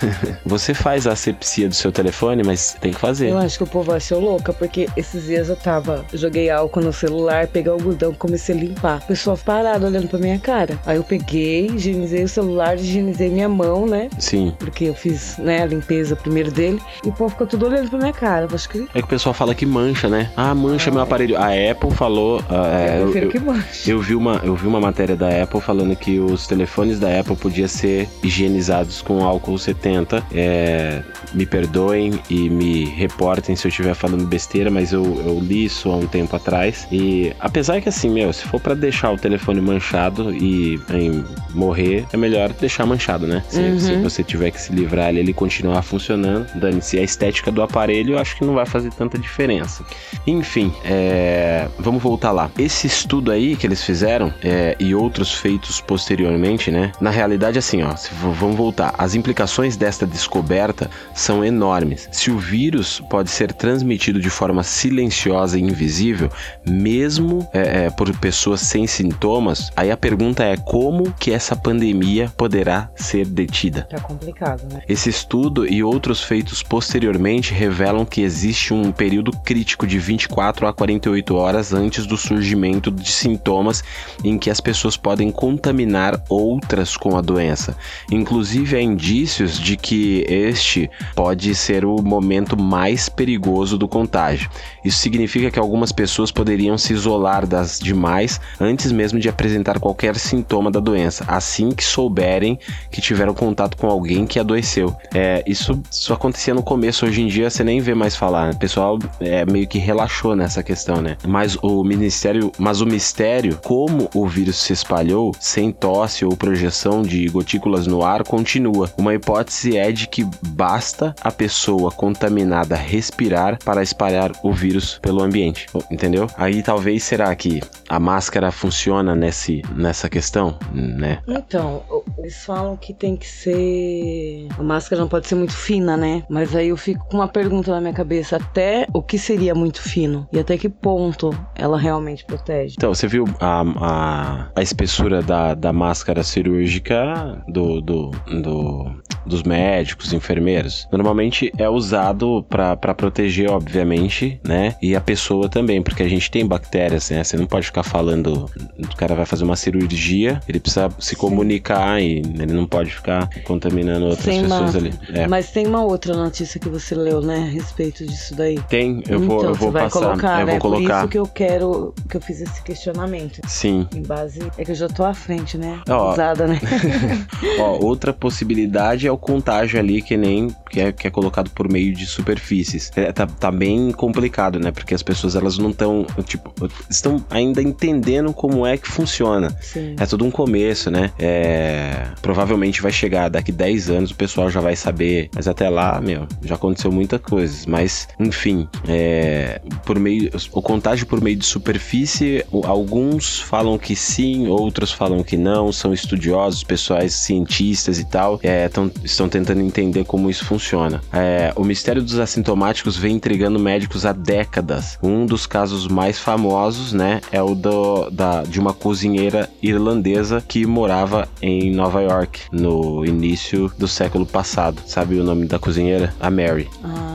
Você 0.46 0.74
faz 0.74 1.08
a 1.08 1.14
asepsia 1.14 1.68
do 1.68 1.76
seu 1.76 1.92
telefone, 1.92 2.44
mas 2.44 2.76
tem 2.80 2.92
que 2.92 3.00
fazer. 3.00 3.30
Eu 3.30 3.38
acho 3.38 3.58
que 3.58 3.64
o 3.64 3.68
povo 3.68 3.92
achou 3.94 4.20
louca, 4.20 4.54
porque 4.54 4.88
esses 4.96 5.26
dias 5.26 5.50
eu 5.50 5.56
tava, 5.56 6.06
joguei 6.14 6.50
álcool 6.50 6.82
no 6.82 6.94
celular, 6.94 7.48
peguei 7.48 7.72
o 7.72 7.76
algodão, 7.76 8.14
comecei 8.14 8.56
a 8.56 8.60
limpar. 8.60 9.00
O 9.04 9.08
pessoal 9.08 9.38
parado 9.38 9.86
olhando 9.86 10.08
pra 10.08 10.20
minha 10.20 10.40
cara. 10.40 10.80
Aí 10.86 10.98
eu 10.98 11.04
peguei, 11.04 11.68
higienizei 11.68 12.24
o 12.24 12.30
celular, 12.30 12.76
higienizei 12.76 13.30
minha 13.30 13.50
mão, 13.50 13.86
né? 13.86 14.10
Sim. 14.20 14.54
Porque 14.58 14.86
eu 14.86 14.94
fiz, 14.94 15.38
né, 15.38 15.64
a 15.64 15.66
limpeza 15.66 16.16
primeiro 16.16 16.52
dele. 16.52 16.82
E 17.04 17.10
o 17.10 17.12
povo 17.12 17.30
ficou 17.30 17.48
tudo 17.48 17.66
olhando 17.66 17.90
pra 17.90 18.00
minha 18.00 18.14
cara. 18.14 18.48
Eu 18.50 18.56
acho 18.56 18.70
que. 18.70 18.88
É 18.94 19.00
que 19.00 19.06
o 19.06 19.08
pessoal 19.08 19.34
fala 19.34 19.54
que 19.54 19.66
mancha, 19.66 20.08
né? 20.08 20.32
Ah, 20.36 20.54
mancha 20.54 20.90
ah, 20.90 20.94
meu 20.94 21.02
é. 21.02 21.04
aparelho. 21.04 21.38
A 21.38 21.48
Apple 21.72 21.92
falou. 21.92 22.40
Uh, 22.42 22.66
é, 22.74 23.02
eu 23.02 23.16
eu, 23.16 23.30
que 23.30 23.40
mancha. 23.40 23.90
Eu 23.90 24.02
vi, 24.02 24.16
uma, 24.16 24.42
eu 24.44 24.56
vi 24.56 24.68
uma 24.68 24.80
matéria 24.80 25.16
da 25.16 25.44
Apple 25.44 25.62
falando 25.62 25.96
que 25.96 26.20
os 26.20 26.48
telefones 26.48 27.00
da 27.00 27.20
Apple 27.20 27.36
podiam 27.36 27.68
ser 27.68 28.08
higienizados 28.24 29.02
com 29.02 29.24
álcool 29.24 29.58
70 29.58 29.87
70. 29.88 30.24
É, 30.34 31.02
me 31.34 31.46
perdoem 31.46 32.20
e 32.30 32.50
me 32.50 32.86
reportem 32.86 33.56
se 33.56 33.66
eu 33.66 33.70
estiver 33.70 33.94
falando 33.94 34.26
besteira, 34.26 34.70
mas 34.70 34.92
eu, 34.92 35.04
eu 35.26 35.40
li 35.40 35.66
isso 35.66 35.90
há 35.92 35.96
um 35.96 36.06
tempo 36.06 36.36
atrás. 36.36 36.88
E 36.92 37.34
apesar 37.40 37.82
que 37.82 37.90
assim, 37.90 38.10
meu, 38.10 38.32
se 38.34 38.44
for 38.46 38.60
para 38.60 38.74
deixar 38.74 39.12
o 39.12 39.18
telefone 39.18 39.62
manchado 39.62 40.34
e 40.34 40.80
em, 40.90 41.24
morrer, 41.54 42.06
é 42.12 42.18
melhor 42.18 42.52
deixar 42.54 42.86
manchado, 42.86 43.26
né? 43.26 43.44
Se, 43.48 43.68
Uhum. 43.68 43.80
se 43.80 43.96
você 43.98 44.24
tiver 44.24 44.52
que 44.52 44.62
se 44.62 44.72
livrar 44.72 45.10
ele, 45.10 45.20
ele 45.20 45.34
continuar 45.34 45.82
funcionando, 45.82 46.48
dane-se 46.56 46.98
a 46.98 47.04
estética 47.04 47.52
do 47.52 47.62
aparelho, 47.62 48.14
eu 48.14 48.20
acho 48.20 48.36
que 48.38 48.46
não 48.46 48.54
vai 48.54 48.66
fazer 48.66 48.92
tanta 48.94 49.18
diferença. 49.18 49.84
Enfim, 50.26 50.74
é, 50.86 51.68
vamos 51.80 52.02
voltar 52.02 52.32
lá. 52.32 52.50
Esse 52.58 52.88
estudo 52.88 53.32
aí 53.32 53.56
que 53.56 53.68
eles 53.68 53.84
fizeram 53.84 54.34
é, 54.44 54.76
e 54.80 54.96
outros 54.96 55.34
feitos 55.34 55.82
posteriormente, 55.82 56.72
né? 56.72 56.92
Na 57.02 57.10
realidade, 57.10 57.60
assim, 57.60 57.84
ó, 57.84 57.94
vamos 58.40 58.56
voltar. 58.56 58.94
As 58.98 59.16
implicações 59.16 59.76
desta 59.78 60.06
descoberta 60.06 60.90
são 61.14 61.44
enormes. 61.44 62.10
Se 62.12 62.32
o 62.32 62.38
vírus 62.38 63.02
pode 63.10 63.30
ser 63.30 63.54
transmitido 63.54 64.20
de 64.20 64.30
forma 64.30 64.64
silenciosa 64.64 65.58
e 65.58 65.62
invisível, 65.62 66.30
mesmo 66.66 67.48
é, 67.54 67.86
é, 67.86 67.90
por 67.90 68.16
pessoas 68.18 68.62
sem 68.62 68.88
sintomas, 68.88 69.72
aí 69.76 69.92
a 69.92 69.98
pergunta 69.98 70.44
é 70.44 70.58
como 70.58 71.12
que 71.14 71.32
essa 71.32 71.56
pandemia 71.56 72.32
poderá 72.36 72.90
ser 72.96 73.26
detida? 73.26 73.84
Tá 73.90 74.00
complicado, 74.00 74.64
né? 74.72 74.82
Esse 74.88 75.10
estudo 75.10 75.66
e 75.66 75.84
outros 75.84 76.22
feitos 76.22 76.64
posteriormente 76.64 77.54
revelam 77.54 78.06
que 78.06 78.22
existe 78.22 78.74
um 78.74 78.92
período 78.92 79.32
crítico 79.32 79.86
de 79.86 80.00
24 80.00 80.68
a 80.68 80.74
48 80.74 81.36
horas 81.36 81.74
antes 81.74 82.06
do 82.06 82.18
surgimento 82.18 82.92
de 82.92 83.12
sintomas 83.12 83.84
em 84.24 84.38
que 84.38 84.50
as 84.50 84.60
pessoas 84.60 84.98
podem 84.98 85.32
contaminar 85.32 86.22
outras 86.30 86.96
com 86.98 87.18
a 87.18 87.22
doença. 87.22 87.78
Inclusive, 88.12 88.76
há 88.76 88.82
indícios 88.82 89.60
de 89.68 89.76
que 89.76 90.24
este 90.30 90.90
pode 91.14 91.54
ser 91.54 91.84
o 91.84 92.02
momento 92.02 92.58
mais 92.58 93.10
perigoso 93.10 93.78
do 93.78 93.86
contágio. 93.86 94.50
Isso 94.84 95.00
significa 95.00 95.52
que 95.52 95.60
algumas 95.60 95.92
pessoas 95.92 96.32
poderiam 96.32 96.78
se 96.78 96.94
isolar 96.94 97.46
das 97.46 97.78
demais 97.78 98.40
antes 98.62 98.94
mesmo 98.94 99.20
de 99.20 99.28
apresentar 99.28 99.78
qualquer 99.78 100.16
sintoma 100.16 100.72
da 100.72 100.80
doença, 100.80 101.26
assim 101.28 101.72
que 101.72 101.84
souberem 101.84 102.58
que 102.90 103.02
tiveram 103.02 103.34
contato 103.34 103.76
com 103.76 103.88
alguém 103.88 104.26
que 104.26 104.40
adoeceu. 104.40 104.96
É, 105.14 105.44
isso 105.46 105.78
só 105.92 106.14
acontecia 106.14 106.54
no 106.54 106.64
começo, 106.64 107.06
hoje 107.06 107.22
em 107.22 107.28
dia 107.28 107.50
você 107.50 107.62
nem 107.62 107.82
vê 107.82 107.94
mais 107.94 108.16
falar. 108.16 108.48
né? 108.48 108.52
O 108.54 108.60
pessoal 108.60 108.98
é, 109.20 109.46
meio 109.46 109.68
que 109.68 109.78
relaxou 109.78 110.34
nessa 110.34 110.64
questão, 110.64 111.02
né? 111.02 111.18
Mas 111.28 111.58
o 111.62 111.84
ministério, 111.84 112.54
mas 112.58 112.80
o 112.80 112.86
mistério, 112.86 113.60
como 113.66 114.10
o 114.14 114.26
vírus 114.26 114.56
se 114.56 114.72
espalhou 114.72 115.34
sem 115.42 115.74
tosse 115.74 116.24
ou 116.24 116.38
projeção 116.38 117.02
de 117.02 117.28
gotículas 117.28 117.86
no 117.86 118.02
ar, 118.02 118.24
continua. 118.24 118.90
Uma 118.98 119.14
hipótese 119.14 119.57
é 119.78 119.92
de 119.92 120.08
que 120.08 120.24
basta 120.50 121.16
a 121.22 121.32
pessoa 121.32 121.92
contaminada 121.92 122.76
respirar 122.76 123.58
para 123.64 123.82
espalhar 123.82 124.32
o 124.44 124.52
vírus 124.52 125.00
pelo 125.02 125.22
ambiente, 125.22 125.68
entendeu? 125.92 126.28
Aí 126.38 126.62
talvez 126.62 127.04
será 127.04 127.36
que 127.36 127.62
a 127.90 128.00
máscara 128.00 128.52
funciona 128.52 129.16
nesse, 129.16 129.62
nessa 129.76 130.10
questão, 130.10 130.58
né? 130.74 131.20
Então, 131.28 131.82
eles 132.18 132.44
falam 132.46 132.76
que 132.78 132.94
tem 132.94 133.16
que 133.16 133.26
ser. 133.28 134.48
A 134.58 134.64
máscara 134.64 135.02
não 135.02 135.08
pode 135.10 135.28
ser 135.28 135.36
muito 135.36 135.54
fina, 135.54 135.96
né? 135.98 136.24
Mas 136.30 136.56
aí 136.56 136.70
eu 136.70 136.78
fico 136.78 137.06
com 137.10 137.18
uma 137.18 137.28
pergunta 137.28 137.72
na 137.72 137.80
minha 137.82 137.94
cabeça: 137.94 138.36
até 138.38 138.86
o 138.94 139.02
que 139.02 139.18
seria 139.18 139.56
muito 139.56 139.82
fino? 139.82 140.28
E 140.32 140.40
até 140.40 140.58
que 140.58 140.70
ponto 140.70 141.30
ela 141.56 141.78
realmente 141.78 142.26
protege? 142.26 142.76
Então, 142.78 142.94
você 142.94 143.08
viu 143.08 143.26
a, 143.40 143.62
a, 143.80 144.50
a 144.56 144.62
espessura 144.62 145.22
da, 145.22 145.54
da 145.54 145.72
máscara 145.72 146.24
cirúrgica 146.24 147.42
do, 147.48 147.82
do, 147.82 148.12
do- 148.42 149.02
dos 149.26 149.44
médicos, 149.48 150.14
enfermeiros? 150.14 150.88
Normalmente 150.92 151.52
é 151.58 151.70
usado 151.70 152.46
para 152.50 152.94
proteger, 152.94 153.50
obviamente, 153.50 154.40
né? 154.44 154.76
E 154.82 154.96
a 154.96 155.02
pessoa 155.02 155.50
também, 155.50 155.82
porque 155.82 156.04
a 156.04 156.10
gente 156.10 156.30
tem 156.30 156.46
bactérias, 156.46 157.10
né? 157.10 157.24
Você 157.24 157.38
não 157.38 157.46
pode 157.46 157.68
ficar 157.68 157.84
falando. 157.84 158.50
O 158.78 158.96
cara 158.96 159.16
vai 159.16 159.26
fazer 159.26 159.44
uma 159.44 159.56
cirurgia, 159.56 160.40
ele 160.48 160.60
precisa 160.60 160.90
se 161.00 161.16
comunicar 161.16 162.02
e 162.02 162.18
ele 162.18 162.54
não 162.54 162.66
pode 162.66 162.92
ficar 162.92 163.30
contaminando 163.44 164.06
outras 164.08 164.26
pessoas 164.26 164.50
máscara. 164.50 164.78
ali. 164.78 164.94
É. 165.14 165.28
Mas 165.28 165.52
tem 165.52 165.66
uma 165.66 165.84
outra 165.84 166.16
notícia 166.16 166.60
que 166.60 166.70
você 166.70 166.96
leu, 166.96 167.22
né? 167.22 167.48
A 167.48 167.52
respeito 167.52 168.06
disso 168.06 168.36
daí. 168.36 168.60
Tem, 168.70 169.04
eu 169.08 169.20
vou, 169.20 169.38
então, 169.38 169.50
eu 169.50 169.56
vou 169.56 169.72
passar. 169.72 169.90
colocar, 170.00 170.40
eu 170.42 170.46
né? 170.46 170.52
vou 170.54 170.62
Por 170.62 170.76
colocar. 170.76 171.00
isso 171.00 171.08
que 171.10 171.18
eu 171.18 171.28
quero 171.28 171.94
que 172.10 172.18
eu 172.18 172.22
fiz 172.22 172.42
esse 172.42 172.62
questionamento. 172.62 173.42
Sim. 173.48 173.88
Em 173.96 174.02
base. 174.02 174.40
É 174.58 174.66
que 174.66 174.72
eu 174.72 174.76
já 174.76 174.88
tô 174.88 175.04
à 175.04 175.14
frente, 175.14 175.58
né? 175.58 175.82
Ó. 175.90 176.14
Usada, 176.14 176.48
né? 176.48 176.60
Ó, 177.60 177.86
outra 177.86 178.14
possibilidade 178.14 179.08
é 179.08 179.12
o 179.12 179.18
contágio 179.38 179.80
ali, 179.80 180.02
que 180.02 180.18
nem 180.18 180.48
que 180.70 180.82
é, 180.82 180.92
que 180.92 181.08
é 181.08 181.10
colocado 181.10 181.50
por 181.52 181.72
meio 181.72 181.94
de 181.94 182.06
superfícies. 182.06 182.92
É, 182.96 183.12
tá, 183.12 183.26
tá 183.26 183.52
bem 183.52 183.92
complicado, 183.92 184.60
né? 184.60 184.72
Porque 184.72 184.94
as 184.94 185.04
pessoas 185.04 185.36
elas 185.36 185.58
não 185.58 185.70
estão, 185.70 186.06
tipo, 186.26 186.54
estão 186.90 187.24
ainda 187.30 187.62
entendendo 187.62 188.34
como 188.34 188.66
é 188.66 188.78
que 188.78 188.88
funciona. 188.88 189.56
Sim. 189.62 189.96
É 190.00 190.06
tudo 190.06 190.26
um 190.26 190.32
começo, 190.32 190.90
né? 190.92 191.12
É, 191.20 192.08
provavelmente 192.22 192.82
vai 192.82 192.92
chegar 192.92 193.30
daqui 193.30 193.52
10 193.52 193.90
anos, 193.90 194.12
o 194.12 194.16
pessoal 194.16 194.50
já 194.50 194.60
vai 194.60 194.76
saber. 194.76 195.30
Mas 195.36 195.48
até 195.48 195.70
lá, 195.70 196.02
meu, 196.02 196.28
já 196.44 196.56
aconteceu 196.56 196.92
muita 196.92 197.18
coisa. 197.20 197.58
Mas, 197.68 198.08
enfim, 198.20 198.68
é, 198.88 199.62
por 199.86 199.98
meio, 200.00 200.32
o 200.52 200.62
contágio 200.62 201.06
por 201.06 201.22
meio 201.22 201.38
de 201.38 201.46
superfície, 201.46 202.44
alguns 202.64 203.40
falam 203.40 203.78
que 203.78 203.96
sim, 203.96 204.48
outros 204.48 204.92
falam 204.92 205.24
que 205.24 205.38
não. 205.38 205.72
São 205.72 205.94
estudiosos, 205.94 206.64
pessoais 206.64 207.14
cientistas 207.14 208.00
e 208.00 208.06
tal, 208.06 208.40
é, 208.44 208.68
tão- 208.68 208.92
estão 209.18 209.28
tentando 209.28 209.62
entender 209.62 210.06
como 210.06 210.30
isso 210.30 210.46
funciona. 210.46 211.02
É, 211.12 211.52
o 211.56 211.64
mistério 211.64 212.02
dos 212.02 212.20
assintomáticos 212.20 212.96
vem 212.96 213.16
intrigando 213.16 213.60
médicos 213.60 214.06
há 214.06 214.14
décadas. 214.14 214.98
Um 215.02 215.26
dos 215.26 215.48
casos 215.48 215.88
mais 215.88 216.20
famosos, 216.20 216.94
né, 216.94 217.22
é 217.32 217.42
o 217.42 217.56
do, 217.56 218.10
da, 218.10 218.44
de 218.44 218.60
uma 218.60 218.74
cozinheira 218.74 219.50
irlandesa 219.62 220.44
que 220.48 220.66
morava 220.66 221.28
em 221.42 221.72
Nova 221.72 222.02
York 222.02 222.42
no 222.52 223.06
início 223.06 223.72
do 223.78 223.88
século 223.88 224.26
passado. 224.26 224.82
Sabe 224.86 225.20
o 225.20 225.24
nome 225.24 225.46
da 225.46 225.58
cozinheira? 225.58 226.14
A 226.20 226.30
Mary. 226.30 226.70
Ah, 226.84 227.07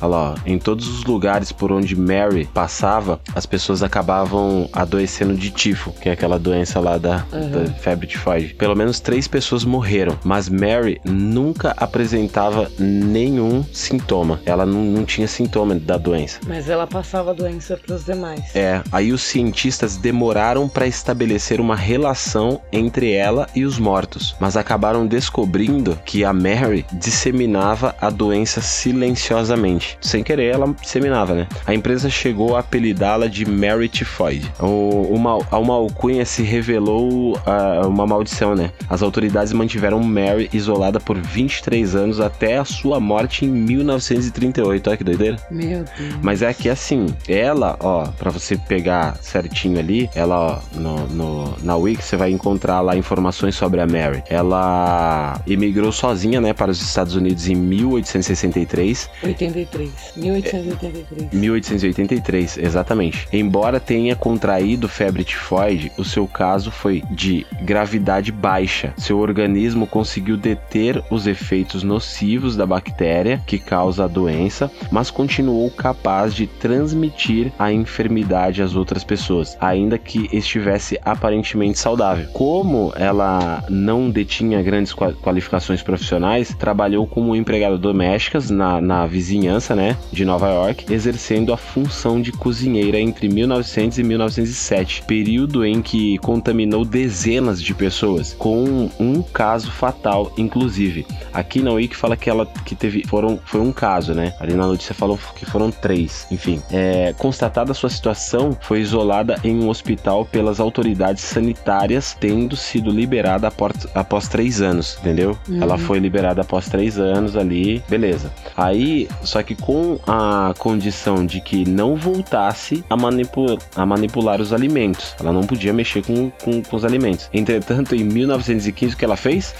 Olha 0.00 0.08
lá, 0.10 0.34
ó. 0.34 0.34
em 0.46 0.58
todos 0.58 0.88
os 0.88 1.04
lugares 1.04 1.52
por 1.52 1.70
onde 1.72 1.94
Mary 1.96 2.48
passava, 2.52 3.20
as 3.34 3.46
pessoas 3.46 3.82
acabavam 3.82 4.68
adoecendo 4.72 5.34
de 5.34 5.50
tifo, 5.50 5.92
que 5.92 6.08
é 6.08 6.12
aquela 6.12 6.38
doença 6.38 6.80
lá 6.80 6.96
da, 6.98 7.24
Uhum. 7.32 7.50
da 7.64 7.72
febre 7.72 8.06
tifoide. 8.06 8.54
Pelo 8.54 8.74
menos 8.76 9.00
três 9.00 9.28
pessoas 9.28 9.64
morreram, 9.64 10.18
mas 10.24 10.48
Mary 10.48 11.00
nunca 11.04 11.74
apresentava 11.76 12.70
nenhum 12.78 13.64
sintoma. 13.72 14.40
Ela 14.46 14.64
não, 14.66 14.82
não 14.82 15.04
tinha 15.04 15.28
sintoma 15.28 15.74
da 15.74 15.96
doença. 15.96 16.40
mas 16.46 16.68
ela 16.68 16.86
passava 16.86 17.30
a 17.30 17.34
doença 17.34 17.76
pros 17.76 18.04
demais. 18.04 18.54
É, 18.54 18.82
aí 18.90 19.12
os 19.12 19.22
cientistas 19.22 19.96
demoraram 19.96 20.68
para 20.68 20.86
estabelecer 20.86 21.60
uma 21.60 21.76
relação 21.76 22.60
entre 22.72 23.12
ela 23.12 23.46
e 23.54 23.64
os 23.64 23.78
mortos, 23.78 24.34
mas 24.40 24.56
acabaram 24.56 25.06
descobrindo 25.06 25.98
que 26.04 26.24
a 26.24 26.32
Mary 26.32 26.84
disseminava 26.92 27.94
a 28.00 28.10
doença 28.10 28.60
silenciosamente. 28.60 29.89
Sem 30.00 30.22
querer, 30.22 30.54
ela 30.54 30.74
disseminava, 30.80 31.34
né? 31.34 31.46
A 31.66 31.74
empresa 31.74 32.08
chegou 32.10 32.56
a 32.56 32.60
apelidá-la 32.60 33.26
de 33.26 33.44
Mary 33.48 33.88
Tifoid. 33.88 34.50
O, 34.60 35.08
uma, 35.12 35.36
uma 35.56 35.74
alcunha 35.74 36.24
se 36.24 36.42
revelou 36.42 37.38
ah, 37.46 37.86
uma 37.86 38.06
maldição, 38.06 38.54
né? 38.54 38.70
As 38.88 39.02
autoridades 39.02 39.52
mantiveram 39.52 40.00
Mary 40.00 40.48
isolada 40.52 40.98
por 41.00 41.16
23 41.18 41.94
anos 41.96 42.20
até 42.20 42.58
a 42.58 42.64
sua 42.64 43.00
morte 43.00 43.44
em 43.44 43.48
1938. 43.48 44.86
Olha 44.88 44.96
que 44.96 45.04
doideira. 45.04 45.36
Meu 45.50 45.84
Deus. 45.84 46.14
Mas 46.22 46.42
é 46.42 46.52
que 46.52 46.68
assim, 46.68 47.06
ela, 47.28 47.76
ó, 47.80 48.06
pra 48.06 48.30
você 48.30 48.56
pegar 48.56 49.16
certinho 49.20 49.78
ali, 49.78 50.08
ela, 50.14 50.36
ó, 50.74 50.78
no, 50.78 51.06
no- 51.08 51.54
na 51.62 51.76
Wiki 51.76 52.02
você 52.02 52.16
vai 52.16 52.30
encontrar 52.30 52.80
lá 52.80 52.96
informações 52.96 53.54
sobre 53.54 53.80
a 53.80 53.86
Mary. 53.86 54.22
Ela 54.28 55.40
emigrou 55.46 55.92
sozinha, 55.92 56.40
né, 56.40 56.52
para 56.52 56.70
os 56.70 56.80
Estados 56.80 57.14
Unidos 57.14 57.48
em 57.48 57.54
1863 57.54 59.08
83. 59.22 59.79
1883. 60.16 61.32
1883, 61.32 62.58
exatamente. 62.58 63.28
Embora 63.32 63.80
tenha 63.80 64.14
contraído 64.16 64.88
febre 64.88 65.24
tifoide, 65.24 65.90
o 65.96 66.04
seu 66.04 66.26
caso 66.26 66.70
foi 66.70 67.02
de 67.10 67.46
gravidade 67.62 68.32
baixa. 68.32 68.92
Seu 68.96 69.18
organismo 69.18 69.86
conseguiu 69.86 70.36
deter 70.36 71.02
os 71.10 71.26
efeitos 71.26 71.82
nocivos 71.82 72.56
da 72.56 72.66
bactéria 72.66 73.42
que 73.46 73.58
causa 73.58 74.04
a 74.04 74.08
doença, 74.08 74.70
mas 74.90 75.10
continuou 75.10 75.70
capaz 75.70 76.34
de 76.34 76.46
transmitir 76.46 77.52
a 77.58 77.72
enfermidade 77.72 78.62
às 78.62 78.74
outras 78.74 79.04
pessoas, 79.04 79.56
ainda 79.60 79.98
que 79.98 80.28
estivesse 80.32 80.98
aparentemente 81.04 81.78
saudável. 81.78 82.28
Como 82.32 82.92
ela 82.96 83.64
não 83.68 84.10
detinha 84.10 84.62
grandes 84.62 84.92
qua- 84.92 85.12
qualificações 85.12 85.82
profissionais, 85.82 86.54
trabalhou 86.58 87.06
como 87.06 87.34
empregada 87.36 87.78
doméstica 87.78 88.38
na, 88.50 88.80
na 88.80 89.06
vizinhança, 89.06 89.69
né, 89.74 89.96
de 90.12 90.24
Nova 90.24 90.48
York, 90.48 90.92
exercendo 90.92 91.52
a 91.52 91.56
função 91.56 92.20
de 92.20 92.32
cozinheira 92.32 92.98
entre 92.98 93.28
1900 93.28 93.98
e 93.98 94.02
1907, 94.02 95.02
período 95.06 95.64
em 95.64 95.82
que 95.82 96.18
contaminou 96.18 96.84
dezenas 96.84 97.62
de 97.62 97.74
pessoas, 97.74 98.34
com 98.34 98.90
um 98.98 99.22
caso 99.22 99.70
fatal, 99.70 100.32
inclusive. 100.36 101.06
Aqui 101.32 101.62
na 101.62 101.72
Wiki 101.72 101.96
fala 101.96 102.16
que 102.16 102.28
ela 102.28 102.46
que 102.64 102.74
teve 102.74 103.04
foram 103.06 103.38
foi 103.44 103.60
um 103.60 103.72
caso, 103.72 104.14
né? 104.14 104.34
Ali 104.40 104.54
na 104.54 104.66
notícia 104.66 104.94
falou 104.94 105.18
que 105.34 105.46
foram 105.46 105.70
três. 105.70 106.26
Enfim, 106.30 106.62
é, 106.70 107.14
constatada 107.18 107.72
a 107.72 107.74
sua 107.74 107.90
situação, 107.90 108.56
foi 108.60 108.80
isolada 108.80 109.38
em 109.44 109.58
um 109.58 109.68
hospital 109.68 110.24
pelas 110.24 110.60
autoridades 110.60 111.22
sanitárias, 111.22 112.16
tendo 112.18 112.56
sido 112.56 112.90
liberada 112.90 113.48
após, 113.48 113.86
após 113.94 114.28
três 114.28 114.60
anos, 114.60 114.98
entendeu? 115.00 115.36
Uhum. 115.48 115.62
Ela 115.62 115.78
foi 115.78 115.98
liberada 115.98 116.42
após 116.42 116.68
três 116.68 116.98
anos 116.98 117.36
ali, 117.36 117.82
beleza. 117.88 118.32
Aí, 118.56 119.08
só 119.22 119.42
que 119.42 119.54
com 119.60 119.98
a 120.06 120.54
condição 120.58 121.24
de 121.24 121.40
que 121.40 121.68
não 121.68 121.96
voltasse 121.96 122.84
a, 122.88 122.96
manipula 122.96 123.58
a 123.76 123.84
manipular 123.84 124.40
os 124.40 124.52
alimentos. 124.52 125.14
Ela 125.20 125.32
não 125.32 125.42
podia 125.42 125.72
mexer 125.72 126.04
com, 126.04 126.30
com, 126.42 126.62
com 126.62 126.76
os 126.76 126.84
alimentos. 126.84 127.28
Entretanto, 127.32 127.94
em 127.94 128.04
1915, 128.04 128.94
o 128.94 128.96
que 128.96 129.04
ela 129.04 129.16
fez? 129.16 129.54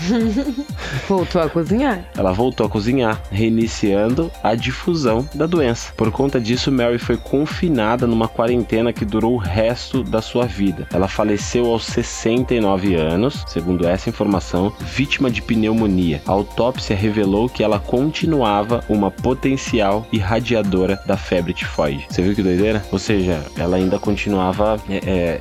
voltou 1.09 1.43
a 1.43 1.49
cozinhar. 1.49 2.05
Ela 2.17 2.33
voltou 2.33 2.67
a 2.67 2.71
cozinhar, 2.71 3.21
reiniciando 3.31 4.31
a 4.43 4.55
difusão 4.55 5.29
da 5.35 5.47
doença. 5.47 5.93
Por 5.97 6.11
conta 6.11 6.41
disso, 6.41 6.73
Mary 6.73 6.99
foi 6.99 7.17
confinada 7.17 8.07
numa 8.07 8.29
quarentena 8.29 8.93
que 8.93 9.05
durou 9.05 9.35
o 9.35 9.39
resto 9.39 10.03
da 10.03 10.23
sua 10.23 10.47
vida. 10.47 10.87
Ela 10.93 11.09
faleceu 11.09 11.67
aos 11.67 11.85
69 11.85 12.95
anos, 12.95 13.45
segundo 13.47 13.87
essa 13.87 14.09
informação, 14.09 14.73
vítima 14.81 15.31
de 15.31 15.43
pneumonia. 15.43 16.23
A 16.27 16.33
autópsia 16.33 16.97
revelou 16.97 17.49
que 17.49 17.63
ela 17.63 17.79
continuava 17.79 18.85
uma 18.89 19.11
potencial 19.11 19.90
irradiadora 20.13 21.01
da 21.07 21.17
febre 21.17 21.53
tifoide. 21.53 22.07
Você 22.09 22.23
viu 22.23 22.35
que 22.35 22.43
doideira? 22.43 22.85
Ou 22.91 22.99
seja, 22.99 23.45
ela 23.57 23.77
ainda 23.77 23.99
continuava 23.99 24.81
é, 24.89 24.97
é, 24.97 25.41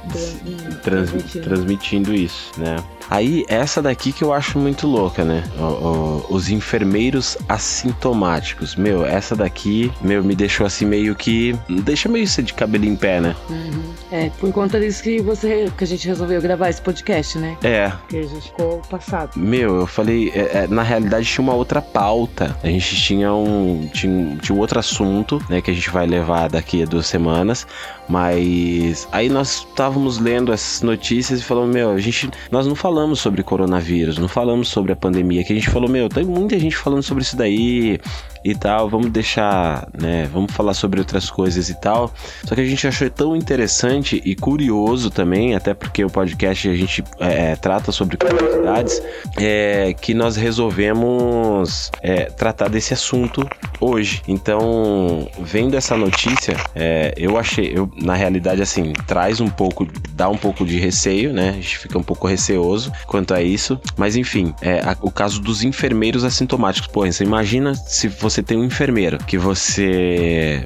trans, 0.83 1.11
transmitindo 1.43 2.13
isso, 2.13 2.51
né? 2.57 2.77
Aí, 3.09 3.43
essa 3.47 3.81
daqui 3.81 4.11
que 4.11 4.23
eu 4.23 4.31
acho 4.31 4.59
muito 4.59 4.87
louca, 4.87 5.25
né? 5.25 5.43
O, 5.57 5.63
o, 5.63 6.25
os 6.29 6.49
enfermeiros 6.49 7.37
assintomáticos. 7.47 8.75
Meu, 8.75 9.05
essa 9.05 9.35
daqui, 9.35 9.91
meu, 10.01 10.23
me 10.23 10.35
deixou 10.35 10.65
assim 10.65 10.85
meio 10.85 11.15
que. 11.15 11.55
Deixa 11.67 12.07
meio 12.07 12.27
ser 12.27 12.43
de 12.43 12.53
cabelo 12.53 12.85
em 12.85 12.95
pé, 12.95 13.19
né? 13.19 13.35
Uhum. 13.49 13.93
É, 14.11 14.29
por 14.39 14.51
conta 14.51 14.79
disso 14.79 15.01
que 15.01 15.21
você. 15.21 15.71
que 15.75 15.83
a 15.83 15.87
gente 15.87 16.07
resolveu 16.07 16.41
gravar 16.41 16.69
esse 16.69 16.81
podcast, 16.81 17.37
né? 17.37 17.57
É. 17.63 17.91
Que 18.07 18.17
a 18.17 18.27
gente 18.27 18.47
ficou 18.47 18.81
passado. 18.89 19.31
Meu, 19.35 19.77
eu 19.79 19.87
falei. 19.87 20.31
É, 20.35 20.63
é, 20.63 20.67
na 20.67 20.83
realidade 20.83 21.25
tinha 21.25 21.43
uma 21.43 21.53
outra 21.55 21.81
pauta. 21.81 22.55
A 22.63 22.67
gente 22.67 22.95
tinha 22.95 23.33
um. 23.33 23.89
Tinha, 23.91 24.37
tinha 24.37 24.55
um 24.55 24.59
outro 24.59 24.77
assunto, 24.77 25.43
né? 25.49 25.61
Que 25.61 25.71
a 25.71 25.73
gente 25.73 25.89
vai 25.89 26.05
levar 26.05 26.49
daqui 26.49 26.83
a 26.83 26.85
duas 26.85 27.07
semanas. 27.07 27.65
Mas 28.07 29.07
aí 29.11 29.29
nós 29.29 29.65
estávamos 29.67 30.19
lendo 30.19 30.51
essas 30.51 30.81
notícias 30.81 31.39
e 31.39 31.43
falamos, 31.43 31.73
meu, 31.73 31.91
a 31.91 31.99
gente. 31.99 32.29
Nós 32.51 32.67
não 32.67 32.75
falamos 32.75 32.98
sobre 33.19 33.43
coronavírus, 33.43 34.17
não 34.17 34.27
falamos 34.27 34.69
sobre 34.69 34.91
a 34.91 34.95
pandemia, 34.95 35.43
que 35.43 35.53
a 35.53 35.55
gente 35.55 35.69
falou, 35.69 35.89
meu, 35.89 36.09
tem 36.09 36.25
muita 36.25 36.57
gente 36.59 36.75
falando 36.75 37.03
sobre 37.03 37.23
isso 37.23 37.35
daí 37.35 37.99
e 38.43 38.55
tal, 38.55 38.89
vamos 38.89 39.11
deixar, 39.11 39.87
né, 39.99 40.29
vamos 40.31 40.51
falar 40.53 40.73
sobre 40.73 40.99
outras 40.99 41.29
coisas 41.29 41.69
e 41.69 41.79
tal. 41.79 42.13
Só 42.43 42.55
que 42.55 42.61
a 42.61 42.65
gente 42.65 42.87
achou 42.87 43.09
tão 43.09 43.35
interessante 43.35 44.21
e 44.23 44.35
curioso 44.35 45.09
também, 45.09 45.55
até 45.55 45.73
porque 45.73 46.03
o 46.03 46.09
podcast 46.09 46.69
a 46.69 46.75
gente 46.75 47.03
é, 47.19 47.51
é 47.51 47.55
trata 47.55 47.91
sobre 47.91 48.17
curiosidades, 48.17 49.01
é, 49.37 49.93
que 49.93 50.13
nós 50.13 50.35
resolvemos 50.35 51.91
é, 52.01 52.25
tratar 52.25 52.69
desse 52.69 52.93
assunto 52.93 53.47
hoje. 53.79 54.21
Então, 54.27 55.27
vendo 55.39 55.75
essa 55.75 55.95
notícia, 55.95 56.55
é, 56.75 57.13
eu 57.17 57.37
achei, 57.37 57.71
eu, 57.73 57.89
na 57.95 58.15
realidade, 58.15 58.61
assim, 58.61 58.93
traz 59.07 59.39
um 59.39 59.49
pouco, 59.49 59.87
dá 60.11 60.29
um 60.29 60.37
pouco 60.37 60.65
de 60.65 60.79
receio, 60.79 61.33
né? 61.33 61.49
A 61.49 61.53
gente 61.53 61.77
fica 61.77 61.97
um 61.97 62.03
pouco 62.03 62.27
receoso 62.27 62.91
quanto 63.07 63.33
a 63.33 63.41
isso. 63.41 63.79
Mas 63.97 64.15
enfim, 64.15 64.53
é, 64.61 64.79
a, 64.79 64.95
o 65.01 65.11
caso 65.11 65.41
dos 65.41 65.63
enfermeiros 65.63 66.23
assintomáticos. 66.23 66.87
Pô, 66.87 67.05
você 67.05 67.23
imagina 67.23 67.73
se 67.75 68.07
você 68.07 68.28
tem 68.43 68.57
um 68.57 68.63
enfermeiro 68.63 69.17
que 69.17 69.37
você. 69.37 70.63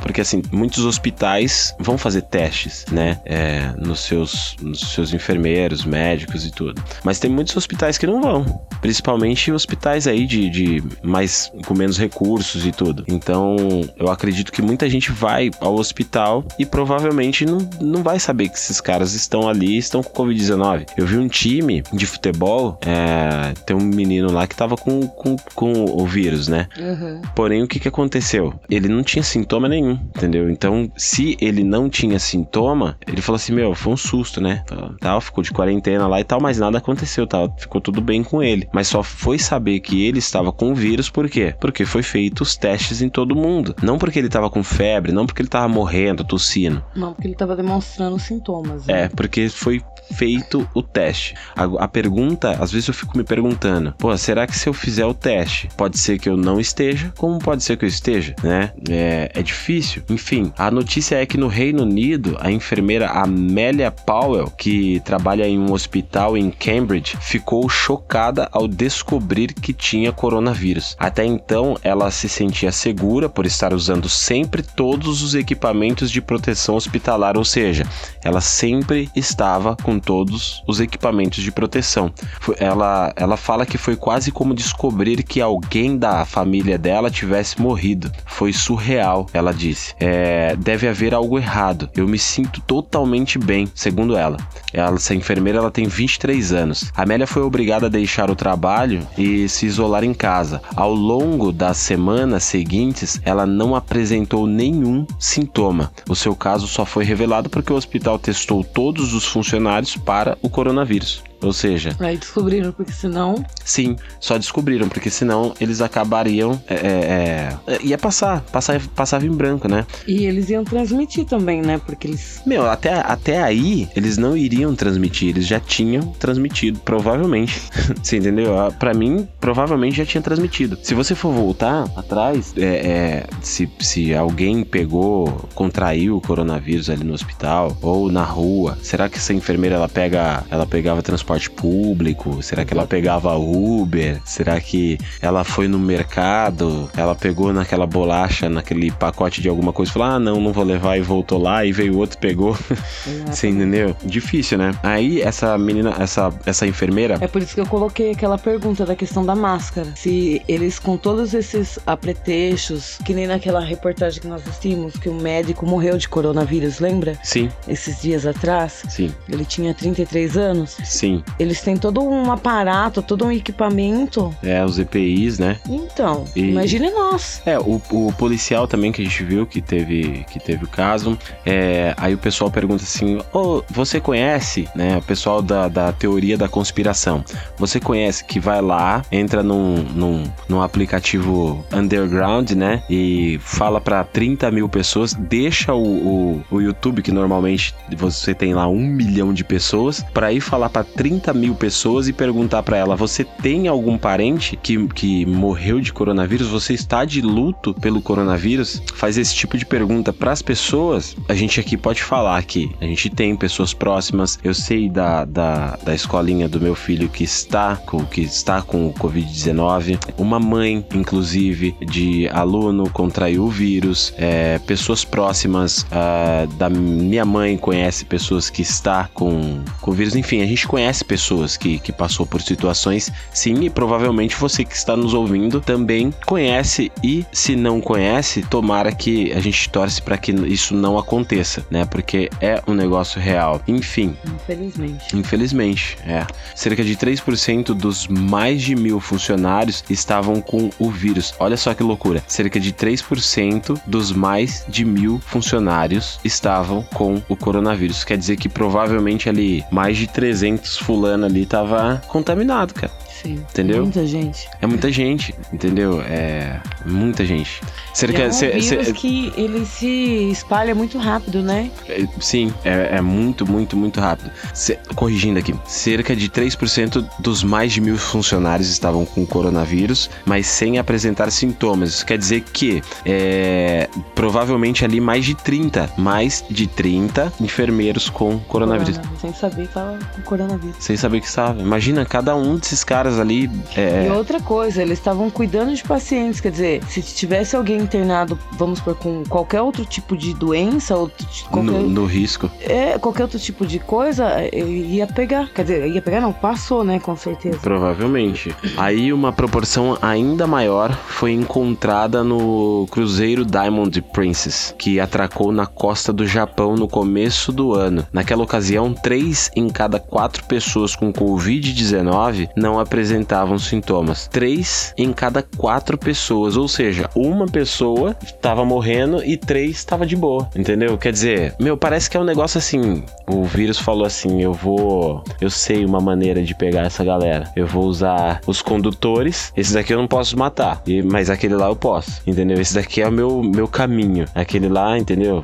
Porque 0.00 0.20
assim, 0.20 0.42
muitos 0.52 0.84
hospitais 0.84 1.74
vão 1.78 1.96
fazer 1.98 2.22
testes, 2.22 2.84
né? 2.90 3.20
É, 3.24 3.72
nos, 3.78 4.00
seus, 4.00 4.56
nos 4.60 4.80
seus 4.92 5.12
enfermeiros, 5.12 5.84
médicos 5.84 6.46
e 6.46 6.50
tudo. 6.50 6.82
Mas 7.04 7.18
tem 7.18 7.30
muitos 7.30 7.56
hospitais 7.56 7.98
que 7.98 8.06
não 8.06 8.20
vão. 8.20 8.44
Principalmente 8.80 9.52
hospitais 9.52 10.06
aí 10.06 10.26
de, 10.26 10.48
de 10.50 10.82
mais 11.02 11.52
com 11.66 11.74
menos 11.74 11.98
recursos 11.98 12.66
e 12.66 12.72
tudo. 12.72 13.04
Então, 13.08 13.56
eu 13.96 14.10
acredito 14.10 14.52
que 14.52 14.62
muita 14.62 14.88
gente 14.88 15.12
vai 15.12 15.50
ao 15.60 15.74
hospital 15.74 16.44
e 16.58 16.64
provavelmente 16.64 17.44
não, 17.44 17.58
não 17.80 18.02
vai 18.02 18.18
saber 18.18 18.48
que 18.48 18.56
esses 18.56 18.80
caras 18.80 19.14
estão 19.14 19.48
ali 19.48 19.78
estão 19.78 20.02
com 20.02 20.24
Covid-19. 20.24 20.86
Eu 20.96 21.06
vi 21.06 21.18
um 21.18 21.28
time 21.28 21.82
de 21.92 22.06
futebol, 22.06 22.78
é, 22.82 23.52
tem 23.66 23.76
um 23.76 23.80
menino 23.80 24.30
lá 24.32 24.46
que 24.46 24.54
tava 24.54 24.76
com, 24.76 25.06
com, 25.06 25.36
com 25.54 25.84
o 25.84 26.06
vírus, 26.06 26.48
né? 26.48 26.68
Uhum. 26.78 26.99
Porém, 27.34 27.62
o 27.62 27.68
que 27.68 27.80
que 27.80 27.88
aconteceu? 27.88 28.58
Ele 28.68 28.88
não 28.88 29.02
tinha 29.02 29.22
sintoma 29.22 29.68
nenhum, 29.68 29.92
entendeu? 29.92 30.50
Então, 30.50 30.90
se 30.96 31.36
ele 31.40 31.64
não 31.64 31.88
tinha 31.88 32.18
sintoma, 32.18 32.96
ele 33.06 33.20
falou 33.20 33.36
assim: 33.36 33.52
Meu, 33.52 33.74
foi 33.74 33.92
um 33.92 33.96
susto, 33.96 34.40
né? 34.40 34.64
Tal, 35.00 35.20
ficou 35.20 35.42
de 35.42 35.52
quarentena 35.52 36.06
lá 36.06 36.20
e 36.20 36.24
tal, 36.24 36.40
mas 36.40 36.58
nada 36.58 36.78
aconteceu, 36.78 37.26
tal, 37.26 37.54
ficou 37.58 37.80
tudo 37.80 38.00
bem 38.00 38.22
com 38.22 38.42
ele. 38.42 38.68
Mas 38.72 38.88
só 38.88 39.02
foi 39.02 39.38
saber 39.38 39.80
que 39.80 40.06
ele 40.06 40.18
estava 40.18 40.52
com 40.52 40.72
o 40.72 40.74
vírus, 40.74 41.08
por 41.08 41.28
quê? 41.28 41.54
Porque 41.60 41.84
foi 41.84 42.02
feito 42.02 42.42
os 42.42 42.56
testes 42.56 43.02
em 43.02 43.08
todo 43.08 43.36
mundo. 43.36 43.74
Não 43.82 43.98
porque 43.98 44.18
ele 44.18 44.28
estava 44.28 44.50
com 44.50 44.62
febre, 44.62 45.12
não 45.12 45.26
porque 45.26 45.42
ele 45.42 45.48
estava 45.48 45.68
morrendo, 45.68 46.24
tossindo 46.24 46.82
não, 46.94 47.12
porque 47.12 47.26
ele 47.26 47.34
estava 47.34 47.56
demonstrando 47.56 48.18
sintomas. 48.18 48.86
Né? 48.86 49.02
É, 49.04 49.08
porque 49.08 49.48
foi 49.48 49.82
feito 50.14 50.68
o 50.74 50.82
teste. 50.82 51.34
A, 51.56 51.84
a, 51.84 51.88
pergunta, 51.88 52.56
às 52.60 52.72
vezes 52.72 52.88
eu 52.88 52.94
fico 52.94 53.16
me 53.16 53.24
perguntando, 53.24 53.94
pô, 53.98 54.16
será 54.16 54.46
que 54.46 54.56
se 54.56 54.68
eu 54.68 54.72
fizer 54.72 55.06
o 55.06 55.14
teste, 55.14 55.68
pode 55.76 55.98
ser 55.98 56.18
que 56.18 56.28
eu 56.28 56.36
não 56.36 56.60
esteja? 56.60 57.12
Como 57.16 57.38
pode 57.38 57.62
ser 57.62 57.76
que 57.76 57.84
eu 57.84 57.88
esteja, 57.88 58.34
né? 58.42 58.72
É, 58.88 59.30
é 59.34 59.42
difícil. 59.42 60.02
Enfim, 60.08 60.52
a 60.56 60.70
notícia 60.70 61.16
é 61.16 61.26
que 61.26 61.36
no 61.36 61.48
Reino 61.48 61.82
Unido, 61.82 62.36
a 62.40 62.50
enfermeira 62.50 63.08
Amelia 63.08 63.90
Powell, 63.90 64.50
que 64.50 65.00
trabalha 65.00 65.46
em 65.46 65.58
um 65.58 65.72
hospital 65.72 66.36
em 66.36 66.50
Cambridge, 66.50 67.16
ficou 67.20 67.68
chocada 67.68 68.48
ao 68.52 68.66
descobrir 68.66 69.52
que 69.52 69.72
tinha 69.72 70.12
coronavírus. 70.12 70.96
Até 70.98 71.24
então, 71.24 71.76
ela 71.82 72.10
se 72.10 72.28
sentia 72.28 72.72
segura 72.72 73.28
por 73.28 73.46
estar 73.46 73.72
usando 73.72 74.08
sempre 74.08 74.62
todos 74.62 75.22
os 75.22 75.34
equipamentos 75.34 76.10
de 76.10 76.20
proteção 76.20 76.74
hospitalar, 76.74 77.36
ou 77.36 77.44
seja, 77.44 77.84
ela 78.24 78.40
sempre 78.40 79.10
estava 79.14 79.76
com 79.76 79.99
todos 80.00 80.62
os 80.66 80.80
equipamentos 80.80 81.42
de 81.42 81.52
proteção. 81.52 82.12
Ela, 82.58 83.12
ela 83.16 83.36
fala 83.36 83.66
que 83.66 83.78
foi 83.78 83.96
quase 83.96 84.32
como 84.32 84.54
descobrir 84.54 85.22
que 85.22 85.40
alguém 85.40 85.96
da 85.96 86.24
família 86.24 86.78
dela 86.78 87.10
tivesse 87.10 87.60
morrido. 87.60 88.10
Foi 88.26 88.52
surreal, 88.52 89.26
ela 89.32 89.52
disse. 89.52 89.94
É, 90.00 90.56
deve 90.56 90.88
haver 90.88 91.14
algo 91.14 91.38
errado. 91.38 91.88
Eu 91.94 92.08
me 92.08 92.18
sinto 92.18 92.60
totalmente 92.62 93.38
bem, 93.38 93.70
segundo 93.74 94.16
ela. 94.16 94.36
ela. 94.72 94.96
Essa 94.96 95.14
enfermeira 95.14 95.58
ela 95.58 95.70
tem 95.70 95.86
23 95.86 96.52
anos. 96.52 96.90
Amélia 96.94 97.26
foi 97.26 97.42
obrigada 97.42 97.86
a 97.86 97.90
deixar 97.90 98.30
o 98.30 98.36
trabalho 98.36 99.06
e 99.16 99.48
se 99.48 99.66
isolar 99.66 100.04
em 100.04 100.14
casa. 100.14 100.60
Ao 100.74 100.92
longo 100.92 101.52
das 101.52 101.76
semanas 101.76 102.44
seguintes, 102.44 103.20
ela 103.24 103.46
não 103.46 103.74
apresentou 103.74 104.46
nenhum 104.46 105.06
sintoma. 105.18 105.92
O 106.08 106.16
seu 106.16 106.34
caso 106.34 106.66
só 106.66 106.84
foi 106.84 107.04
revelado 107.04 107.50
porque 107.50 107.72
o 107.72 107.76
hospital 107.76 108.18
testou 108.18 108.62
todos 108.62 109.14
os 109.14 109.24
funcionários 109.24 109.89
para 109.98 110.38
o 110.42 110.48
coronavírus. 110.48 111.22
Ou 111.42 111.52
seja. 111.52 111.96
Aí 111.98 112.16
descobriram, 112.16 112.72
porque 112.72 112.92
senão. 112.92 113.44
Sim, 113.64 113.96
só 114.18 114.36
descobriram, 114.36 114.88
porque 114.88 115.10
senão 115.10 115.54
eles 115.60 115.80
acabariam. 115.80 116.60
É, 116.68 116.74
é, 116.74 117.56
é, 117.66 117.82
ia 117.82 117.96
passar, 117.96 118.42
passar, 118.42 118.80
passava 118.94 119.24
em 119.24 119.30
branco, 119.30 119.68
né? 119.68 119.86
E 120.06 120.26
eles 120.26 120.50
iam 120.50 120.64
transmitir 120.64 121.24
também, 121.24 121.62
né? 121.62 121.80
Porque 121.84 122.06
eles. 122.06 122.42
Meu, 122.44 122.68
até, 122.68 122.94
até 122.94 123.42
aí 123.42 123.88
eles 123.96 124.18
não 124.18 124.36
iriam 124.36 124.74
transmitir, 124.74 125.30
eles 125.30 125.46
já 125.46 125.58
tinham 125.58 126.02
transmitido, 126.18 126.78
provavelmente. 126.80 127.60
você 128.02 128.18
entendeu? 128.18 128.58
Ah, 128.58 128.70
Para 128.70 128.92
mim, 128.92 129.26
provavelmente 129.40 129.96
já 129.96 130.04
tinha 130.04 130.22
transmitido. 130.22 130.78
Se 130.82 130.94
você 130.94 131.14
for 131.14 131.32
voltar 131.32 131.84
atrás, 131.96 132.52
é, 132.56 132.64
é, 132.64 133.26
se, 133.40 133.70
se 133.80 134.14
alguém 134.14 134.62
pegou, 134.62 135.48
contraiu 135.54 136.16
o 136.16 136.20
coronavírus 136.20 136.90
ali 136.90 137.04
no 137.04 137.14
hospital 137.14 137.76
ou 137.80 138.10
na 138.10 138.24
rua, 138.24 138.78
será 138.82 139.08
que 139.08 139.16
essa 139.16 139.32
enfermeira 139.32 139.76
ela 139.76 139.88
pega, 139.88 140.44
ela 140.50 140.66
pegava 140.66 141.02
transporte? 141.02 141.29
Transporte 141.30 141.50
público? 141.50 142.42
Será 142.42 142.64
que 142.64 142.72
ela 142.74 142.86
pegava 142.86 143.36
Uber? 143.36 144.20
Será 144.24 144.60
que 144.60 144.98
ela 145.20 145.44
foi 145.44 145.68
no 145.68 145.78
mercado? 145.78 146.90
Ela 146.96 147.14
pegou 147.14 147.52
naquela 147.52 147.86
bolacha, 147.86 148.48
naquele 148.48 148.90
pacote 148.90 149.40
de 149.40 149.48
alguma 149.48 149.72
coisa 149.72 149.90
e 149.90 149.92
falou: 149.92 150.08
ah, 150.08 150.18
não, 150.18 150.40
não 150.40 150.52
vou 150.52 150.64
levar 150.64 150.96
e 150.96 151.00
voltou 151.02 151.38
lá 151.38 151.64
e 151.64 151.72
veio 151.72 151.96
outro 151.96 152.18
pegou. 152.18 152.56
Você 153.26 153.48
entendeu? 153.48 153.94
Difícil, 154.04 154.58
né? 154.58 154.72
Aí 154.82 155.20
essa 155.20 155.56
menina, 155.56 155.94
essa, 155.98 156.32
essa 156.44 156.66
enfermeira. 156.66 157.18
É 157.20 157.28
por 157.28 157.42
isso 157.42 157.54
que 157.54 157.60
eu 157.60 157.66
coloquei 157.66 158.10
aquela 158.12 158.38
pergunta 158.38 158.84
da 158.84 158.96
questão 158.96 159.24
da 159.24 159.36
máscara. 159.36 159.92
Se 159.94 160.42
eles, 160.48 160.78
com 160.78 160.96
todos 160.96 161.34
esses 161.34 161.78
apretextos, 161.86 162.98
que 163.04 163.14
nem 163.14 163.26
naquela 163.26 163.60
reportagem 163.60 164.20
que 164.20 164.26
nós 164.26 164.42
assistimos, 164.42 164.94
que 164.94 165.08
o 165.08 165.14
médico 165.14 165.66
morreu 165.66 165.96
de 165.96 166.08
coronavírus, 166.08 166.80
lembra? 166.80 167.18
Sim, 167.22 167.50
Esses 167.68 168.00
dias 168.00 168.26
atrás. 168.26 168.82
sim, 168.88 169.12
Ele 169.28 169.44
tinha 169.44 169.74
33 169.74 170.36
anos. 170.36 170.76
sim. 170.84 171.19
Eles 171.38 171.60
têm 171.60 171.76
todo 171.76 172.02
um 172.02 172.30
aparato, 172.32 173.02
todo 173.02 173.24
um 173.24 173.32
equipamento. 173.32 174.34
É, 174.42 174.64
os 174.64 174.78
EPIs, 174.78 175.38
né? 175.38 175.58
Então, 175.68 176.24
E- 176.34 176.40
imagine 176.50 176.90
nós. 176.90 177.42
É, 177.46 177.58
o, 177.58 177.80
o 177.90 178.12
policial 178.18 178.66
também 178.66 178.92
que 178.92 179.00
a 179.00 179.04
gente 179.04 179.22
viu 179.24 179.46
que 179.46 179.60
teve, 179.60 180.24
que 180.30 180.38
teve 180.38 180.64
o 180.64 180.68
caso. 180.68 181.18
É, 181.44 181.94
aí 181.96 182.14
o 182.14 182.18
pessoal 182.18 182.50
pergunta 182.50 182.82
assim: 182.82 183.20
Ô, 183.32 183.62
você 183.70 184.00
conhece, 184.00 184.68
né? 184.74 184.98
O 184.98 185.02
pessoal 185.02 185.40
da, 185.42 185.68
da 185.68 185.92
teoria 185.92 186.36
da 186.36 186.48
conspiração. 186.48 187.24
Você 187.56 187.78
conhece 187.80 188.24
que 188.24 188.38
vai 188.40 188.60
lá, 188.60 189.02
entra 189.10 189.42
num, 189.42 189.76
num, 189.82 190.24
num 190.48 190.62
aplicativo 190.62 191.64
underground, 191.72 192.50
né? 192.52 192.82
E 192.88 193.38
fala 193.42 193.80
pra 193.80 194.04
30 194.04 194.50
mil 194.50 194.68
pessoas, 194.68 195.14
deixa 195.14 195.74
o, 195.74 195.82
o, 195.82 196.42
o 196.50 196.60
YouTube, 196.60 197.02
que 197.02 197.10
normalmente 197.12 197.74
você 197.96 198.34
tem 198.34 198.54
lá 198.54 198.68
um 198.68 198.80
milhão 198.86 199.32
de 199.32 199.44
pessoas, 199.44 200.04
pra 200.12 200.32
ir 200.32 200.40
falar 200.40 200.68
pra 200.70 200.84
30 200.84 201.09
mil 201.34 201.54
pessoas 201.54 202.08
e 202.08 202.12
perguntar 202.12 202.62
pra 202.62 202.76
ela: 202.76 202.96
você 202.96 203.24
tem 203.24 203.68
algum 203.68 203.96
parente 203.96 204.56
que, 204.56 204.86
que 204.88 205.26
morreu 205.26 205.80
de 205.80 205.92
coronavírus? 205.92 206.48
Você 206.48 206.74
está 206.74 207.04
de 207.04 207.20
luto 207.20 207.74
pelo 207.74 208.00
coronavírus? 208.00 208.82
Faz 208.94 209.16
esse 209.18 209.34
tipo 209.34 209.56
de 209.56 209.66
pergunta 209.66 210.12
pras 210.12 210.42
pessoas. 210.42 211.16
A 211.28 211.34
gente 211.34 211.58
aqui 211.60 211.76
pode 211.76 212.02
falar 212.02 212.42
que 212.44 212.70
a 212.80 212.84
gente 212.84 213.10
tem 213.10 213.36
pessoas 213.36 213.72
próximas. 213.72 214.38
Eu 214.42 214.54
sei 214.54 214.88
da, 214.88 215.24
da, 215.24 215.78
da 215.82 215.94
escolinha 215.94 216.48
do 216.48 216.60
meu 216.60 216.74
filho 216.74 217.08
que 217.08 217.24
está 217.24 217.76
com, 217.76 218.04
que 218.04 218.20
está 218.20 218.62
com 218.62 218.86
o 218.86 218.92
Covid-19. 218.94 219.98
Uma 220.18 220.38
mãe, 220.38 220.84
inclusive, 220.94 221.74
de 221.80 222.28
aluno 222.28 222.88
contraiu 222.90 223.44
o 223.44 223.50
vírus. 223.50 224.12
É, 224.16 224.58
pessoas 224.60 225.04
próximas 225.04 225.86
ah, 225.90 226.46
da 226.58 226.68
minha 226.68 227.24
mãe 227.24 227.56
conhece 227.56 228.04
pessoas 228.04 228.50
que 228.50 228.62
está 228.62 229.08
com, 229.14 229.62
com 229.80 229.90
o 229.90 229.94
vírus. 229.94 230.14
Enfim, 230.16 230.42
a 230.42 230.46
gente 230.46 230.66
conhece 230.66 230.99
pessoas 231.02 231.56
que, 231.56 231.78
que 231.78 231.92
passou 231.92 232.26
por 232.26 232.40
situações, 232.42 233.10
sim, 233.32 233.64
e 233.64 233.70
provavelmente 233.70 234.36
você 234.36 234.64
que 234.64 234.74
está 234.74 234.96
nos 234.96 235.14
ouvindo 235.14 235.60
também 235.60 236.12
conhece. 236.26 236.90
E 237.02 237.24
se 237.32 237.56
não 237.56 237.80
conhece, 237.80 238.42
tomara 238.42 238.92
que 238.92 239.32
a 239.32 239.40
gente 239.40 239.68
torce 239.68 240.00
para 240.00 240.16
que 240.16 240.32
isso 240.32 240.74
não 240.74 240.98
aconteça, 240.98 241.64
né? 241.70 241.84
Porque 241.84 242.30
é 242.40 242.62
um 242.66 242.74
negócio 242.74 243.20
real. 243.20 243.60
Enfim, 243.66 244.16
Infelizmente. 244.26 245.16
Infelizmente, 245.16 245.98
é. 246.06 246.26
Cerca 246.54 246.82
de 246.84 246.96
3% 246.96 247.74
dos 247.74 248.06
mais 248.06 248.62
de 248.62 248.74
mil 248.74 249.00
funcionários 249.00 249.84
estavam 249.88 250.40
com 250.40 250.70
o 250.78 250.90
vírus. 250.90 251.34
Olha 251.38 251.56
só 251.56 251.74
que 251.74 251.82
loucura. 251.82 252.22
Cerca 252.26 252.58
de 252.58 252.72
3% 252.72 253.80
dos 253.86 254.12
mais 254.12 254.64
de 254.68 254.84
mil 254.84 255.20
funcionários 255.26 256.18
estavam 256.24 256.82
com 256.82 257.22
o 257.28 257.36
coronavírus. 257.36 258.04
Quer 258.04 258.18
dizer 258.18 258.36
que 258.36 258.48
provavelmente 258.48 259.28
ali 259.28 259.64
mais 259.70 259.96
de 259.96 260.06
300 260.06 260.78
fulano 260.90 261.24
ali 261.26 261.46
tava 261.46 262.02
contaminado, 262.08 262.74
cara. 262.74 262.92
Sim. 263.22 263.34
Entendeu? 263.50 263.82
Muita 263.82 264.06
gente. 264.06 264.48
É 264.60 264.66
muita 264.66 264.90
gente, 264.92 265.34
entendeu? 265.52 266.00
É 266.02 266.60
muita 266.86 267.24
gente. 267.24 267.60
Cerca, 267.94 268.22
é 268.22 268.28
um 268.28 268.32
cê- 268.32 268.60
cê- 268.60 268.76
vírus 268.78 268.92
que 268.92 269.32
ele 269.36 269.64
se 269.66 270.30
espalha 270.30 270.74
muito 270.74 270.98
rápido, 270.98 271.42
né? 271.42 271.70
É, 271.88 272.06
Sim, 272.20 272.52
é, 272.64 272.96
é 272.96 273.00
muito, 273.00 273.46
muito, 273.46 273.76
muito 273.76 274.00
rápido. 274.00 274.30
Ce- 274.54 274.78
corrigindo 274.94 275.38
aqui, 275.38 275.54
cerca 275.66 276.14
de 276.14 276.28
3% 276.28 277.04
dos 277.18 277.42
mais 277.42 277.72
de 277.72 277.80
mil 277.80 277.96
funcionários 277.98 278.68
estavam 278.68 279.04
com 279.04 279.26
coronavírus, 279.26 280.08
mas 280.24 280.46
sem 280.46 280.78
apresentar 280.78 281.30
sintomas. 281.30 281.90
Isso 281.90 282.06
quer 282.06 282.18
dizer 282.18 282.42
que 282.52 282.82
é, 283.04 283.88
provavelmente 284.14 284.84
ali 284.84 285.00
mais 285.00 285.24
de 285.24 285.34
30, 285.34 285.90
mais 285.96 286.44
de 286.50 286.66
30 286.66 287.32
enfermeiros 287.40 288.08
com 288.08 288.38
coronavírus. 288.40 288.98
Corona, 288.98 289.18
sem 289.20 289.32
saber 289.34 289.66
que 289.66 289.74
tava 289.74 289.98
com 290.14 290.22
coronavírus. 290.22 290.76
Sem 290.78 290.96
saber 290.96 291.20
que 291.20 291.26
estava. 291.26 291.60
Imagina 291.60 292.04
cada 292.04 292.34
um 292.36 292.56
desses 292.56 292.84
caras 292.84 293.09
ali. 293.18 293.50
é, 293.76 294.06
E 294.06 294.10
outra 294.10 294.40
coisa, 294.40 294.82
eles 294.82 294.98
estavam 294.98 295.30
cuidando 295.30 295.74
de 295.74 295.82
pacientes, 295.82 296.40
quer 296.40 296.50
dizer, 296.50 296.84
se 296.84 297.02
tivesse 297.02 297.56
alguém 297.56 297.78
internado, 297.78 298.38
vamos 298.52 298.80
por 298.80 298.94
com 298.94 299.22
qualquer 299.28 299.60
outro 299.62 299.84
tipo 299.84 300.16
de 300.16 300.34
doença, 300.34 300.96
ou 300.96 301.10
qualquer, 301.50 301.70
no, 301.72 301.88
no 301.88 302.04
risco. 302.06 302.50
é, 302.62 302.98
qualquer 302.98 303.22
outro 303.24 303.38
tipo 303.38 303.66
de 303.66 303.78
coisa, 303.78 304.26
eh, 304.40 304.60
ia 304.62 305.06
pegar. 305.06 305.48
Quer 305.54 305.62
dizer, 305.62 305.88
ia 305.88 306.02
pegar 306.02 306.20
não, 306.20 306.32
passou, 306.32 306.84
né, 306.84 306.98
com 307.00 307.16
certeza. 307.16 307.58
Provavelmente. 307.58 308.54
Aí 308.76 309.12
uma 309.12 309.32
proporção 309.32 309.96
ainda 310.00 310.46
maior 310.46 310.92
foi 311.08 311.32
encontrada 311.32 312.22
no 312.22 312.86
cruzeiro 312.90 313.44
Diamond 313.44 314.00
Princess, 314.12 314.74
que 314.78 315.00
atracou 315.00 315.52
na 315.52 315.66
costa 315.66 316.12
do 316.12 316.26
Japão 316.26 316.74
no 316.74 316.88
começo 316.88 317.52
do 317.52 317.72
ano. 317.74 318.06
Naquela 318.12 318.42
ocasião, 318.42 318.92
três 318.92 319.50
em 319.56 319.68
cada 319.68 319.98
quatro 319.98 320.44
pessoas 320.44 320.94
com 320.94 321.12
Covid-19 321.12 322.48
não 322.56 322.78
apresentavam 323.00 323.58
sintomas. 323.58 324.28
Três 324.30 324.92
em 324.96 325.10
cada 325.12 325.42
quatro 325.42 325.96
pessoas, 325.96 326.56
ou 326.56 326.68
seja, 326.68 327.08
uma 327.14 327.46
pessoa 327.46 328.14
estava 328.22 328.62
morrendo 328.64 329.24
e 329.24 329.36
três 329.38 329.76
estava 329.76 330.04
de 330.04 330.14
boa, 330.14 330.48
entendeu? 330.54 330.98
Quer 330.98 331.12
dizer, 331.12 331.54
meu, 331.58 331.76
parece 331.78 332.10
que 332.10 332.16
é 332.16 332.20
um 332.20 332.24
negócio 332.24 332.58
assim. 332.58 333.02
O 333.26 333.44
vírus 333.44 333.78
falou 333.78 334.04
assim: 334.04 334.42
eu 334.42 334.52
vou, 334.52 335.24
eu 335.40 335.48
sei 335.48 335.84
uma 335.84 336.00
maneira 336.00 336.42
de 336.42 336.54
pegar 336.54 336.82
essa 336.82 337.02
galera. 337.02 337.50
Eu 337.56 337.66
vou 337.66 337.84
usar 337.84 338.40
os 338.46 338.60
condutores. 338.60 339.50
Esses 339.56 339.72
daqui 339.72 339.94
eu 339.94 339.98
não 339.98 340.06
posso 340.06 340.38
matar, 340.38 340.82
e- 340.86 341.02
mas 341.02 341.30
aquele 341.30 341.54
lá 341.54 341.68
eu 341.68 341.76
posso, 341.76 342.20
entendeu? 342.26 342.60
Esse 342.60 342.74
daqui 342.74 343.00
é 343.00 343.08
o 343.08 343.12
meu, 343.12 343.42
meu 343.42 343.66
caminho. 343.66 344.26
Aquele 344.34 344.68
lá, 344.68 344.98
entendeu? 344.98 345.42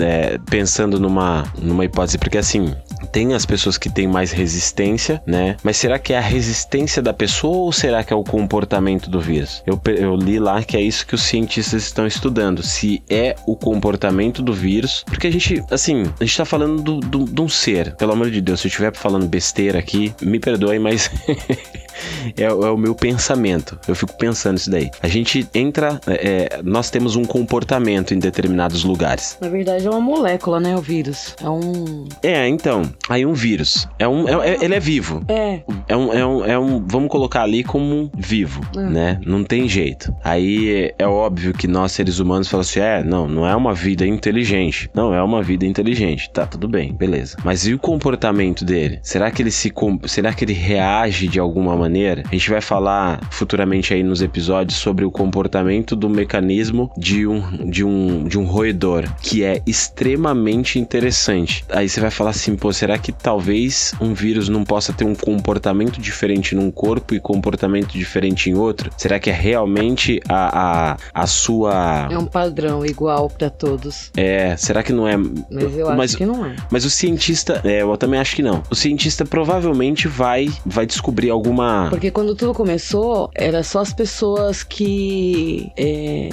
É, 0.00 0.38
pensando 0.48 1.00
numa, 1.00 1.44
numa 1.58 1.84
hipótese, 1.84 2.18
porque 2.18 2.38
assim, 2.38 2.74
tem 3.10 3.34
as 3.34 3.44
pessoas 3.44 3.76
que 3.76 3.90
têm 3.90 4.06
mais 4.06 4.30
resistência, 4.30 5.20
né? 5.26 5.56
Mas 5.64 5.76
será 5.76 5.98
que 5.98 6.12
é 6.12 6.18
a 6.18 6.20
resistência 6.20 6.91
da 7.00 7.12
pessoa 7.14 7.56
ou 7.58 7.72
será 7.72 8.02
que 8.04 8.12
é 8.12 8.16
o 8.16 8.24
comportamento 8.24 9.08
do 9.08 9.20
vírus? 9.20 9.62
Eu, 9.66 9.80
eu 9.96 10.16
li 10.16 10.38
lá 10.38 10.62
que 10.62 10.76
é 10.76 10.80
isso 10.80 11.06
que 11.06 11.14
os 11.14 11.22
cientistas 11.22 11.82
estão 11.84 12.06
estudando. 12.06 12.62
Se 12.62 13.02
é 13.08 13.36
o 13.46 13.56
comportamento 13.56 14.42
do 14.42 14.52
vírus. 14.52 15.04
Porque 15.06 15.28
a 15.28 15.30
gente, 15.30 15.62
assim, 15.70 16.02
a 16.20 16.24
gente 16.24 16.36
tá 16.36 16.44
falando 16.44 16.82
do- 16.82 17.00
do- 17.00 17.24
de 17.24 17.40
um 17.40 17.48
ser. 17.48 17.94
Pelo 17.96 18.12
amor 18.12 18.30
de 18.30 18.40
Deus, 18.40 18.60
se 18.60 18.66
eu 18.66 18.68
estiver 18.68 18.94
falando 18.94 19.26
besteira 19.26 19.78
aqui, 19.78 20.12
me 20.20 20.38
perdoem, 20.40 20.78
mas. 20.78 21.10
É, 22.36 22.44
é 22.44 22.52
o 22.52 22.76
meu 22.76 22.94
pensamento. 22.94 23.78
Eu 23.86 23.94
fico 23.94 24.16
pensando 24.16 24.56
isso 24.58 24.70
daí. 24.70 24.90
A 25.02 25.08
gente 25.08 25.46
entra. 25.54 26.00
é, 26.06 26.60
nós 26.64 26.90
temos 26.90 27.16
um 27.16 27.24
comportamento 27.24 28.14
em 28.14 28.18
determinados 28.18 28.84
lugares. 28.84 29.36
Na 29.40 29.48
verdade 29.48 29.86
é 29.86 29.90
uma 29.90 30.00
molécula, 30.00 30.60
né, 30.60 30.76
o 30.76 30.80
vírus. 30.80 31.34
É 31.42 31.48
um... 31.48 32.06
É, 32.22 32.48
então. 32.48 32.82
Aí 33.08 33.24
um 33.26 33.34
vírus. 33.34 33.86
É 33.98 34.06
um, 34.08 34.28
é- 34.28 34.50
é- 34.50 34.64
ele 34.64 34.74
é 34.74 34.80
vivo. 34.80 35.24
É, 35.28 35.60
É 35.88 35.96
um, 35.96 36.12
é 36.12 36.26
um, 36.26 36.44
é 36.44 36.58
um. 36.58 36.84
Vamos 36.86 37.08
colocar 37.10 37.42
ali 37.42 37.62
como 37.64 38.10
vivo, 38.16 38.60
Hum. 38.76 38.90
né? 38.90 39.20
Não 39.24 39.42
tem 39.44 39.68
jeito. 39.68 40.14
Aí 40.22 40.92
é 40.98 41.06
óbvio 41.06 41.52
que 41.52 41.66
nós, 41.66 41.92
seres 41.92 42.18
humanos, 42.18 42.48
falamos 42.48 42.70
assim: 42.70 42.80
é, 42.80 43.02
não, 43.02 43.26
não 43.28 43.46
é 43.46 43.54
uma 43.54 43.74
vida 43.74 44.06
inteligente. 44.06 44.88
Não, 44.94 45.12
é 45.14 45.22
uma 45.22 45.42
vida 45.42 45.66
inteligente. 45.66 46.30
Tá, 46.32 46.46
tudo 46.46 46.68
bem, 46.68 46.92
beleza. 46.92 47.36
Mas 47.44 47.66
e 47.66 47.74
o 47.74 47.78
comportamento 47.78 48.64
dele? 48.64 48.98
Será 49.02 49.30
que 49.30 49.42
ele 49.42 49.50
se. 49.50 49.72
Será 50.06 50.32
que 50.32 50.44
ele 50.44 50.52
reage 50.52 51.26
de 51.28 51.38
alguma 51.40 51.76
maneira? 51.82 52.22
A 52.30 52.34
gente 52.34 52.48
vai 52.50 52.60
falar 52.60 53.20
futuramente 53.30 53.92
aí 53.92 54.02
nos 54.02 54.22
episódios 54.22 54.78
sobre 54.78 55.04
o 55.04 55.10
comportamento 55.10 55.96
do 55.96 56.08
mecanismo 56.08 56.90
de 56.96 57.26
um, 57.26 57.40
de 57.70 57.84
um, 57.84 58.24
de 58.24 58.38
um 58.38 58.44
roedor, 58.44 59.04
que 59.20 59.42
é 59.44 59.60
extremamente 59.66 60.78
interessante. 60.78 61.64
Aí 61.70 61.88
você 61.88 62.00
vai 62.00 62.10
falar 62.10 62.30
assim, 62.30 62.56
pô, 62.56 62.72
será 62.72 62.96
que 62.98 63.12
talvez 63.12 63.94
um 64.00 64.14
vírus 64.14 64.48
não 64.48 64.64
possa 64.64 64.92
ter 64.92 65.04
um 65.04 65.14
comportamento 65.14 66.00
diferente 66.00 66.54
num 66.54 66.70
corpo 66.70 67.14
e 67.14 67.20
comportamento 67.20 67.92
diferente 67.92 68.48
em 68.50 68.54
outro? 68.54 68.90
Será 68.96 69.18
que 69.18 69.30
é 69.30 69.32
realmente 69.32 70.20
a, 70.28 70.92
a, 70.92 70.96
a 71.22 71.26
sua. 71.26 72.08
é 72.10 72.18
um 72.18 72.26
padrão 72.26 72.84
igual 72.86 73.28
pra 73.28 73.50
todos. 73.50 74.10
É, 74.16 74.56
será 74.56 74.82
que 74.82 74.92
não 74.92 75.06
é. 75.08 75.16
Mas 75.16 75.76
eu 75.76 75.88
acho 75.88 75.96
Mas- 75.96 76.14
que 76.14 76.26
não 76.26 76.44
é. 76.46 76.54
Mas 76.70 76.84
o 76.84 76.90
cientista, 76.90 77.60
é, 77.64 77.82
eu 77.82 77.96
também 77.96 78.18
acho 78.20 78.34
que 78.36 78.42
não. 78.42 78.62
O 78.70 78.74
cientista 78.74 79.24
provavelmente 79.24 80.06
vai, 80.08 80.48
vai 80.64 80.86
descobrir 80.86 81.30
alguma. 81.30 81.71
Porque 81.90 82.10
quando 82.10 82.34
tudo 82.34 82.54
começou, 82.54 83.30
era 83.34 83.62
só 83.62 83.80
as 83.80 83.92
pessoas 83.92 84.62
que. 84.62 85.70
é, 85.76 86.28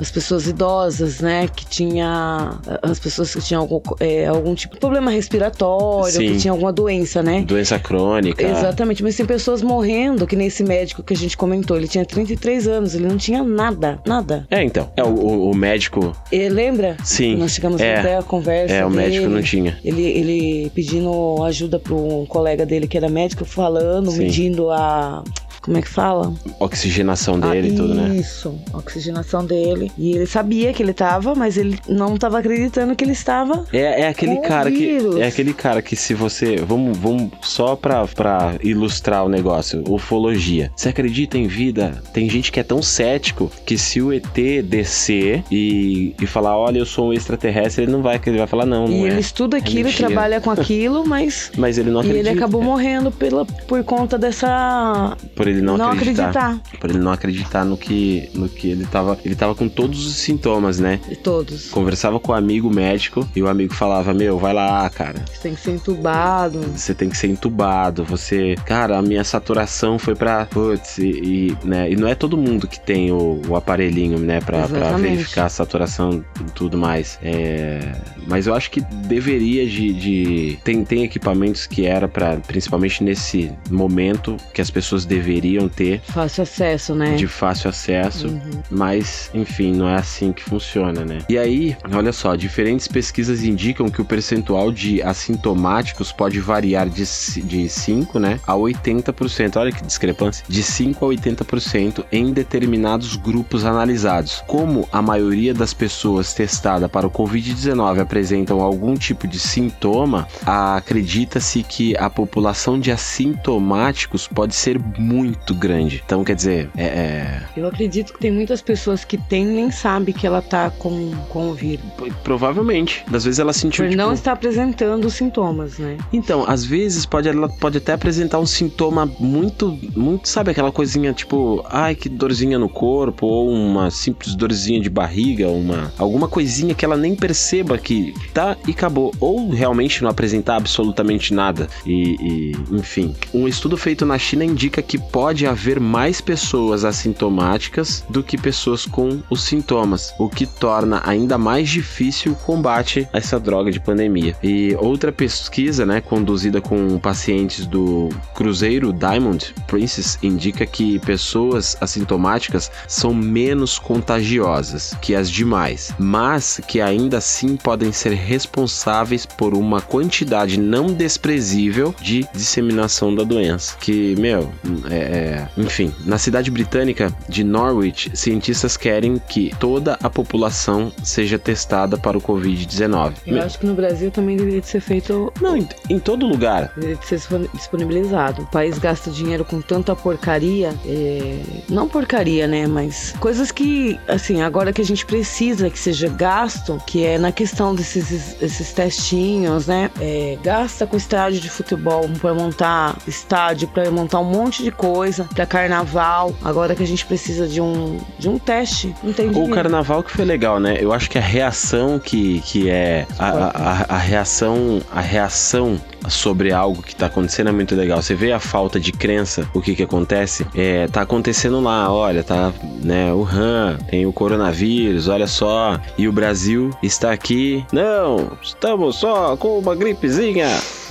as 0.00 0.10
pessoas 0.10 0.46
idosas, 0.46 1.20
né? 1.20 1.48
Que 1.48 1.66
tinha. 1.66 2.58
As 2.82 2.98
pessoas 2.98 3.34
que 3.34 3.40
tinham 3.42 3.62
algum, 3.62 3.80
é, 4.00 4.26
algum 4.26 4.54
tipo 4.54 4.74
de 4.74 4.80
problema 4.80 5.10
respiratório, 5.10 6.12
Sim. 6.12 6.32
que 6.32 6.38
tinha 6.38 6.52
alguma 6.52 6.72
doença, 6.72 7.22
né? 7.22 7.42
Doença 7.42 7.78
crônica. 7.78 8.42
Exatamente, 8.46 9.02
mas 9.02 9.16
tem 9.16 9.26
pessoas 9.26 9.62
morrendo, 9.62 10.26
que 10.26 10.36
nem 10.36 10.46
esse 10.46 10.62
médico 10.62 11.02
que 11.02 11.12
a 11.14 11.16
gente 11.16 11.36
comentou. 11.36 11.76
Ele 11.76 11.88
tinha 11.88 12.04
33 12.04 12.68
anos, 12.68 12.94
ele 12.94 13.06
não 13.06 13.16
tinha 13.16 13.42
nada, 13.42 14.00
nada. 14.06 14.46
É, 14.50 14.62
então. 14.62 14.90
É, 14.96 15.02
o, 15.02 15.50
o- 15.50 15.54
médico. 15.54 16.12
E 16.30 16.48
lembra? 16.48 16.96
Sim. 17.04 17.36
Nós 17.36 17.52
chegamos 17.52 17.80
é, 17.80 17.96
até 17.98 18.16
a 18.16 18.22
conversa. 18.22 18.74
é, 18.74 18.84
o 18.84 18.90
médico 18.90 19.28
não 19.28 19.42
tinha. 19.42 19.78
Ele, 19.84 20.02
ele 20.02 20.70
pedindo 20.74 21.42
ajuda 21.44 21.78
para 21.78 21.94
um 21.94 22.24
colega 22.26 22.64
dele 22.64 22.86
que 22.86 22.96
era 22.96 23.08
médico, 23.08 23.44
falando, 23.44 24.10
Sim. 24.10 24.18
medindo 24.18 24.70
a. 24.70 25.24
Como 25.68 25.76
é 25.76 25.82
que 25.82 25.88
fala? 25.88 26.32
Oxigenação 26.58 27.38
dele 27.38 27.68
Ah, 27.68 27.72
e 27.72 27.76
tudo, 27.76 27.94
né? 27.94 28.16
Isso, 28.16 28.58
oxigenação 28.72 29.44
dele. 29.44 29.92
E 29.98 30.12
ele 30.12 30.24
sabia 30.24 30.72
que 30.72 30.82
ele 30.82 30.94
tava, 30.94 31.34
mas 31.34 31.58
ele 31.58 31.78
não 31.86 32.16
tava 32.16 32.38
acreditando 32.38 32.96
que 32.96 33.04
ele 33.04 33.12
estava. 33.12 33.66
É, 33.70 34.00
é 34.04 34.08
aquele 34.08 34.38
cara 34.38 34.70
que. 34.70 34.98
É 35.20 35.26
aquele 35.26 35.52
cara 35.52 35.82
que 35.82 35.94
se 35.94 36.14
você. 36.14 36.56
Vamos, 36.56 36.96
vamos 36.96 37.32
só 37.42 37.76
pra, 37.76 38.06
pra 38.06 38.54
ilustrar 38.62 39.26
o 39.26 39.28
negócio. 39.28 39.84
Ufologia. 39.86 40.72
Você 40.74 40.88
acredita 40.88 41.36
em 41.36 41.46
vida? 41.46 42.02
Tem 42.14 42.30
gente 42.30 42.50
que 42.50 42.58
é 42.58 42.62
tão 42.62 42.80
cético 42.80 43.52
que 43.66 43.76
se 43.76 44.00
o 44.00 44.10
ET 44.10 44.24
descer 44.64 45.44
e, 45.50 46.14
e 46.18 46.26
falar, 46.26 46.56
olha, 46.56 46.78
eu 46.78 46.86
sou 46.86 47.10
um 47.10 47.12
extraterrestre, 47.12 47.84
ele 47.84 47.92
não 47.92 48.00
vai, 48.00 48.18
ele 48.24 48.38
vai 48.38 48.46
falar, 48.46 48.64
não, 48.64 48.86
e 48.86 49.00
não 49.00 49.06
é. 49.06 49.10
ele 49.10 49.20
estuda 49.20 49.58
aquilo, 49.58 49.84
mentira. 49.84 50.08
trabalha 50.08 50.40
com 50.40 50.48
aquilo, 50.50 51.06
mas. 51.06 51.52
Mas 51.58 51.76
ele 51.76 51.90
não 51.90 52.00
e 52.00 52.06
acredita. 52.06 52.30
ele 52.30 52.38
acabou 52.38 52.62
morrendo 52.62 53.10
pela, 53.10 53.44
por 53.44 53.84
conta 53.84 54.16
dessa. 54.16 55.14
Por 55.36 55.46
ele 55.46 55.57
não, 55.60 55.76
não 55.76 55.90
acreditar. 55.90 56.28
acreditar. 56.30 56.78
Por 56.80 56.90
ele 56.90 56.98
não 56.98 57.12
acreditar 57.12 57.64
no 57.64 57.76
que, 57.76 58.28
no 58.34 58.48
que 58.48 58.70
ele 58.70 58.84
tava. 58.86 59.18
Ele 59.24 59.34
tava 59.34 59.54
com 59.54 59.68
todos 59.68 60.06
os 60.06 60.14
sintomas, 60.16 60.78
né? 60.78 61.00
De 61.08 61.16
todos. 61.16 61.68
Conversava 61.70 62.18
com 62.20 62.32
o 62.32 62.34
amigo 62.34 62.72
médico 62.72 63.26
e 63.34 63.42
o 63.42 63.48
amigo 63.48 63.74
falava: 63.74 64.12
Meu, 64.14 64.38
vai 64.38 64.52
lá, 64.54 64.88
cara. 64.90 65.24
Você 65.32 65.40
tem 65.42 65.54
que 65.54 65.60
ser 65.60 65.70
entubado. 65.72 66.60
Você 66.74 66.94
tem 66.94 67.08
que 67.08 67.16
ser 67.16 67.28
entubado. 67.28 68.04
Você. 68.04 68.54
Cara, 68.64 68.98
a 68.98 69.02
minha 69.02 69.24
saturação 69.24 69.98
foi 69.98 70.14
pra. 70.14 70.46
Putz, 70.46 70.98
e, 70.98 71.08
e, 71.08 71.56
né? 71.66 71.90
E 71.90 71.96
não 71.96 72.08
é 72.08 72.14
todo 72.14 72.36
mundo 72.36 72.66
que 72.66 72.80
tem 72.80 73.10
o, 73.12 73.40
o 73.48 73.56
aparelhinho, 73.56 74.18
né? 74.18 74.40
Pra, 74.40 74.66
pra 74.68 74.96
verificar 74.96 75.46
a 75.46 75.48
saturação 75.48 76.24
e 76.40 76.50
tudo 76.52 76.76
mais. 76.78 77.18
É, 77.22 77.92
Mas 78.26 78.46
eu 78.46 78.54
acho 78.54 78.70
que 78.70 78.80
deveria 78.80 79.66
de. 79.66 79.92
de- 79.92 80.58
Tem, 80.64 80.84
tem 80.84 81.04
equipamentos 81.04 81.66
que 81.66 81.86
era 81.86 82.06
pra. 82.08 82.36
Principalmente 82.36 83.02
nesse 83.02 83.50
momento 83.70 84.36
que 84.54 84.60
as 84.60 84.70
pessoas 84.70 85.04
deveriam 85.04 85.47
ter 85.68 86.00
Fácil 86.00 86.42
acesso, 86.42 86.94
né? 86.94 87.14
de 87.14 87.26
fácil 87.26 87.70
acesso. 87.70 88.28
Uhum. 88.28 88.62
Mas, 88.70 89.30
enfim, 89.32 89.72
não 89.72 89.88
é 89.88 89.96
assim 89.96 90.32
que 90.32 90.42
funciona, 90.42 91.04
né? 91.04 91.18
E 91.28 91.38
aí, 91.38 91.76
olha 91.92 92.12
só, 92.12 92.34
diferentes 92.36 92.88
pesquisas 92.88 93.42
indicam 93.42 93.88
que 93.88 94.00
o 94.00 94.04
percentual 94.04 94.70
de 94.70 95.02
assintomáticos 95.02 96.12
pode 96.12 96.40
variar 96.40 96.88
de, 96.88 97.04
de 97.44 97.68
5, 97.68 98.18
né, 98.18 98.40
a 98.46 98.54
80%. 98.54 99.56
Olha 99.56 99.72
que 99.72 99.84
discrepância. 99.84 100.44
De 100.48 100.62
5 100.62 101.04
a 101.04 101.08
80% 101.08 102.04
em 102.10 102.32
determinados 102.32 103.16
grupos 103.16 103.64
analisados. 103.64 104.42
Como 104.46 104.88
a 104.92 105.00
maioria 105.00 105.54
das 105.54 105.72
pessoas 105.72 106.34
testada 106.34 106.88
para 106.88 107.06
o 107.06 107.10
Covid-19 107.10 108.00
apresentam 108.00 108.60
algum 108.60 108.94
tipo 108.94 109.26
de 109.26 109.38
sintoma, 109.38 110.26
acredita-se 110.44 111.62
que 111.62 111.96
a 111.96 112.10
população 112.10 112.78
de 112.78 112.90
assintomáticos 112.90 114.26
pode 114.26 114.54
ser 114.54 114.78
muito 114.78 115.27
grande. 115.54 116.02
Então, 116.04 116.24
quer 116.24 116.34
dizer, 116.34 116.70
é- 116.76 116.84
é, 116.84 117.42
Eu 117.56 117.66
acredito 117.66 118.12
que 118.12 118.18
tem 118.18 118.30
muitas 118.30 118.60
pessoas 118.60 119.04
que 119.04 119.16
têm 119.16 119.44
e 119.44 119.54
nem 119.54 119.70
sabe 119.70 120.12
que 120.12 120.26
ela 120.26 120.42
tá 120.42 120.70
com, 120.70 121.10
com 121.28 121.50
o 121.50 121.54
vírus. 121.54 121.84
Provavelmente. 122.22 123.04
Às 123.12 123.24
vezes 123.24 123.38
ela 123.38 123.52
sentiu, 123.52 123.84
Por 123.84 123.90
tipo... 123.90 124.02
não 124.02 124.12
estar 124.12 124.32
apresentando 124.32 125.04
os 125.06 125.14
sintomas, 125.14 125.78
né? 125.78 125.96
Então, 126.12 126.44
às 126.46 126.64
vezes 126.64 127.06
pode, 127.06 127.28
ela 127.28 127.48
pode 127.48 127.78
até 127.78 127.92
apresentar 127.92 128.38
um 128.38 128.46
sintoma 128.46 129.06
muito, 129.18 129.78
muito, 129.96 130.28
sabe, 130.28 130.50
aquela 130.50 130.70
coisinha 130.70 131.12
tipo, 131.12 131.64
ai, 131.68 131.94
que 131.94 132.08
dorzinha 132.08 132.58
no 132.58 132.68
corpo, 132.68 133.26
ou 133.26 133.50
uma 133.50 133.90
simples 133.90 134.34
dorzinha 134.34 134.80
de 134.80 134.90
barriga, 134.90 135.48
uma 135.48 135.92
alguma 135.98 136.28
coisinha 136.28 136.74
que 136.74 136.84
ela 136.84 136.96
nem 136.96 137.14
perceba 137.14 137.78
que 137.78 138.14
tá 138.32 138.56
e 138.66 138.70
acabou. 138.70 139.12
Ou 139.20 139.50
realmente 139.50 140.02
não 140.02 140.10
apresentar 140.10 140.56
absolutamente 140.56 141.32
nada. 141.34 141.68
E, 141.86 142.16
e, 142.20 142.52
enfim. 142.76 143.14
Um 143.32 143.48
estudo 143.48 143.76
feito 143.76 144.04
na 144.04 144.18
China 144.18 144.44
indica 144.44 144.82
que 144.82 144.98
pode 145.18 145.48
haver 145.48 145.80
mais 145.80 146.20
pessoas 146.20 146.84
assintomáticas 146.84 148.04
do 148.08 148.22
que 148.22 148.38
pessoas 148.38 148.86
com 148.86 149.20
os 149.28 149.42
sintomas, 149.42 150.14
o 150.16 150.28
que 150.28 150.46
torna 150.46 151.02
ainda 151.04 151.36
mais 151.36 151.68
difícil 151.68 152.30
o 152.30 152.36
combate 152.36 153.08
a 153.12 153.18
essa 153.18 153.40
droga 153.40 153.68
de 153.72 153.80
pandemia. 153.80 154.36
E 154.40 154.76
outra 154.78 155.10
pesquisa, 155.10 155.84
né, 155.84 156.00
conduzida 156.00 156.60
com 156.60 157.00
pacientes 157.00 157.66
do 157.66 158.10
Cruzeiro 158.32 158.92
Diamond 158.92 159.52
Princess 159.66 160.16
indica 160.22 160.64
que 160.64 161.00
pessoas 161.00 161.76
assintomáticas 161.80 162.70
são 162.86 163.12
menos 163.12 163.76
contagiosas 163.76 164.94
que 165.02 165.16
as 165.16 165.28
demais, 165.28 165.92
mas 165.98 166.60
que 166.68 166.80
ainda 166.80 167.18
assim 167.18 167.56
podem 167.56 167.90
ser 167.90 168.12
responsáveis 168.12 169.26
por 169.26 169.52
uma 169.52 169.80
quantidade 169.80 170.60
não 170.60 170.86
desprezível 170.86 171.92
de 172.00 172.24
disseminação 172.32 173.12
da 173.12 173.24
doença. 173.24 173.76
Que, 173.80 174.14
meu, 174.16 174.52
é, 174.88 175.07
é- 175.08 175.46
enfim, 175.56 175.92
na 176.04 176.18
cidade 176.18 176.50
britânica 176.50 177.12
de 177.28 177.42
Norwich, 177.44 178.10
cientistas 178.14 178.76
querem 178.76 179.16
que 179.28 179.52
toda 179.58 179.98
a 180.02 180.10
população 180.10 180.92
seja 181.02 181.38
testada 181.38 181.96
para 181.96 182.16
o 182.16 182.20
Covid-19. 182.20 183.14
Eu 183.26 183.42
acho 183.42 183.58
que 183.58 183.66
no 183.66 183.74
Brasil 183.74 184.10
também 184.10 184.36
deveria 184.36 184.60
de 184.60 184.66
ser 184.68 184.80
feito. 184.80 185.32
Não, 185.40 185.56
em, 185.56 185.68
em 185.88 185.98
todo 185.98 186.26
lugar. 186.26 186.72
Deveria 186.74 186.96
de 186.96 187.06
ser 187.06 187.16
dispon- 187.16 187.46
disponibilizado. 187.54 188.42
O 188.42 188.46
país 188.46 188.78
gasta 188.78 189.10
dinheiro 189.10 189.44
com 189.44 189.60
tanta 189.60 189.94
porcaria. 189.96 190.74
é, 190.84 191.40
Não 191.68 191.88
porcaria, 191.88 192.46
né? 192.46 192.66
Mas 192.66 193.14
coisas 193.20 193.50
que, 193.50 193.98
assim, 194.06 194.42
agora 194.42 194.72
que 194.72 194.80
a 194.80 194.84
gente 194.84 195.04
precisa 195.06 195.70
que 195.70 195.78
seja 195.78 196.08
gasto, 196.08 196.80
que 196.86 197.04
é 197.04 197.18
na 197.18 197.32
questão 197.32 197.74
desses 197.74 198.36
esses 198.42 198.72
testinhos, 198.72 199.66
né? 199.66 199.90
É, 200.00 200.36
gasta 200.42 200.86
com 200.86 200.96
estádio 200.96 201.40
de 201.40 201.48
futebol 201.48 202.08
para 202.20 202.34
montar 202.34 202.96
estádio, 203.06 203.68
para 203.68 203.90
montar 203.90 204.20
um 204.20 204.24
monte 204.24 204.62
de 204.62 204.70
coisa, 204.70 204.97
para 205.34 205.46
carnaval. 205.46 206.34
Agora 206.44 206.74
que 206.74 206.82
a 206.82 206.86
gente 206.86 207.04
precisa 207.06 207.46
de 207.46 207.60
um, 207.60 207.98
de 208.18 208.28
um 208.28 208.38
teste, 208.38 208.94
não 209.02 209.12
tem 209.12 209.28
O 209.30 209.48
carnaval 209.50 210.02
que 210.02 210.10
foi 210.10 210.24
legal, 210.24 210.58
né? 210.60 210.76
Eu 210.80 210.92
acho 210.92 211.08
que 211.10 211.18
a 211.18 211.22
reação 211.22 211.98
que, 211.98 212.40
que 212.42 212.68
é. 212.68 213.06
A, 213.18 213.28
a, 213.28 213.46
a- 213.48 213.86
a 213.90 213.98
reação. 213.98 214.80
A 214.92 215.00
reação 215.00 215.80
sobre 216.08 216.52
algo 216.52 216.82
que 216.82 216.94
tá 216.94 217.06
acontecendo 217.06 217.48
é 217.48 217.52
muito 217.52 217.74
legal. 217.74 218.00
Você 218.00 218.14
vê 218.14 218.32
a 218.32 218.38
falta 218.40 218.78
de 218.78 218.92
crença, 218.92 219.48
o 219.52 219.60
que 219.60 219.74
que 219.74 219.82
acontece? 219.82 220.46
É, 220.54 220.86
tá 220.88 221.02
acontecendo 221.02 221.60
lá, 221.60 221.92
olha, 221.92 222.22
tá, 222.22 222.52
né, 222.82 223.12
o 223.12 223.22
RAM, 223.22 223.76
tem 223.90 224.06
o 224.06 224.12
coronavírus, 224.12 225.08
olha 225.08 225.26
só, 225.26 225.78
e 225.98 226.06
o 226.08 226.12
Brasil 226.12 226.70
está 226.82 227.10
aqui. 227.12 227.64
Não, 227.72 228.30
estamos 228.42 228.96
só 228.96 229.36
com 229.36 229.58
uma 229.58 229.74
gripezinha. 229.74 230.46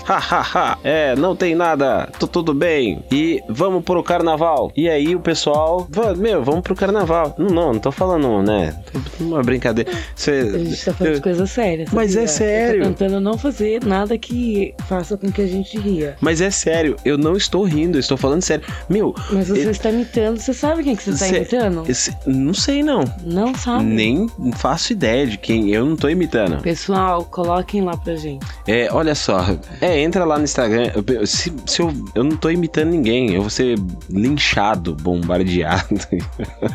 Ha, 0.08 0.18
ha, 0.18 0.42
ha. 0.54 0.78
É, 0.84 1.16
não 1.16 1.36
tem 1.36 1.54
nada, 1.56 2.10
tô 2.20 2.28
tudo 2.28 2.54
bem. 2.54 3.04
E 3.12 3.42
vamos 3.50 3.84
pro 3.84 4.02
carnaval. 4.04 4.72
E 4.76 4.88
aí 4.90 5.16
o 5.16 5.20
pessoal, 5.20 5.86
"Va- 5.90 6.14
meu, 6.16 6.44
vamos 6.44 6.62
pro 6.62 6.76
carnaval. 6.76 7.36
Não, 7.38 7.48
não, 7.48 7.74
não 7.74 7.80
tô 7.80 7.92
falando, 7.92 8.42
né? 8.42 8.76
Uma 9.20 9.42
brincadeira. 9.44 9.92
Você, 10.16 10.32
A 10.32 10.58
gente 10.60 10.86
tá 10.86 10.94
falando 10.94 11.16
de 11.16 11.22
coisa 11.22 11.46
séria. 11.46 11.86
Mas 11.92 12.16
é 12.16 12.26
sério. 12.28 12.84
Eu 12.84 12.84
tô 12.84 12.90
tentando 12.94 13.20
não 13.20 13.38
fazer 13.38 13.84
nada 13.84 14.18
que 14.18 14.74
faça 14.88 15.18
com 15.18 15.32
que 15.32 15.42
a 15.42 15.48
gente 15.48 15.78
ria. 15.78 16.16
Mas 16.22 16.40
é 16.42 16.50
sério, 16.50 16.96
eu 17.04 17.18
não 17.18 17.36
estou 17.36 17.64
rindo, 17.64 17.98
eu 17.98 18.00
estou 18.00 18.18
falando 18.18 18.42
sério. 18.42 18.64
Meu, 18.90 19.14
Mas 19.32 19.50
você 19.50 19.66
Eu- 19.66 19.72
está 19.72 19.90
imitando. 19.90 20.38
Você 20.40 20.54
sabe 20.54 20.84
quem 20.84 20.96
que 20.96 21.04
você 21.04 21.10
está 21.12 21.26
Cê- 21.26 21.36
imitando? 21.38 21.84
esse- 21.90 22.16
não 22.26 22.54
sei 22.54 22.82
não. 22.84 23.04
Não 23.24 23.54
sabe? 23.56 23.84
Nem 23.84 24.28
faço 24.56 24.94
ideia 24.94 25.28
de 25.28 25.38
quem. 25.38 25.70
Eu 25.72 25.86
não 25.86 25.96
tô 25.96 26.08
imitando. 26.10 26.62
Pessoal, 26.62 27.26
coloquem 27.26 27.82
lá 27.82 27.96
pra 27.98 28.16
gente. 28.16 28.46
É, 28.68 28.88
olha 28.92 29.14
só. 29.16 29.46
É, 29.82 29.97
entra 29.98 30.26
lá 30.26 30.38
no 30.38 30.44
Instagram. 30.44 30.92
Se, 31.26 31.54
se 31.66 31.82
eu, 31.82 31.94
eu 32.16 32.24
não 32.24 32.36
tô 32.38 32.50
imitando 32.50 32.90
ninguém, 32.90 33.34
eu 33.34 33.42
vou 33.42 33.50
ser 33.50 33.78
linchado, 34.10 34.96
bombardeado, 34.96 36.00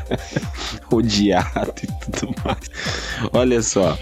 odiado 0.90 1.72
e 1.82 2.10
tudo 2.10 2.34
mais. 2.44 2.70
Olha 3.32 3.62
só. 3.62 3.96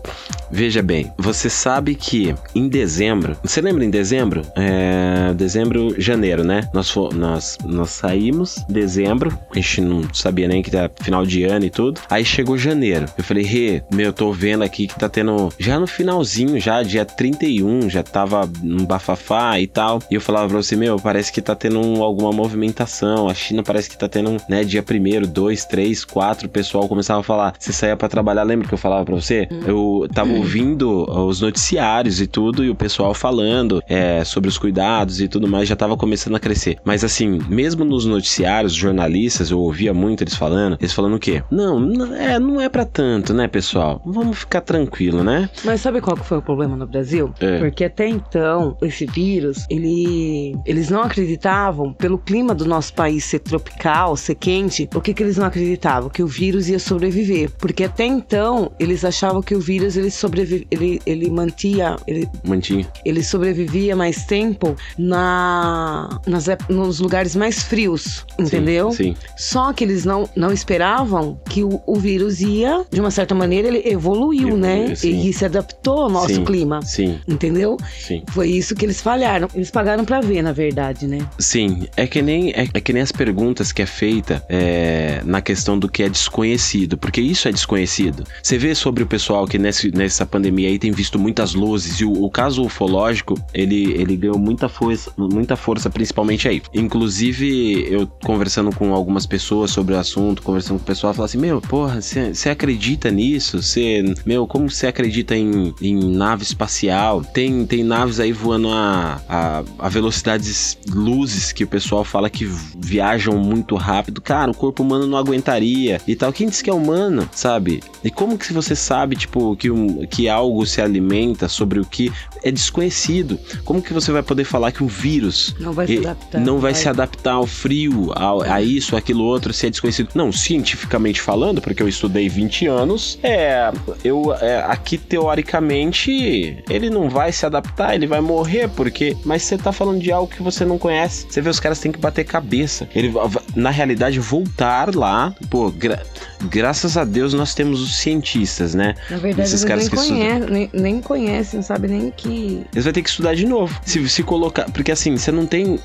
Veja 0.52 0.82
bem, 0.82 1.12
você 1.16 1.48
sabe 1.48 1.94
que 1.94 2.34
em 2.54 2.68
dezembro, 2.68 3.36
você 3.42 3.60
lembra 3.60 3.84
em 3.84 3.90
dezembro? 3.90 4.42
É, 4.56 5.32
dezembro, 5.34 5.94
janeiro, 6.00 6.42
né? 6.42 6.68
Nós, 6.74 6.92
nós, 7.14 7.56
nós 7.64 7.90
saímos 7.90 8.64
dezembro, 8.68 9.36
a 9.52 9.54
gente 9.54 9.80
não 9.80 10.02
sabia 10.12 10.48
nem 10.48 10.60
que 10.60 10.74
era 10.74 10.90
final 11.02 11.24
de 11.24 11.44
ano 11.44 11.66
e 11.66 11.70
tudo. 11.70 12.00
Aí 12.10 12.24
chegou 12.24 12.58
janeiro. 12.58 13.06
Eu 13.16 13.22
falei, 13.22 13.44
Rê, 13.44 13.82
meu, 13.92 14.06
eu 14.06 14.12
tô 14.12 14.32
vendo 14.32 14.64
aqui 14.64 14.88
que 14.88 14.98
tá 14.98 15.08
tendo. 15.08 15.50
Já 15.58 15.78
no 15.78 15.86
finalzinho, 15.86 16.58
já 16.58 16.82
dia 16.82 17.04
31, 17.04 17.88
já 17.88 18.02
tava 18.02 18.50
um 18.62 18.84
bafafá 19.10 19.60
e 19.60 19.66
tal. 19.66 20.00
E 20.10 20.14
eu 20.14 20.20
falava 20.20 20.48
pra 20.48 20.56
você, 20.56 20.76
meu, 20.76 20.96
parece 20.98 21.32
que 21.32 21.40
tá 21.40 21.54
tendo 21.54 21.80
um, 21.80 22.02
alguma 22.02 22.32
movimentação. 22.32 23.28
A 23.28 23.34
China 23.34 23.62
parece 23.62 23.88
que 23.88 23.96
tá 23.96 24.08
tendo, 24.08 24.36
né, 24.48 24.64
dia 24.64 24.82
primeiro, 24.82 25.26
dois, 25.26 25.64
três, 25.64 26.04
quatro, 26.04 26.46
o 26.46 26.50
pessoal 26.50 26.88
começava 26.88 27.20
a 27.20 27.22
falar. 27.22 27.54
Você 27.58 27.72
saía 27.72 27.96
para 27.96 28.08
trabalhar, 28.08 28.42
lembra 28.42 28.68
que 28.68 28.74
eu 28.74 28.78
falava 28.78 29.04
pra 29.04 29.14
você? 29.14 29.48
Hum. 29.50 29.60
Eu 29.66 30.08
tava 30.12 30.32
ouvindo 30.32 31.04
os 31.10 31.40
noticiários 31.40 32.20
e 32.20 32.26
tudo, 32.26 32.64
e 32.64 32.70
o 32.70 32.74
pessoal 32.74 33.14
falando 33.14 33.82
é, 33.88 34.24
sobre 34.24 34.48
os 34.48 34.58
cuidados 34.58 35.20
e 35.20 35.28
tudo 35.28 35.48
mais, 35.48 35.68
já 35.68 35.76
tava 35.76 35.96
começando 35.96 36.36
a 36.36 36.40
crescer. 36.40 36.78
Mas 36.84 37.04
assim, 37.04 37.38
mesmo 37.48 37.84
nos 37.84 38.04
noticiários, 38.04 38.74
jornalistas, 38.74 39.50
eu 39.50 39.58
ouvia 39.58 39.92
muito 39.92 40.22
eles 40.22 40.34
falando, 40.34 40.76
eles 40.80 40.92
falando 40.92 41.16
o 41.16 41.18
quê? 41.18 41.42
Não, 41.50 41.78
não 41.78 42.14
é, 42.14 42.38
não 42.38 42.60
é 42.60 42.68
para 42.68 42.84
tanto, 42.84 43.34
né, 43.34 43.48
pessoal? 43.48 44.00
Vamos 44.04 44.38
ficar 44.38 44.60
tranquilo, 44.60 45.22
né? 45.22 45.48
Mas 45.64 45.80
sabe 45.80 46.00
qual 46.00 46.16
que 46.16 46.24
foi 46.24 46.38
o 46.38 46.42
problema 46.42 46.76
no 46.76 46.86
Brasil? 46.86 47.32
É. 47.40 47.58
Porque 47.58 47.84
até 47.84 48.08
então, 48.08 48.76
esse 48.82 48.99
vírus, 49.06 49.66
ele, 49.68 50.56
eles 50.64 50.88
não 50.90 51.02
acreditavam, 51.02 51.92
pelo 51.92 52.18
clima 52.18 52.54
do 52.54 52.64
nosso 52.64 52.92
país 52.94 53.24
ser 53.24 53.40
tropical, 53.40 54.16
ser 54.16 54.34
quente, 54.34 54.88
o 54.94 55.00
que 55.00 55.14
que 55.14 55.22
eles 55.22 55.36
não 55.36 55.46
acreditavam? 55.46 56.08
Que 56.08 56.22
o 56.22 56.26
vírus 56.26 56.68
ia 56.68 56.78
sobreviver. 56.78 57.50
Porque 57.58 57.84
até 57.84 58.04
então, 58.04 58.72
eles 58.78 59.04
achavam 59.04 59.42
que 59.42 59.54
o 59.54 59.60
vírus, 59.60 59.96
ele 59.96 60.10
sobrevive, 60.10 60.66
ele, 60.70 61.00
ele 61.06 61.30
mantia... 61.30 61.96
Ele, 62.06 62.28
Mantinha. 62.44 62.86
Ele 63.04 63.22
sobrevivia 63.22 63.94
mais 63.94 64.24
tempo 64.24 64.76
na, 64.98 66.20
nas, 66.26 66.46
nos 66.68 67.00
lugares 67.00 67.36
mais 67.36 67.62
frios, 67.62 68.24
entendeu? 68.38 68.90
Sim, 68.92 69.14
sim. 69.14 69.16
Só 69.36 69.72
que 69.72 69.84
eles 69.84 70.04
não, 70.04 70.28
não 70.36 70.52
esperavam 70.52 71.40
que 71.48 71.62
o, 71.62 71.80
o 71.86 71.96
vírus 71.96 72.40
ia, 72.40 72.84
de 72.90 73.00
uma 73.00 73.10
certa 73.10 73.34
maneira, 73.34 73.68
ele 73.68 73.82
evoluiu, 73.84 74.56
né? 74.56 74.94
Sim. 74.94 75.20
E 75.28 75.32
se 75.32 75.44
adaptou 75.44 76.02
ao 76.02 76.10
nosso 76.10 76.34
sim, 76.34 76.44
clima. 76.44 76.82
Sim. 76.82 77.18
Entendeu? 77.26 77.76
Sim. 77.98 78.22
Foi 78.30 78.48
isso 78.48 78.74
que 78.80 78.86
eles 78.86 79.00
falharam. 79.02 79.46
Eles 79.54 79.70
pagaram 79.70 80.06
para 80.06 80.22
ver, 80.22 80.40
na 80.42 80.52
verdade, 80.52 81.06
né? 81.06 81.18
Sim. 81.38 81.86
É 81.96 82.06
que 82.06 82.22
nem, 82.22 82.50
é, 82.50 82.66
é 82.72 82.80
que 82.80 82.92
nem 82.94 83.02
as 83.02 83.12
perguntas 83.12 83.72
que 83.72 83.82
é 83.82 83.86
feita 83.86 84.42
é, 84.48 85.20
na 85.24 85.42
questão 85.42 85.78
do 85.78 85.86
que 85.86 86.02
é 86.02 86.08
desconhecido, 86.08 86.96
porque 86.96 87.20
isso 87.20 87.46
é 87.46 87.52
desconhecido. 87.52 88.24
Você 88.42 88.56
vê 88.56 88.74
sobre 88.74 89.02
o 89.02 89.06
pessoal 89.06 89.46
que 89.46 89.58
nesse, 89.58 89.90
nessa 89.90 90.24
pandemia 90.24 90.68
aí 90.68 90.78
tem 90.78 90.90
visto 90.92 91.18
muitas 91.18 91.52
luzes, 91.52 92.00
e 92.00 92.06
o, 92.06 92.24
o 92.24 92.30
caso 92.30 92.62
ufológico, 92.64 93.34
ele, 93.52 93.92
ele 93.92 94.16
ganhou 94.16 94.38
muita 94.38 94.66
força, 94.68 95.12
muita 95.18 95.56
força, 95.56 95.90
principalmente 95.90 96.48
aí. 96.48 96.62
Inclusive, 96.72 97.86
eu 97.92 98.06
conversando 98.24 98.74
com 98.74 98.94
algumas 98.94 99.26
pessoas 99.26 99.70
sobre 99.70 99.94
o 99.94 99.98
assunto, 99.98 100.42
conversando 100.42 100.78
com 100.78 100.84
o 100.84 100.86
pessoal, 100.86 101.12
falar 101.12 101.26
assim: 101.26 101.38
Meu, 101.38 101.60
porra, 101.60 102.00
você 102.00 102.48
acredita 102.48 103.10
nisso? 103.10 103.60
Você, 103.60 104.02
meu, 104.24 104.46
como 104.46 104.70
você 104.70 104.86
acredita 104.86 105.36
em, 105.36 105.74
em 105.82 105.96
nave 106.16 106.44
espacial? 106.44 107.22
Tem, 107.22 107.66
tem 107.66 107.84
naves 107.84 108.18
aí 108.18 108.32
voando 108.32 108.69
a, 108.72 109.20
a, 109.28 109.62
a 109.78 109.88
velocidades 109.88 110.78
luzes 110.88 111.52
que 111.52 111.64
o 111.64 111.66
pessoal 111.66 112.04
fala 112.04 112.30
que 112.30 112.44
viajam 112.44 113.36
muito 113.38 113.76
rápido. 113.76 114.20
Cara, 114.20 114.50
o 114.50 114.54
corpo 114.54 114.82
humano 114.82 115.06
não 115.06 115.18
aguentaria 115.18 116.00
e 116.06 116.16
tal. 116.16 116.32
Quem 116.32 116.48
disse 116.48 116.62
que 116.62 116.70
é 116.70 116.74
humano, 116.74 117.28
sabe? 117.32 117.82
E 118.02 118.10
como 118.10 118.38
que 118.38 118.52
você 118.52 118.74
sabe, 118.74 119.16
tipo, 119.16 119.56
que, 119.56 119.70
um, 119.70 120.06
que 120.06 120.28
algo 120.28 120.64
se 120.66 120.80
alimenta 120.80 121.48
sobre 121.48 121.80
o 121.80 121.84
que 121.84 122.12
é 122.42 122.50
desconhecido? 122.50 123.38
Como 123.64 123.82
que 123.82 123.92
você 123.92 124.10
vai 124.10 124.22
poder 124.22 124.44
falar 124.44 124.72
que 124.72 124.82
um 124.82 124.86
vírus 124.86 125.54
não 125.58 125.72
vai 125.72 125.86
se 125.86 125.98
adaptar, 125.98 126.40
não 126.40 126.58
vai, 126.58 126.72
vai. 126.72 126.80
se 126.80 126.88
adaptar 126.88 127.32
ao 127.34 127.46
frio, 127.46 128.12
a, 128.14 128.54
a 128.54 128.62
isso, 128.62 128.96
aquilo 128.96 129.24
outro, 129.24 129.52
se 129.52 129.66
é 129.66 129.70
desconhecido? 129.70 130.10
Não, 130.14 130.32
cientificamente 130.32 131.20
falando, 131.20 131.60
porque 131.60 131.82
eu 131.82 131.88
estudei 131.88 132.28
20 132.28 132.66
anos, 132.66 133.18
é, 133.22 133.70
eu 134.04 134.34
é, 134.34 134.62
aqui 134.62 134.96
teoricamente 134.96 136.62
ele 136.68 136.90
não 136.90 137.08
vai 137.08 137.32
se 137.32 137.44
adaptar, 137.44 137.94
ele 137.94 138.06
vai 138.06 138.20
morrer 138.20 138.59
porque, 138.68 139.16
mas 139.24 139.42
você 139.42 139.58
tá 139.58 139.72
falando 139.72 140.00
de 140.00 140.10
algo 140.10 140.32
que 140.32 140.42
você 140.42 140.64
não 140.64 140.78
conhece. 140.78 141.26
Você 141.28 141.40
vê 141.40 141.48
os 141.48 141.60
caras 141.60 141.78
têm 141.78 141.92
que 141.92 141.98
bater 141.98 142.24
cabeça. 142.24 142.88
Ele 142.94 143.12
na 143.54 143.70
realidade 143.70 144.18
voltar 144.18 144.94
lá, 144.94 145.34
pô, 145.48 145.70
gra 145.70 146.02
graças 146.48 146.96
a 146.96 147.04
Deus 147.04 147.34
nós 147.34 147.54
temos 147.54 147.80
os 147.80 147.96
cientistas, 147.96 148.74
né? 148.74 148.94
Na 149.10 149.18
verdade, 149.18 149.48
Esses 149.48 149.64
caras 149.64 149.88
nem, 149.88 149.98
conhecem, 149.98 150.50
nem, 150.50 150.70
nem 150.72 151.00
conhecem, 151.00 151.58
não 151.58 151.62
sabem 151.62 151.90
nem 151.90 152.10
que. 152.10 152.64
Eles 152.72 152.84
vão 152.84 152.92
ter 152.92 153.02
que 153.02 153.10
estudar 153.10 153.34
de 153.34 153.46
novo. 153.46 153.78
Se, 153.84 154.08
se 154.08 154.22
colocar. 154.22 154.70
Porque 154.70 154.90
assim, 154.92 155.16
você 155.16 155.30
não 155.30 155.46
tem. 155.46 155.78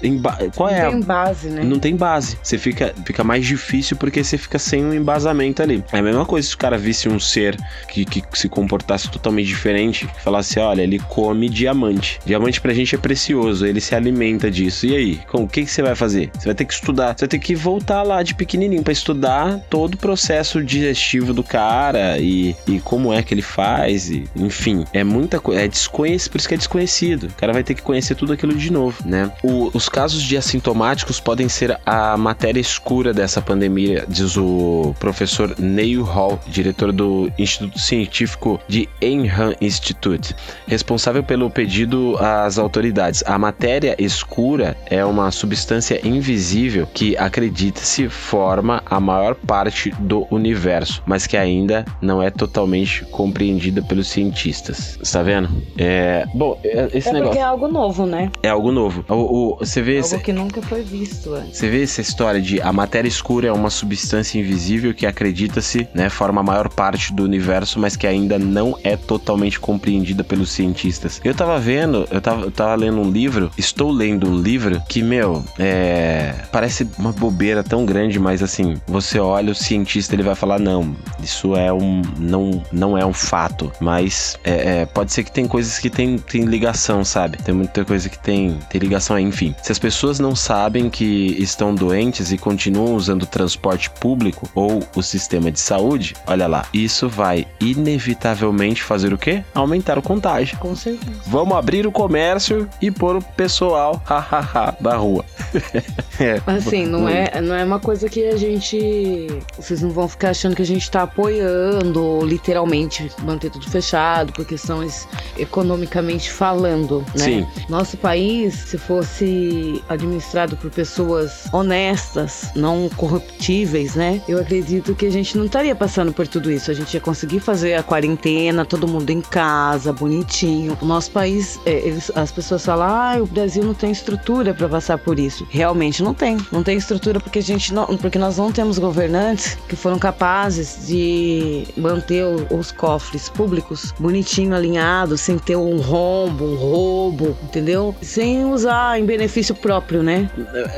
Qual 0.55 0.69
não 0.69 0.75
é? 0.75 0.83
Não 0.83 0.91
tem 0.91 1.01
base, 1.01 1.49
né? 1.49 1.63
Não 1.63 1.79
tem 1.79 1.95
base. 1.95 2.37
Você 2.41 2.57
fica, 2.57 2.93
fica 3.05 3.23
mais 3.23 3.45
difícil 3.45 3.97
porque 3.97 4.23
você 4.23 4.37
fica 4.37 4.59
sem 4.59 4.85
um 4.85 4.93
embasamento 4.93 5.61
ali. 5.61 5.83
É 5.91 5.99
a 5.99 6.01
mesma 6.01 6.25
coisa 6.25 6.47
se 6.47 6.55
o 6.55 6.57
cara 6.57 6.77
visse 6.77 7.09
um 7.09 7.19
ser 7.19 7.57
que, 7.89 8.05
que 8.05 8.23
se 8.33 8.47
comportasse 8.47 9.09
totalmente 9.09 9.47
diferente, 9.47 10.07
que 10.07 10.21
falasse: 10.21 10.59
olha, 10.59 10.81
ele 10.81 10.99
come 10.99 11.49
diamante. 11.49 12.19
Diamante 12.25 12.61
pra 12.65 12.73
gente 12.73 12.95
é 12.95 12.97
precioso, 12.97 13.63
ele 13.63 13.79
se 13.79 13.93
alimenta 13.93 14.49
disso. 14.49 14.87
E 14.87 14.95
aí? 14.95 15.19
Com, 15.27 15.43
o 15.43 15.47
que, 15.47 15.63
que 15.65 15.69
você 15.69 15.83
vai 15.83 15.93
fazer? 15.93 16.31
Você 16.33 16.45
vai 16.45 16.55
ter 16.55 16.65
que 16.65 16.73
estudar. 16.73 17.15
Você 17.15 17.25
vai 17.25 17.29
ter 17.29 17.37
que 17.37 17.53
voltar 17.53 18.01
lá 18.01 18.23
de 18.23 18.33
pequenininho 18.33 18.81
para 18.81 18.91
estudar 18.91 19.59
todo 19.69 19.93
o 19.93 19.97
processo 19.97 20.63
digestivo 20.63 21.31
do 21.31 21.43
cara 21.43 22.17
e, 22.17 22.55
e 22.67 22.79
como 22.79 23.13
é 23.13 23.21
que 23.21 23.35
ele 23.35 23.43
faz, 23.43 24.09
e, 24.09 24.27
enfim, 24.35 24.83
é 24.93 25.03
muita 25.03 25.39
coisa, 25.39 25.61
é 25.61 25.67
desconhecido, 25.67 26.31
por 26.31 26.37
isso 26.39 26.47
que 26.47 26.55
é 26.55 26.57
desconhecido. 26.57 27.27
O 27.27 27.33
cara 27.33 27.53
vai 27.53 27.63
ter 27.63 27.75
que 27.75 27.83
conhecer 27.83 28.15
tudo 28.15 28.33
aquilo 28.33 28.55
de 28.55 28.71
novo, 28.71 28.97
né? 29.05 29.31
O, 29.43 29.69
os 29.71 29.87
casos 29.87 30.23
de 30.23 30.35
assintomáticos 30.35 31.19
podem 31.19 31.47
ser 31.47 31.79
a 31.85 32.17
matéria 32.17 32.59
escura 32.59 33.13
dessa 33.13 33.43
pandemia, 33.43 34.05
diz 34.07 34.37
o 34.37 34.95
professor 34.99 35.53
Neil 35.59 36.01
Hall, 36.01 36.39
diretor 36.47 36.91
do 36.91 37.31
Instituto 37.37 37.77
Científico 37.77 38.59
de 38.67 38.89
Enhan 38.99 39.53
Institute, 39.61 40.35
responsável 40.65 41.23
pelo 41.23 41.47
pedido 41.51 42.17
às 42.17 42.54
autoridades. 42.57 43.23
A 43.25 43.37
matéria 43.37 43.95
escura 43.99 44.77
é 44.87 45.03
uma 45.03 45.31
substância 45.31 45.99
invisível 46.05 46.87
que 46.93 47.17
acredita-se 47.17 48.09
forma 48.09 48.81
a 48.85 48.99
maior 48.99 49.35
parte 49.35 49.91
do 49.99 50.27
universo, 50.31 51.01
mas 51.05 51.27
que 51.27 51.37
ainda 51.37 51.85
não 52.01 52.21
é 52.21 52.29
totalmente 52.29 53.05
compreendida 53.05 53.81
pelos 53.81 54.07
cientistas. 54.07 54.97
Está 55.01 55.21
vendo? 55.21 55.49
É. 55.77 56.25
Bom, 56.33 56.59
é, 56.63 56.89
esse 56.93 57.09
é 57.09 57.13
negócio. 57.13 57.39
É 57.39 57.43
algo 57.43 57.67
novo, 57.67 58.05
né? 58.05 58.31
É 58.43 58.49
algo 58.49 58.71
novo. 58.71 59.05
O, 59.09 59.13
o, 59.13 59.57
você 59.57 59.81
vê. 59.81 59.99
Algo 59.99 60.19
que 60.19 60.33
nunca 60.33 60.61
foi 60.61 60.81
visto 60.83 61.33
antes. 61.33 61.57
Você 61.57 61.69
vê 61.69 61.83
essa 61.83 62.01
história 62.01 62.41
de 62.41 62.61
a 62.61 62.71
matéria 62.71 63.07
escura 63.07 63.47
é 63.47 63.51
uma 63.51 63.69
substância 63.69 64.39
invisível 64.39 64.93
que 64.93 65.05
acredita-se, 65.05 65.87
né, 65.93 66.09
forma 66.09 66.41
a 66.41 66.43
maior 66.43 66.69
parte 66.69 67.13
do 67.13 67.23
universo, 67.23 67.79
mas 67.79 67.95
que 67.95 68.07
ainda 68.07 68.37
não 68.39 68.77
é 68.83 68.95
totalmente 68.95 69.59
compreendida 69.59 70.23
pelos 70.23 70.51
cientistas. 70.51 71.21
Eu 71.23 71.33
tava 71.33 71.57
vendo, 71.59 72.07
eu 72.11 72.21
tava, 72.21 72.44
eu 72.45 72.51
tava 72.51 72.75
lendo 72.75 73.01
um 73.01 73.09
livro, 73.09 73.51
estou 73.57 73.91
lendo 73.91 74.29
um 74.29 74.39
livro 74.39 74.81
que, 74.87 75.01
meu, 75.01 75.43
é. 75.57 76.33
Parece 76.51 76.87
uma 76.97 77.11
bobeira 77.11 77.63
tão 77.63 77.85
grande, 77.85 78.19
mas 78.19 78.41
assim, 78.43 78.79
você 78.87 79.19
olha 79.19 79.51
o 79.51 79.55
cientista, 79.55 80.15
ele 80.15 80.23
vai 80.23 80.35
falar 80.35 80.59
não, 80.59 80.95
isso 81.21 81.55
é 81.55 81.73
um 81.73 82.01
não 82.17 82.63
não 82.71 82.97
é 82.97 83.05
um 83.05 83.13
fato, 83.13 83.71
mas 83.79 84.37
é, 84.43 84.81
é, 84.81 84.85
pode 84.85 85.11
ser 85.11 85.23
que 85.23 85.31
tem 85.31 85.47
coisas 85.47 85.79
que 85.79 85.89
tem, 85.89 86.17
tem 86.17 86.45
ligação, 86.45 87.03
sabe? 87.03 87.37
Tem 87.37 87.53
muita 87.53 87.83
coisa 87.83 88.07
que 88.09 88.19
tem 88.19 88.57
tem 88.69 88.79
ligação, 88.79 89.19
enfim. 89.19 89.55
Se 89.63 89.71
as 89.71 89.79
pessoas 89.79 90.19
não 90.19 90.35
sabem 90.35 90.89
que 90.89 91.35
estão 91.39 91.73
doentes 91.73 92.31
e 92.31 92.37
continuam 92.37 92.95
usando 92.95 93.23
o 93.23 93.27
transporte 93.27 93.89
público 93.89 94.49
ou 94.53 94.83
o 94.95 95.01
sistema 95.01 95.51
de 95.51 95.59
saúde, 95.59 96.15
olha 96.27 96.47
lá, 96.47 96.65
isso 96.73 97.09
vai 97.09 97.47
inevitavelmente 97.59 98.83
fazer 98.83 99.13
o 99.13 99.17
quê? 99.17 99.43
Aumentar 99.53 99.97
o 99.97 100.01
contágio. 100.01 100.57
Com 100.59 100.75
certeza. 100.75 101.19
Vamos 101.25 101.57
abrir 101.57 101.87
o 101.87 101.91
comércio 101.91 102.34
e 102.81 102.91
pôr 102.91 103.17
o 103.17 103.21
pessoal 103.21 104.01
hahaha 104.05 104.75
da 104.79 104.95
rua. 104.95 105.25
é, 106.19 106.41
assim, 106.45 106.85
não 106.85 107.07
é, 107.07 107.41
não 107.41 107.55
é 107.55 107.63
uma 107.63 107.79
coisa 107.79 108.09
que 108.09 108.25
a 108.25 108.35
gente. 108.35 109.27
Vocês 109.57 109.81
não 109.81 109.89
vão 109.89 110.07
ficar 110.07 110.29
achando 110.29 110.55
que 110.55 110.61
a 110.61 110.65
gente 110.65 110.89
tá 110.89 111.03
apoiando, 111.03 112.25
literalmente, 112.25 113.11
manter 113.23 113.49
tudo 113.49 113.69
fechado, 113.69 114.33
por 114.33 114.45
questões 114.45 115.07
economicamente 115.37 116.31
falando, 116.31 117.05
né? 117.15 117.23
Sim. 117.23 117.47
Nosso 117.69 117.97
país, 117.97 118.53
se 118.53 118.77
fosse 118.77 119.83
administrado 119.89 120.57
por 120.57 120.69
pessoas 120.71 121.47
honestas, 121.51 122.49
não 122.55 122.89
corruptíveis, 122.95 123.95
né? 123.95 124.21
Eu 124.27 124.39
acredito 124.39 124.95
que 124.95 125.05
a 125.05 125.11
gente 125.11 125.37
não 125.37 125.45
estaria 125.45 125.75
passando 125.75 126.13
por 126.13 126.27
tudo 126.27 126.51
isso. 126.51 126.71
A 126.71 126.73
gente 126.73 126.93
ia 126.93 127.01
conseguir 127.01 127.39
fazer 127.39 127.75
a 127.75 127.83
quarentena, 127.83 128.65
todo 128.65 128.87
mundo 128.87 129.09
em 129.09 129.21
casa, 129.21 129.93
bonitinho. 129.93 130.77
O 130.81 130.85
nosso 130.85 131.11
país, 131.11 131.59
é, 131.65 131.73
eles, 131.73 132.11
as 132.25 132.31
pessoas 132.31 132.65
falam, 132.65 132.87
ah, 132.87 133.17
o 133.21 133.27
Brasil 133.27 133.63
não 133.63 133.73
tem 133.73 133.91
estrutura 133.91 134.53
para 134.53 134.67
passar 134.67 134.97
por 134.97 135.19
isso. 135.19 135.47
Realmente 135.49 136.03
não 136.03 136.13
tem. 136.13 136.37
Não 136.51 136.63
tem 136.63 136.75
estrutura 136.77 137.19
porque 137.19 137.39
a 137.39 137.41
gente 137.41 137.73
não, 137.73 137.85
porque 137.97 138.17
nós 138.17 138.37
não 138.37 138.51
temos 138.51 138.79
governantes 138.79 139.57
que 139.69 139.75
foram 139.75 139.99
capazes 139.99 140.87
de 140.87 141.67
manter 141.77 142.25
os 142.49 142.71
cofres 142.71 143.29
públicos 143.29 143.93
bonitinho 143.99 144.55
alinhados, 144.55 145.21
sem 145.21 145.37
ter 145.37 145.55
um 145.55 145.77
rombo, 145.77 146.45
um 146.45 146.55
roubo, 146.55 147.37
entendeu? 147.43 147.95
Sem 148.01 148.43
usar 148.45 148.99
em 148.99 149.05
benefício 149.05 149.53
próprio, 149.53 150.01
né? 150.01 150.29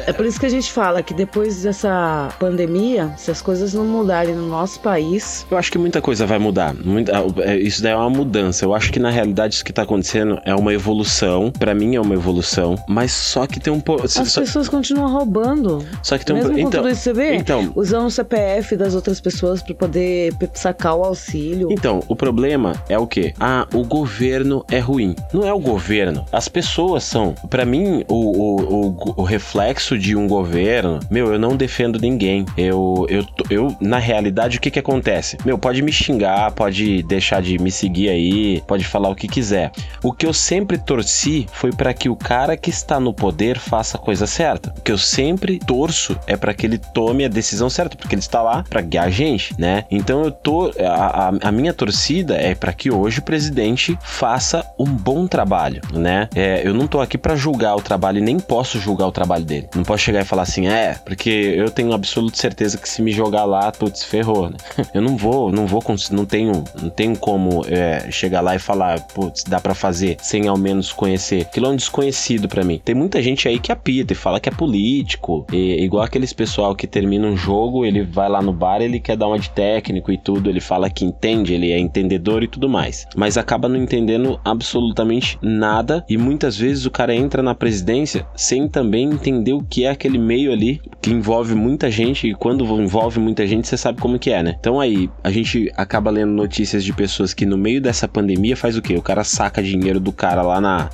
É 0.05 0.11
por 0.11 0.25
isso 0.25 0.39
que 0.39 0.45
a 0.45 0.49
gente 0.49 0.71
fala 0.71 1.01
que 1.01 1.13
depois 1.13 1.63
dessa 1.63 2.29
pandemia, 2.39 3.13
se 3.17 3.31
as 3.31 3.41
coisas 3.41 3.73
não 3.73 3.85
mudarem 3.85 4.35
no 4.35 4.49
nosso 4.49 4.81
país. 4.81 5.45
Eu 5.49 5.57
acho 5.57 5.71
que 5.71 5.77
muita 5.77 6.01
coisa 6.01 6.25
vai 6.25 6.39
mudar. 6.39 6.75
É, 7.43 7.55
isso 7.55 7.81
daí 7.81 7.93
é 7.93 7.95
uma 7.95 8.09
mudança. 8.09 8.65
Eu 8.65 8.73
acho 8.73 8.91
que 8.91 8.99
na 8.99 9.09
realidade 9.09 9.55
isso 9.55 9.63
que 9.63 9.71
está 9.71 9.83
acontecendo 9.83 10.39
é 10.43 10.53
uma 10.53 10.73
evolução 10.73 11.36
evolução, 11.37 11.51
pra 11.51 11.73
mim 11.73 11.95
é 11.95 12.01
uma 12.01 12.13
evolução, 12.13 12.75
mas 12.87 13.11
só 13.11 13.45
que 13.45 13.59
tem 13.59 13.71
um 13.71 13.79
pouco. 13.79 14.05
As 14.05 14.13
Só, 14.13 14.41
pessoas 14.41 14.67
continuam 14.67 15.11
roubando. 15.11 15.85
só 16.01 16.17
que 16.17 16.25
tem 16.25 16.35
um 16.35 16.39
Mesmo 16.39 16.57
então, 16.59 16.81
tudo 16.81 16.89
isso, 16.89 17.01
você 17.01 17.13
vê? 17.13 17.35
então, 17.35 17.71
Usando 17.75 18.05
o 18.07 18.11
CPF 18.11 18.75
das 18.75 18.95
outras 18.95 19.19
pessoas 19.21 19.61
pra 19.61 19.73
poder 19.75 20.33
sacar 20.53 20.95
o 20.95 21.03
auxílio. 21.03 21.69
Então, 21.71 22.01
o 22.07 22.15
problema 22.15 22.73
é 22.89 22.97
o 22.97 23.07
quê? 23.07 23.33
Ah, 23.39 23.67
o 23.73 23.83
governo 23.83 24.65
é 24.71 24.79
ruim. 24.79 25.15
Não 25.33 25.45
é 25.45 25.53
o 25.53 25.59
governo. 25.59 26.25
As 26.31 26.47
pessoas 26.47 27.03
são. 27.03 27.33
Pra 27.49 27.65
mim, 27.65 28.03
o, 28.07 28.15
o, 28.15 28.87
o, 28.87 29.13
o 29.17 29.23
reflexo 29.23 29.97
de 29.97 30.15
um 30.15 30.27
governo, 30.27 30.99
meu, 31.09 31.31
eu 31.33 31.39
não 31.39 31.55
defendo 31.55 31.99
ninguém. 31.99 32.45
Eu, 32.57 33.05
eu, 33.09 33.25
eu 33.49 33.75
na 33.79 33.97
realidade, 33.97 34.57
o 34.57 34.61
que 34.61 34.71
que 34.71 34.79
acontece? 34.79 35.37
Meu, 35.45 35.57
pode 35.57 35.81
me 35.81 35.91
xingar, 35.91 36.51
pode 36.51 37.03
deixar 37.03 37.41
de 37.41 37.57
me 37.57 37.71
seguir 37.71 38.09
aí, 38.09 38.61
pode 38.67 38.85
falar 38.85 39.09
o 39.09 39.15
que 39.15 39.27
quiser. 39.27 39.71
O 40.03 40.11
que 40.11 40.25
eu 40.25 40.33
sempre 40.33 40.77
torci 40.77 41.16
foi 41.51 41.71
pra 41.71 41.93
que 41.93 42.09
o 42.09 42.15
cara 42.15 42.55
que 42.57 42.69
está 42.69 42.99
no 42.99 43.13
poder 43.13 43.59
faça 43.59 43.97
a 43.97 43.99
coisa 43.99 44.27
certa. 44.27 44.73
O 44.77 44.81
que 44.81 44.91
eu 44.91 44.97
sempre 44.97 45.59
torço 45.59 46.17
é 46.27 46.35
pra 46.35 46.53
que 46.53 46.65
ele 46.65 46.77
tome 46.77 47.25
a 47.25 47.27
decisão 47.27 47.69
certa, 47.69 47.95
porque 47.95 48.15
ele 48.15 48.21
está 48.21 48.41
lá 48.41 48.63
pra 48.69 48.81
guiar 48.81 49.05
a 49.05 49.09
gente, 49.09 49.59
né? 49.59 49.85
Então 49.89 50.23
eu 50.23 50.31
tô 50.31 50.71
a, 50.79 51.29
a, 51.29 51.49
a 51.49 51.51
minha 51.51 51.73
torcida 51.73 52.35
é 52.35 52.53
pra 52.53 52.73
que 52.73 52.91
hoje 52.91 53.19
o 53.19 53.23
presidente 53.23 53.97
faça 54.01 54.65
um 54.77 54.85
bom 54.85 55.27
trabalho, 55.27 55.81
né? 55.93 56.29
É, 56.35 56.61
eu 56.63 56.73
não 56.73 56.87
tô 56.87 56.99
aqui 56.99 57.17
pra 57.17 57.35
julgar 57.35 57.75
o 57.75 57.81
trabalho 57.81 58.19
e 58.19 58.21
nem 58.21 58.39
posso 58.39 58.79
julgar 58.79 59.07
o 59.07 59.11
trabalho 59.11 59.43
dele. 59.43 59.67
Não 59.75 59.83
posso 59.83 60.03
chegar 60.03 60.21
e 60.21 60.25
falar 60.25 60.43
assim, 60.43 60.67
é, 60.67 60.95
porque 61.05 61.29
eu 61.29 61.69
tenho 61.69 61.93
absoluta 61.93 62.37
certeza 62.37 62.77
que 62.77 62.87
se 62.87 63.01
me 63.01 63.11
jogar 63.11 63.45
lá, 63.45 63.71
putz, 63.71 64.03
ferrou, 64.03 64.49
né? 64.49 64.57
Eu 64.93 65.01
não 65.01 65.15
vou, 65.15 65.51
não 65.51 65.67
vou, 65.67 65.83
não 66.11 66.25
tenho, 66.25 66.63
não 66.81 66.89
tenho 66.89 67.15
como 67.17 67.63
é, 67.67 68.09
chegar 68.09 68.41
lá 68.41 68.55
e 68.55 68.59
falar, 68.59 68.99
putz, 69.01 69.43
dá 69.43 69.59
pra 69.59 69.75
fazer 69.75 70.17
sem 70.21 70.47
ao 70.47 70.57
menos 70.57 70.91
conhecer. 70.91 71.06
Aquilo 71.15 71.67
é 71.67 71.69
um 71.69 71.75
desconhecido 71.75 72.47
pra 72.47 72.63
mim. 72.63 72.81
Tem 72.83 72.95
muita 72.95 73.21
gente 73.21 73.47
aí 73.47 73.59
que 73.59 73.71
apita 73.71 74.13
e 74.13 74.15
fala 74.15 74.39
que 74.39 74.49
é 74.49 74.51
político, 74.51 75.45
e, 75.51 75.83
igual 75.83 76.03
aqueles 76.03 76.33
pessoal 76.33 76.75
que 76.75 76.87
termina 76.87 77.27
um 77.27 77.37
jogo, 77.37 77.85
ele 77.85 78.03
vai 78.03 78.29
lá 78.29 78.41
no 78.41 78.53
bar, 78.53 78.81
ele 78.81 78.99
quer 78.99 79.17
dar 79.17 79.27
uma 79.27 79.39
de 79.39 79.49
técnico 79.49 80.11
e 80.11 80.17
tudo, 80.17 80.49
ele 80.49 80.59
fala 80.59 80.89
que 80.89 81.05
entende, 81.05 81.53
ele 81.53 81.71
é 81.71 81.79
entendedor 81.79 82.43
e 82.43 82.47
tudo 82.47 82.69
mais. 82.69 83.07
Mas 83.15 83.37
acaba 83.37 83.67
não 83.67 83.77
entendendo 83.77 84.39
absolutamente 84.43 85.37
nada 85.41 86.03
e 86.09 86.17
muitas 86.17 86.57
vezes 86.57 86.85
o 86.85 86.91
cara 86.91 87.15
entra 87.15 87.41
na 87.41 87.55
presidência 87.55 88.25
sem 88.35 88.67
também 88.67 89.09
entender 89.09 89.53
o 89.53 89.63
que 89.63 89.85
é 89.85 89.89
aquele 89.89 90.17
meio 90.17 90.51
ali 90.51 90.81
que 91.01 91.11
envolve 91.11 91.55
muita 91.55 91.89
gente 91.89 92.27
e 92.27 92.33
quando 92.33 92.63
envolve 92.81 93.19
muita 93.19 93.45
gente, 93.47 93.67
você 93.67 93.77
sabe 93.77 93.99
como 93.99 94.19
que 94.19 94.31
é, 94.31 94.43
né? 94.43 94.55
Então 94.59 94.79
aí, 94.79 95.09
a 95.23 95.31
gente 95.31 95.71
acaba 95.75 96.11
lendo 96.11 96.31
notícias 96.31 96.83
de 96.83 96.93
pessoas 96.93 97.33
que 97.33 97.45
no 97.45 97.57
meio 97.57 97.81
dessa 97.81 98.07
pandemia 98.07 98.57
faz 98.57 98.77
o 98.77 98.81
quê? 98.81 98.95
O 98.95 99.01
cara 99.01 99.23
saca 99.23 99.61
dinheiro 99.61 99.99
do 99.99 100.11
cara 100.11 100.41
lá 100.41 100.59
na, 100.59 100.89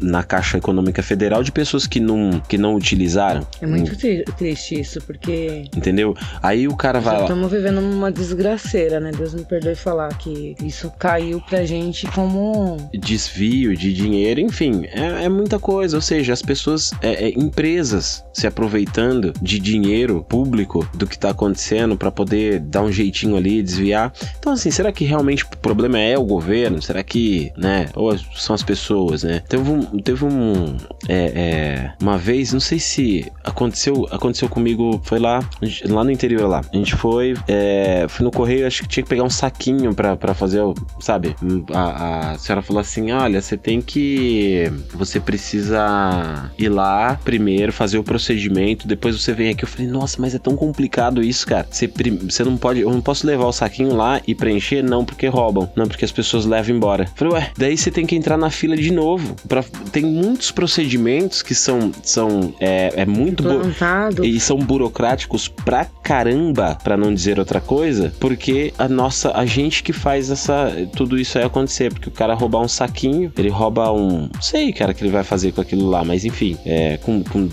na 0.00 0.22
Caixa 0.22 0.58
Econômica 0.58 1.02
Federal 1.02 1.42
de 1.42 1.50
pessoas 1.52 1.86
que 1.86 1.98
não, 2.00 2.40
que 2.48 2.56
não 2.56 2.74
utilizaram. 2.74 3.46
É 3.60 3.66
muito 3.66 3.96
tri- 3.96 4.24
triste 4.36 4.80
isso, 4.80 5.00
porque 5.02 5.64
Entendeu? 5.76 6.14
Aí 6.42 6.68
o 6.68 6.76
cara 6.76 7.00
vai 7.00 7.22
estamos 7.22 7.50
vivendo 7.50 7.78
uma 7.80 8.10
desgraceira, 8.12 9.00
né? 9.00 9.10
Deus 9.16 9.34
me 9.34 9.44
perdoe 9.44 9.74
falar 9.74 10.08
que 10.16 10.54
isso 10.62 10.90
caiu 10.98 11.40
pra 11.40 11.64
gente 11.64 12.06
como. 12.08 12.76
desvio 12.94 13.76
de 13.76 13.92
dinheiro, 13.92 14.40
enfim, 14.40 14.84
é, 14.86 15.24
é 15.24 15.28
muita 15.28 15.58
coisa. 15.58 15.96
Ou 15.96 16.02
seja, 16.02 16.32
as 16.32 16.42
pessoas, 16.42 16.92
é, 17.02 17.28
é, 17.28 17.38
empresas 17.38 18.24
se 18.32 18.46
aproveitando 18.46 19.32
de 19.42 19.58
dinheiro 19.58 20.24
público 20.28 20.88
do 20.94 21.06
que 21.06 21.18
tá 21.18 21.30
acontecendo 21.30 21.96
para 21.96 22.10
poder 22.10 22.60
dar 22.60 22.82
um 22.82 22.92
jeitinho 22.92 23.36
ali, 23.36 23.62
desviar. 23.62 24.12
Então, 24.38 24.52
assim, 24.52 24.70
será 24.70 24.92
que 24.92 25.04
realmente 25.04 25.44
o 25.44 25.48
problema 25.58 25.98
é 25.98 26.16
o 26.16 26.24
governo? 26.24 26.80
Será 26.80 27.02
que, 27.02 27.50
né? 27.56 27.86
Ou 27.94 28.16
são 28.36 28.54
as 28.54 28.62
pessoas, 28.62 29.22
né? 29.22 29.42
Teve 29.48 29.70
um. 29.70 29.82
Teve 30.00 30.24
um 30.24 30.76
é, 31.08 31.32
é, 31.34 31.92
uma 32.00 32.18
vez, 32.18 32.52
não 32.52 32.60
sei 32.60 32.78
se 32.78 33.32
aconteceu, 33.42 34.06
aconteceu 34.10 34.48
comigo, 34.48 35.00
foi 35.02 35.18
lá, 35.18 35.40
lá 35.86 36.04
no 36.04 36.10
interior 36.10 36.46
lá. 36.46 36.60
A 36.72 36.76
gente 36.76 36.94
foi, 36.94 37.34
é, 37.46 38.06
fui 38.08 38.24
no 38.24 38.30
correio, 38.30 38.66
acho 38.66 38.82
que 38.82 38.88
tinha 38.88 39.02
que 39.02 39.08
pegar 39.08 39.22
um 39.22 39.30
saquinho 39.30 39.94
pra, 39.94 40.16
fazer, 40.34 40.60
sabe? 41.00 41.34
A, 41.72 42.32
a 42.32 42.38
senhora 42.38 42.62
falou 42.62 42.80
assim: 42.80 43.10
olha, 43.10 43.40
você 43.40 43.56
tem 43.56 43.80
que. 43.80 44.70
Você 44.94 45.18
precisa 45.18 46.50
ir 46.58 46.68
lá 46.68 47.18
primeiro, 47.24 47.72
fazer 47.72 47.98
o 47.98 48.04
procedimento, 48.04 48.86
depois 48.86 49.20
você 49.20 49.32
vem 49.32 49.50
aqui. 49.50 49.64
Eu 49.64 49.68
falei, 49.68 49.86
nossa, 49.86 50.20
mas 50.20 50.34
é 50.34 50.38
tão 50.38 50.56
complicado 50.56 51.22
isso, 51.22 51.46
cara. 51.46 51.66
Você, 51.70 51.90
você 52.22 52.44
não 52.44 52.56
pode. 52.56 52.80
Eu 52.80 52.90
não 52.90 53.00
posso 53.00 53.26
levar 53.26 53.46
o 53.46 53.52
saquinho 53.52 53.94
lá 53.94 54.20
e 54.26 54.34
preencher? 54.34 54.82
Não, 54.82 55.04
porque 55.04 55.26
roubam. 55.26 55.70
Não, 55.74 55.86
porque 55.86 56.04
as 56.04 56.12
pessoas 56.12 56.44
levam 56.44 56.76
embora. 56.76 57.04
Eu 57.04 57.10
falei, 57.14 57.34
ué, 57.34 57.50
daí 57.56 57.76
você 57.76 57.90
tem 57.90 58.04
que 58.04 58.14
entrar 58.14 58.36
na 58.36 58.50
fila 58.50 58.76
de 58.76 58.92
novo. 58.92 59.37
Pra, 59.46 59.62
tem 59.92 60.04
muitos 60.04 60.50
procedimentos 60.50 61.42
que 61.42 61.54
são. 61.54 61.92
são 62.02 62.54
é, 62.60 62.92
é 62.96 63.06
muito. 63.06 63.42
Plantado. 63.42 64.24
e 64.24 64.40
são 64.40 64.58
burocráticos 64.58 65.48
pra 65.48 65.84
caramba, 65.84 66.76
pra 66.82 66.96
não 66.96 67.12
dizer 67.12 67.38
outra 67.38 67.60
coisa, 67.60 68.12
porque 68.18 68.72
a 68.78 68.88
nossa, 68.88 69.32
a 69.32 69.44
gente 69.44 69.82
que 69.82 69.92
faz 69.92 70.30
essa 70.30 70.70
tudo 70.96 71.18
isso 71.18 71.38
aí 71.38 71.44
acontecer, 71.44 71.92
porque 71.92 72.08
o 72.08 72.12
cara 72.12 72.34
roubar 72.34 72.60
um 72.60 72.68
saquinho, 72.68 73.32
ele 73.36 73.48
rouba 73.48 73.92
um, 73.92 74.28
não 74.32 74.42
sei, 74.42 74.72
cara, 74.72 74.94
que 74.94 75.02
ele 75.02 75.12
vai 75.12 75.24
fazer 75.24 75.52
com 75.52 75.60
aquilo 75.60 75.88
lá, 75.88 76.04
mas 76.04 76.24
enfim, 76.24 76.56
é 76.64 76.96
com, 76.98 77.22
com 77.22 77.48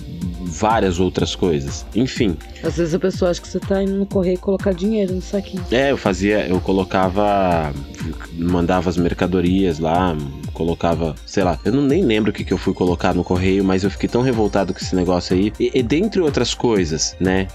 várias 0.45 0.99
outras 0.99 1.35
coisas. 1.35 1.85
Enfim, 1.95 2.37
Às 2.63 2.77
vezes 2.77 2.93
a 2.93 2.99
pessoa 2.99 3.31
acha 3.31 3.41
que 3.41 3.47
você 3.47 3.59
tá 3.59 3.81
indo 3.83 3.95
no 3.95 4.05
correio 4.05 4.39
colocar 4.39 4.73
dinheiro 4.73 5.13
no 5.13 5.21
saquinho. 5.21 5.63
é, 5.71 5.91
eu 5.91 5.97
fazia, 5.97 6.47
eu 6.47 6.59
colocava, 6.61 7.73
mandava 8.37 8.89
as 8.89 8.97
mercadorias 8.97 9.79
lá, 9.79 10.15
colocava, 10.55 11.13
sei 11.25 11.43
lá, 11.43 11.59
eu 11.63 11.71
não 11.71 11.83
nem 11.83 12.03
lembro 12.03 12.31
o 12.31 12.33
que, 12.33 12.43
que 12.43 12.53
eu 12.53 12.57
fui 12.57 12.73
colocar 12.73 13.13
no 13.13 13.23
correio, 13.23 13.63
mas 13.63 13.83
eu 13.83 13.91
fiquei 13.91 14.09
tão 14.09 14.21
revoltado 14.21 14.73
com 14.73 14.79
esse 14.79 14.95
negócio 14.95 15.35
aí. 15.35 15.53
E, 15.59 15.71
e 15.75 15.83
dentre 15.83 16.21
outras 16.21 16.53
coisas, 16.53 17.15
né, 17.19 17.47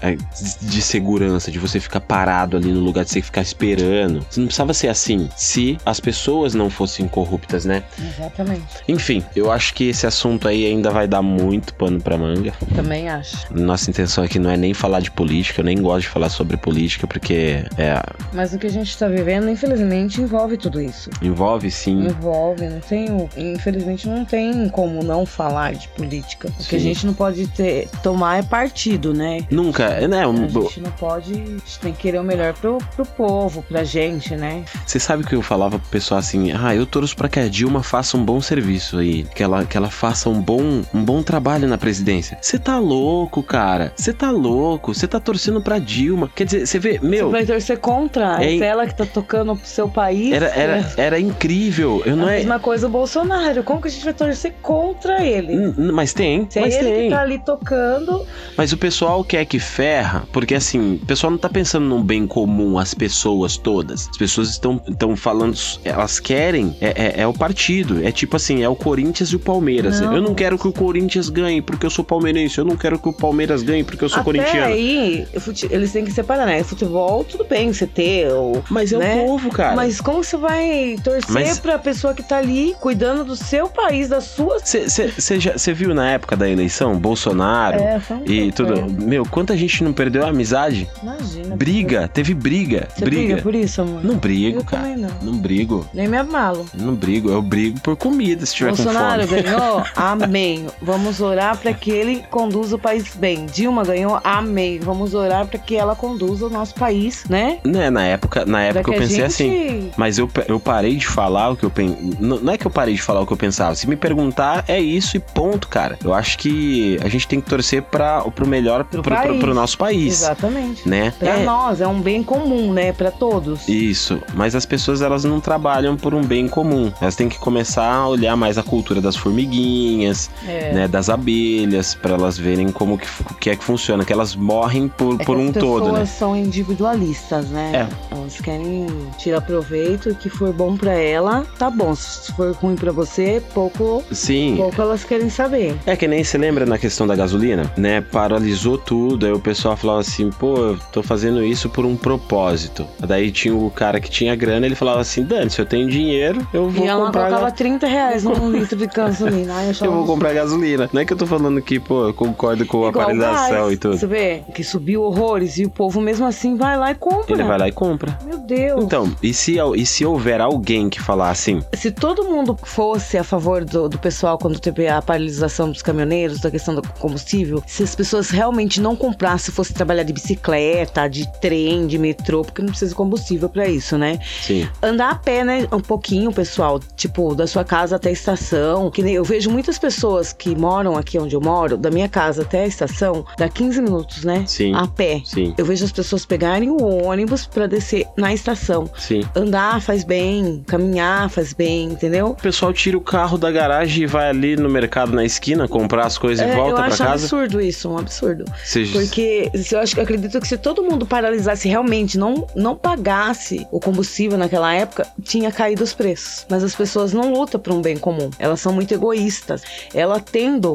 de, 0.61 0.81
segurança, 0.81 1.51
de 1.51 1.59
você 1.59 1.79
ficar 1.79 1.99
parado 1.99 2.55
ali 2.55 2.71
no 2.71 2.79
lugar 2.79 3.03
de 3.03 3.11
você 3.11 3.21
ficar 3.21 3.41
esperando. 3.41 4.25
Não 4.37 4.45
precisava 4.45 4.73
ser 4.73 4.87
assim, 4.87 5.27
se 5.35 5.77
as 5.85 5.99
pessoas 5.99 6.53
não 6.53 6.69
fossem 6.69 7.07
corruptas, 7.07 7.65
né? 7.65 7.83
Exatamente. 7.99 8.61
Enfim, 8.87 9.23
eu 9.35 9.51
acho 9.51 9.73
que 9.73 9.89
esse 9.89 10.05
assunto 10.05 10.47
aí 10.47 10.65
ainda 10.65 10.91
vai 10.91 11.07
dar 11.07 11.21
muito 11.21 11.73
pano 11.73 11.99
pra 11.99 12.17
manga. 12.17 12.53
Também 12.75 13.09
acho. 13.09 13.35
Nossa 13.53 13.89
intenção 13.89 14.23
aqui 14.23 14.37
não 14.37 14.49
é 14.49 14.57
nem 14.57 14.73
falar 14.73 14.99
de 14.99 15.09
política, 15.11 15.61
eu 15.61 15.65
nem 15.65 15.81
gosto 15.81 16.01
de 16.01 16.09
falar 16.09 16.29
sobre 16.29 16.55
política, 16.57 17.07
porque 17.07 17.65
é, 17.77 18.01
Mas 18.33 18.53
o 18.53 18.59
que 18.59 18.67
a 18.67 18.71
gente 18.71 18.95
tá 18.97 19.07
vivendo, 19.07 19.49
infelizmente, 19.49 20.21
envolve 20.21 20.57
tudo 20.57 20.79
isso. 20.79 21.09
envolve 21.21 21.71
sim 21.71 22.05
Envolve, 22.05 22.67
não 22.67 22.81
tem. 22.91 23.09
o- 23.11 23.29
Infelizmente 23.37 24.07
não 24.07 24.25
tem 24.25 24.67
como 24.69 25.01
não 25.03 25.25
falar 25.25 25.73
de 25.73 25.87
política. 25.89 26.49
O 26.59 26.63
que 26.63 26.75
a 26.75 26.79
Sim. 26.79 26.85
gente 26.85 27.05
não 27.05 27.13
pode 27.13 27.47
ter, 27.47 27.87
tomar 28.03 28.39
é 28.39 28.43
partido, 28.43 29.13
né? 29.13 29.45
Nunca, 29.49 30.05
né? 30.07 30.23
A 30.25 30.31
gente 30.61 30.79
não 30.81 30.91
pode. 30.91 31.31
A 31.31 31.35
gente 31.35 31.79
tem 31.79 31.93
que 31.93 31.99
querer 31.99 32.19
o 32.19 32.23
melhor 32.23 32.53
pro, 32.53 32.77
pro 32.95 33.05
povo, 33.05 33.63
pra 33.67 33.83
gente, 33.83 34.35
né? 34.35 34.63
Você 34.85 34.99
sabe 34.99 35.23
que 35.23 35.33
eu 35.35 35.41
falava 35.41 35.79
pro 35.79 35.87
pessoal 35.89 36.19
assim: 36.19 36.51
ah, 36.51 36.75
eu 36.75 36.85
torço 36.85 37.15
pra 37.15 37.29
que 37.29 37.39
a 37.39 37.47
Dilma 37.47 37.81
faça 37.83 38.17
um 38.17 38.23
bom 38.25 38.41
serviço 38.41 38.97
aí, 38.97 39.23
que 39.23 39.41
ela, 39.41 39.63
que 39.65 39.77
ela 39.77 39.89
faça 39.89 40.29
um 40.29 40.41
bom, 40.41 40.81
um 40.93 41.03
bom 41.05 41.23
trabalho 41.23 41.67
na 41.67 41.77
presidência. 41.77 42.37
Você 42.41 42.59
tá 42.59 42.77
louco, 42.79 43.41
cara? 43.41 43.93
Você 43.95 44.11
tá 44.13 44.29
louco? 44.31 44.93
Você 44.93 45.07
tá 45.07 45.19
torcendo 45.19 45.61
pra 45.61 45.79
Dilma? 45.79 46.29
Quer 46.35 46.45
dizer, 46.45 46.65
você 46.67 46.79
vê, 46.79 46.99
meu. 47.01 47.27
Você 47.27 47.31
vai 47.31 47.45
torcer 47.45 47.77
contra. 47.79 48.43
É 48.43 48.57
É 48.57 48.65
ela 48.65 48.85
que 48.85 48.95
tá 48.95 49.05
tocando 49.05 49.55
pro 49.55 49.65
seu 49.67 49.87
país. 49.87 50.33
Era, 50.33 50.47
era, 50.47 50.93
era 50.97 51.19
incrível. 51.19 52.01
Eu 52.05 52.13
É 52.13 52.15
não 52.15 52.27
a 52.27 52.33
é. 52.33 52.37
mesma 52.37 52.59
coisa 52.59 52.80
o 52.83 52.89
Bolsonaro. 52.89 53.63
Como 53.63 53.81
que 53.81 53.87
a 53.87 53.91
gente 53.91 54.03
vai 54.03 54.13
torcer 54.13 54.53
contra 54.61 55.23
ele? 55.23 55.53
N- 55.53 55.73
n- 55.77 55.91
Mas 55.91 56.13
tem, 56.13 56.47
Se 56.49 56.59
é 56.59 56.61
mas 56.61 56.75
ele 56.75 56.89
tem. 56.91 57.03
que 57.09 57.15
tá 57.15 57.21
ali 57.21 57.39
tocando, 57.39 58.25
Mas 58.57 58.71
o 58.71 58.77
pessoal 58.77 59.23
quer 59.23 59.45
que 59.45 59.59
ferra, 59.59 60.23
porque 60.31 60.55
assim, 60.55 60.95
o 61.01 61.05
pessoal 61.05 61.31
não 61.31 61.37
tá 61.37 61.49
pensando 61.49 61.85
no 61.85 62.03
bem 62.03 62.25
comum, 62.27 62.77
as 62.77 62.93
pessoas 62.93 63.57
todas. 63.57 64.07
As 64.09 64.17
pessoas 64.17 64.49
estão, 64.49 64.81
estão 64.87 65.15
falando, 65.15 65.55
elas 65.83 66.19
querem, 66.19 66.75
é, 66.81 67.15
é, 67.17 67.21
é 67.21 67.27
o 67.27 67.33
partido. 67.33 68.05
É 68.05 68.11
tipo 68.11 68.35
assim, 68.35 68.61
é 68.63 68.69
o 68.69 68.75
Corinthians 68.75 69.29
e 69.29 69.35
o 69.35 69.39
Palmeiras. 69.39 69.99
Não. 70.01 70.15
Eu 70.15 70.21
não 70.21 70.33
quero 70.33 70.57
que 70.57 70.67
o 70.67 70.71
Corinthians 70.73 71.29
ganhe 71.29 71.61
porque 71.61 71.85
eu 71.85 71.89
sou 71.89 72.03
palmeirense. 72.03 72.57
Eu 72.57 72.65
não 72.65 72.75
quero 72.75 72.97
que 72.99 73.07
o 73.09 73.13
Palmeiras 73.13 73.63
ganhe 73.63 73.83
porque 73.83 74.03
eu 74.03 74.09
sou 74.09 74.17
até 74.19 74.25
corintiano. 74.25 74.73
aí, 74.73 75.27
eles 75.69 75.91
têm 75.91 76.03
que 76.05 76.11
separar, 76.11 76.45
né? 76.45 76.63
Futebol, 76.63 77.23
tudo 77.23 77.43
bem 77.45 77.71
você 77.73 77.85
ter, 77.87 78.31
ou, 78.31 78.63
Mas 78.69 78.91
é 78.93 78.97
né? 78.97 79.21
o 79.23 79.25
povo, 79.27 79.49
cara. 79.49 79.75
Mas 79.75 79.99
como 80.01 80.23
você 80.23 80.37
vai 80.37 80.95
torcer 81.03 81.31
Mas- 81.31 81.59
pra 81.59 81.77
pessoa 81.79 82.13
que 82.13 82.23
tá 82.23 82.37
ali 82.37 82.70
cuidando 82.75 83.23
do 83.23 83.35
seu 83.35 83.67
país, 83.69 84.09
da 84.09 84.21
sua. 84.21 84.57
Você 84.59 85.73
viu 85.73 85.93
na 85.93 86.11
época 86.11 86.35
da 86.35 86.49
eleição, 86.49 86.97
Bolsonaro 86.97 87.77
É, 87.77 88.01
um 88.11 88.23
e 88.31 88.51
tudo. 88.51 88.85
Meu, 89.03 89.25
quanta 89.25 89.55
gente 89.57 89.83
não 89.83 89.93
perdeu 89.93 90.25
a 90.25 90.29
amizade? 90.29 90.87
é. 90.97 91.01
Imagina. 91.03 91.55
Briga, 91.55 92.07
teve 92.07 92.33
briga. 92.33 92.87
Você 92.95 93.05
briga. 93.05 93.21
briga 93.35 93.41
por 93.41 93.55
isso, 93.55 93.81
amor? 93.81 94.03
Não 94.03 94.15
brigo, 94.15 94.59
Eu 94.59 94.63
cara. 94.63 94.95
não. 94.97 95.09
Não 95.21 95.37
brigo. 95.37 95.85
Nem 95.93 96.07
me 96.07 96.17
abalo. 96.17 96.65
Não 96.73 96.93
brigo. 96.95 97.29
Eu 97.29 97.41
brigo 97.41 97.79
por 97.81 97.95
comida 97.95 98.45
se 98.45 98.55
tiver 98.55 98.69
Bolsonaro 98.69 99.21
com 99.23 99.27
fome. 99.29 99.41
ganhou? 99.43 99.83
Amém. 99.95 100.67
Vamos 100.81 101.19
orar 101.21 101.57
para 101.57 101.73
que 101.73 101.91
ele 101.91 102.23
conduza 102.29 102.75
o 102.75 102.79
país 102.79 103.15
bem. 103.15 103.45
Dilma 103.45 103.83
ganhou? 103.83 104.19
Amém. 104.23 104.79
Vamos 104.79 105.13
orar 105.13 105.45
para 105.45 105.59
que 105.59 105.75
ela 105.75 105.95
conduza 105.95 106.45
o 106.47 106.49
nosso 106.49 106.75
país, 106.75 107.25
né? 107.29 107.59
Né, 107.63 107.89
na 107.89 108.03
época, 108.05 108.45
na 108.45 108.61
época 108.63 108.91
eu 108.91 108.97
pensei 108.99 109.15
gente- 109.17 109.25
assim. 109.25 109.91
Mas 109.97 110.17
eu, 110.17 110.29
eu 110.47 110.59
parei 110.59 110.95
de 110.95 111.07
falar 111.07 111.49
o 111.51 111.55
que 111.55 111.63
eu 111.63 111.69
pensei. 111.69 111.97
Não, 112.19 112.37
não 112.39 112.53
é 112.53 112.57
que 112.61 112.67
eu 112.67 112.71
parei 112.71 112.93
de 112.93 113.01
falar 113.01 113.21
o 113.21 113.25
que 113.27 113.33
eu 113.33 113.37
pensava. 113.37 113.75
Se 113.75 113.87
me 113.87 113.95
perguntar, 113.95 114.63
é 114.67 114.79
isso 114.79 115.17
e 115.17 115.19
ponto, 115.19 115.67
cara. 115.67 115.97
Eu 116.03 116.13
acho 116.13 116.37
que 116.37 116.97
a 117.03 117.09
gente 117.09 117.27
tem 117.27 117.41
que 117.41 117.49
torcer 117.49 117.81
para 117.81 118.21
pro 118.31 118.47
melhor 118.47 118.83
pro, 118.85 119.01
pro, 119.01 119.15
pro, 119.15 119.39
pro 119.39 119.53
nosso 119.53 119.77
país. 119.77 120.21
Exatamente. 120.21 120.87
Né? 120.87 121.11
Pra 121.19 121.39
É, 121.39 121.43
nós, 121.43 121.81
é 121.81 121.87
um 121.87 121.99
bem 122.01 122.23
comum, 122.23 122.71
né? 122.71 122.93
Pra 122.93 123.11
todos. 123.11 123.67
Isso, 123.67 124.21
mas 124.33 124.55
as 124.55 124.65
pessoas 124.65 125.01
elas 125.01 125.23
não 125.23 125.39
trabalham 125.39 125.97
por 125.97 126.13
um 126.13 126.23
bem 126.23 126.47
comum. 126.47 126.91
Elas 127.01 127.15
têm 127.15 127.27
que 127.27 127.37
começar 127.39 127.91
a 127.91 128.07
olhar 128.07 128.35
mais 128.35 128.57
a 128.57 128.63
cultura 128.63 129.01
das 129.01 129.15
formiguinhas, 129.15 130.29
É. 130.47 130.73
né, 130.73 130.87
das 130.87 131.09
abelhas, 131.09 131.95
pra 131.95 132.13
elas 132.13 132.37
verem 132.37 132.71
como 132.71 132.97
que, 132.97 133.07
que 133.39 133.49
é 133.49 133.55
que 133.55 133.63
funciona, 133.63 134.05
que 134.05 134.13
elas 134.13 134.35
morrem 134.35 134.87
por, 134.87 135.19
É 135.19 135.23
por 135.25 135.37
um 135.37 135.49
as 135.49 135.53
todo, 135.55 135.83
pessoas 135.83 135.99
né? 135.99 136.05
são 136.05 136.35
individualistas, 136.35 137.47
né? 137.49 137.89
Elas 138.11 138.39
querem 138.39 138.87
tirar 139.17 139.41
proveito 139.41 140.09
e 140.09 140.15
que 140.15 140.29
for 140.29 140.53
bom 140.53 140.75
pra 140.77 140.93
ela, 140.93 141.45
tá 141.57 141.69
bom. 141.69 141.93
Se 141.95 142.31
for 142.33 142.50
ruim 142.51 142.75
pra 142.75 142.91
você, 142.91 143.41
pouco, 143.53 144.03
Sim. 144.11 144.55
pouco 144.57 144.81
elas 144.81 145.03
querem 145.03 145.29
saber. 145.29 145.75
É 145.85 145.95
que 145.95 146.07
nem 146.07 146.23
se 146.23 146.37
lembra 146.37 146.65
na 146.65 146.77
questão 146.77 147.05
da 147.07 147.15
gasolina, 147.15 147.71
né? 147.77 148.01
Paralisou 148.01 148.77
tudo, 148.77 149.25
aí 149.25 149.31
o 149.31 149.39
pessoal 149.39 149.75
falava 149.77 149.99
assim, 149.99 150.29
pô, 150.31 150.55
eu 150.57 150.77
tô 150.91 151.01
fazendo 151.03 151.43
isso 151.43 151.69
por 151.69 151.85
um 151.85 151.95
propósito. 151.95 152.85
Daí 152.99 153.31
tinha 153.31 153.55
o 153.55 153.69
cara 153.69 153.99
que 153.99 154.09
tinha 154.09 154.35
grana, 154.35 154.65
ele 154.65 154.75
falava 154.75 155.01
assim, 155.01 155.23
Dani, 155.23 155.49
se 155.49 155.59
eu 155.59 155.65
tenho 155.65 155.89
dinheiro, 155.89 156.45
eu 156.53 156.69
vou 156.69 156.85
e 156.85 156.87
ela 156.87 157.05
comprar. 157.05 157.25
colocava 157.27 157.51
30 157.51 157.87
reais 157.87 158.23
num 158.23 158.49
litro 158.51 158.77
de 158.77 158.87
gasolina. 158.87 159.53
Ai, 159.55 159.69
eu, 159.79 159.85
Eu 159.85 159.91
vou 159.91 160.05
comprar 160.05 160.33
gasolina. 160.33 160.89
Não 160.93 161.01
é 161.01 161.05
que 161.05 161.13
eu 161.13 161.17
tô 161.17 161.25
falando 161.27 161.61
que, 161.61 161.79
pô, 161.79 162.07
eu 162.07 162.13
concordo 162.13 162.65
com 162.65 162.85
a 162.85 162.89
Igual 162.89 163.05
paralisação 163.05 163.63
gás. 163.63 163.73
e 163.73 163.77
tudo. 163.77 163.97
Você 163.97 164.07
vê 164.07 164.43
que 164.53 164.63
subiu 164.63 165.03
horrores 165.03 165.57
e 165.57 165.65
o 165.65 165.69
povo 165.69 165.99
mesmo 166.01 166.25
assim 166.25 166.55
vai 166.55 166.77
lá 166.77 166.91
e 166.91 166.95
compra. 166.95 167.33
Ele 167.33 167.43
vai 167.43 167.57
lá 167.57 167.67
e 167.67 167.71
compra. 167.71 168.17
Meu 168.25 168.37
Deus. 168.39 168.83
Então, 168.83 169.11
e 169.21 169.33
se, 169.33 169.57
e 169.75 169.85
se 169.85 170.05
houver 170.05 170.41
alguém 170.41 170.89
que 170.89 171.01
falar 171.01 171.29
assim, 171.29 171.61
Se 171.73 171.91
todo 171.91 172.23
mundo 172.23 172.40
fosse 172.63 173.17
a 173.17 173.23
favor 173.23 173.63
do, 173.65 173.87
do 173.89 173.97
pessoal 173.99 174.37
quando 174.37 174.59
teve 174.59 174.87
a 174.87 175.01
paralisação 175.01 175.69
dos 175.71 175.81
caminhoneiros, 175.81 176.39
da 176.39 176.51
questão 176.51 176.75
do 176.75 176.81
combustível, 176.99 177.63
se 177.67 177.83
as 177.83 177.95
pessoas 177.95 178.29
realmente 178.29 178.79
não 178.81 178.95
comprassem, 178.95 179.53
fosse 179.53 179.73
trabalhar 179.73 180.03
de 180.03 180.13
bicicleta, 180.13 181.07
de 181.07 181.27
trem, 181.39 181.87
de 181.87 181.97
metrô, 181.97 182.43
porque 182.43 182.61
não 182.61 182.69
precisa 182.69 182.89
de 182.89 182.95
combustível 182.95 183.49
pra 183.49 183.67
isso, 183.67 183.97
né? 183.97 184.19
sim, 184.41 184.67
Andar 184.81 185.11
a 185.11 185.15
pé, 185.15 185.43
né? 185.43 185.67
Um 185.71 185.79
pouquinho, 185.81 186.31
pessoal. 186.31 186.79
Tipo, 186.95 187.33
da 187.35 187.47
sua 187.47 187.63
casa 187.63 187.95
até 187.95 188.09
a 188.09 188.11
estação. 188.11 188.89
Que 188.91 189.01
nem 189.03 189.13
eu 189.15 189.23
vejo 189.23 189.49
muitas 189.49 189.77
pessoas 189.77 190.33
que 190.33 190.55
moram 190.55 190.97
aqui 190.97 191.17
onde 191.19 191.35
eu 191.35 191.41
moro, 191.41 191.77
da 191.77 191.89
minha 191.91 192.07
casa 192.09 192.41
até 192.43 192.63
a 192.63 192.67
estação, 192.67 193.25
dá 193.37 193.47
15 193.49 193.81
minutos, 193.81 194.23
né? 194.23 194.43
sim, 194.47 194.73
A 194.73 194.87
pé. 194.87 195.21
sim, 195.25 195.53
Eu 195.57 195.65
vejo 195.65 195.85
as 195.85 195.91
pessoas 195.91 196.25
pegarem 196.25 196.69
o 196.69 197.03
ônibus 197.05 197.45
pra 197.45 197.67
descer 197.67 198.05
na 198.17 198.33
estação. 198.33 198.89
sim. 198.97 199.21
Andar 199.35 199.81
faz 199.81 200.03
bem, 200.03 200.63
caminhar 200.67 201.29
faz 201.29 201.53
bem, 201.53 201.85
entendeu? 201.85 202.20
O 202.29 202.35
pessoal 202.35 202.71
tira 202.73 202.97
o 202.97 203.01
carro 203.01 203.37
da 203.37 203.51
garagem 203.51 204.03
e 204.03 204.07
vai 204.07 204.29
ali 204.29 204.55
no 204.55 204.69
mercado 204.69 205.11
na 205.11 205.23
esquina 205.25 205.67
comprar 205.67 206.05
as 206.05 206.17
coisas 206.17 206.45
e 206.45 206.49
É, 206.49 206.55
volta 206.55 206.71
eu 206.71 206.75
pra 206.75 206.85
acho 206.85 206.97
casa. 206.97 207.13
absurdo 207.13 207.61
isso, 207.61 207.89
um 207.89 207.97
absurdo. 207.97 208.45
Você- 208.63 208.85
Porque 208.85 209.51
eu 209.71 209.79
acho 209.79 209.93
que 209.93 209.99
eu 209.99 210.03
acredito 210.03 210.39
que 210.39 210.47
se 210.47 210.57
todo 210.57 210.83
mundo 210.83 211.05
paralisasse 211.05 211.67
realmente, 211.67 212.17
não, 212.17 212.47
não 212.55 212.75
pagasse 212.75 213.65
o 213.71 213.79
combustível 213.79 214.37
naquela 214.37 214.73
época, 214.73 215.07
tinha 215.23 215.51
caído 215.51 215.83
os 215.83 215.93
preços. 215.93 216.45
Mas 216.49 216.63
as 216.63 216.75
pessoas 216.75 217.13
não 217.13 217.33
lutam 217.33 217.59
por 217.59 217.73
um 217.73 217.81
bem 217.81 217.97
comum. 217.97 218.29
Elas 218.39 218.59
são 218.61 218.71
muito 218.73 218.93
egoístas. 218.93 219.61
Ela 219.93 220.19
tendo, 220.19 220.73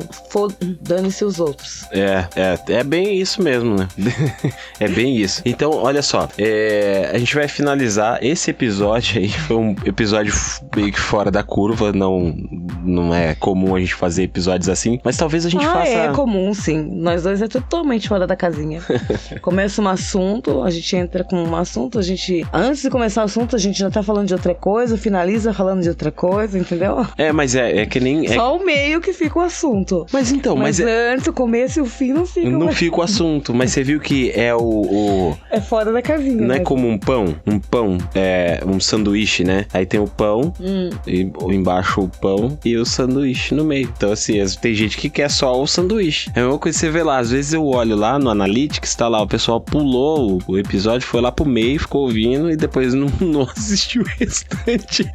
dane-se 0.81 1.25
os 1.25 1.41
outros. 1.41 1.85
É, 1.93 2.27
é, 2.37 2.59
é 2.79 2.85
bem 2.85 3.19
isso 3.21 3.43
mesmo, 3.43 3.75
né? 3.77 3.89
é 4.81 4.89
bem 4.89 5.17
isso. 5.17 5.43
Então, 5.45 5.71
olha 5.71 6.03
só, 6.03 6.29
é, 6.39 7.11
a 7.15 7.19
gente 7.19 7.35
vai 7.35 7.49
finalizar 7.49 8.19
esse 8.23 8.51
episódio 8.51 9.21
aí. 9.21 9.29
Foi 9.29 9.57
um 9.57 9.75
episódio 9.85 10.33
meio 10.75 10.93
que 10.93 11.01
fora 11.01 11.31
da 11.31 11.36
curva, 11.43 11.93
não, 11.93 12.35
não 12.85 13.15
é 13.15 13.35
comum 13.35 13.75
a 13.75 13.81
gente 13.81 13.95
fazer 13.95 14.25
episódios 14.25 14.69
assim, 14.69 14.99
mas 15.05 15.17
talvez 15.17 15.45
a 15.47 15.49
gente 15.49 15.65
ah, 15.65 15.73
faça. 15.73 15.91
é 15.91 16.09
comum, 16.13 16.53
sim. 16.55 16.83
Nós 16.93 17.23
dois 17.23 17.41
é 17.43 17.49
totalmente 17.49 18.09
fora 18.09 18.27
da 18.27 18.37
casinha. 18.37 18.81
Começa 19.43 19.81
um 19.83 19.89
assunto, 19.89 20.63
a 20.63 20.71
gente 20.71 20.97
entra 20.97 21.25
com 21.25 21.37
um 21.43 21.57
assunto, 21.57 21.99
a 21.99 22.03
gente. 22.03 22.47
Antes 22.53 22.83
de 22.83 22.91
começar 22.91 23.23
o 23.23 23.25
assunto, 23.25 23.57
a 23.57 23.59
gente 23.59 23.79
já 23.79 23.91
tá 23.91 24.03
falando 24.03 24.27
de 24.29 24.35
outra 24.35 24.55
coisa, 24.55 24.97
finaliza 24.97 25.53
falando 25.53 25.83
de 25.83 25.89
outra 25.89 26.11
coisa, 26.11 26.59
entendeu? 26.59 27.07
É, 27.17 27.33
mas 27.33 27.55
é, 27.55 27.79
é 27.83 27.87
que 27.87 28.01
nem. 28.01 28.27
é- 28.27 28.35
Só 28.35 28.57
o 28.57 28.65
meio 28.65 29.01
que 29.01 29.13
fica 29.13 29.39
o 29.39 29.43
assunto. 29.43 30.07
Mas 30.13 30.31
então, 30.33 30.57
mas 30.57 30.67
mas, 30.67 30.81
é- 30.81 31.15
antes, 31.15 31.27
o 31.27 31.33
começo 31.33 31.79
e 31.79 31.83
o 31.83 31.87
fim 31.87 32.13
não 32.13 32.27
ficam. 32.27 32.51
não 32.51 32.67
mas 32.67 32.77
fica 32.77 32.97
o 32.99 33.03
assunto. 33.03 33.55
Mas 33.55 33.71
você 33.73 33.83
viu 33.83 34.01
que 34.01 34.31
é 34.33 34.55
o- 34.55 34.59
o 34.61 35.37
É 35.51 35.61
fora 35.61 35.93
da 35.93 36.03
casinha. 36.03 36.37
Não 36.47 36.55
é 36.55 36.61
como 36.61 36.89
um 36.89 36.99
pão, 36.99 37.37
um 37.47 37.59
pão, 37.59 37.99
é 38.15 38.61
um 38.67 38.81
sanduíche, 38.81 39.45
né? 39.45 39.65
Aí 39.73 39.87
tem 39.87 40.01
o 40.01 40.07
pão, 40.07 40.53
Hum, 40.61 40.91
e 41.07 41.26
embaixo 41.51 42.01
o 42.03 42.09
pão 42.09 42.59
e 42.65 42.77
o 42.77 42.85
sanduíche 42.85 43.55
no 43.55 43.65
meio. 43.65 43.91
Então, 43.97 44.13
assim, 44.13 44.41
as- 44.41 44.57
tem 44.57 44.75
gente 44.75 44.97
que 44.97 45.09
quer 45.11 45.31
só 45.31 45.61
o 45.61 45.67
sanduíche. 45.67 46.31
É 46.35 46.41
a 46.41 46.45
mesma 46.45 46.59
coisa 46.59 46.77
que 46.79 46.81
você 46.87 46.91
vê 46.91 47.03
lá. 47.03 47.19
Às 47.19 47.31
vezes 47.31 47.53
eu 47.53 47.65
olho 47.67 47.97
lá 47.97 48.19
no 48.19 48.31
Analytics, 48.31 48.95
tá 48.95 49.09
lá, 49.09 49.23
o 49.23 49.27
pessoal 49.27 49.61
pulou 49.61 50.41
o, 50.47 50.59
episódio, 50.59 51.07
foi 51.07 51.21
lá 51.21 51.31
pro 51.33 51.45
meio, 51.47 51.79
ficou 51.81 52.03
ouvindo 52.03 52.51
e 52.51 52.57
depois 52.57 52.95
não, 52.95 53.09
não 53.21 53.43
assistiu 53.43 54.03
o 54.03 54.07
restante. 54.07 55.11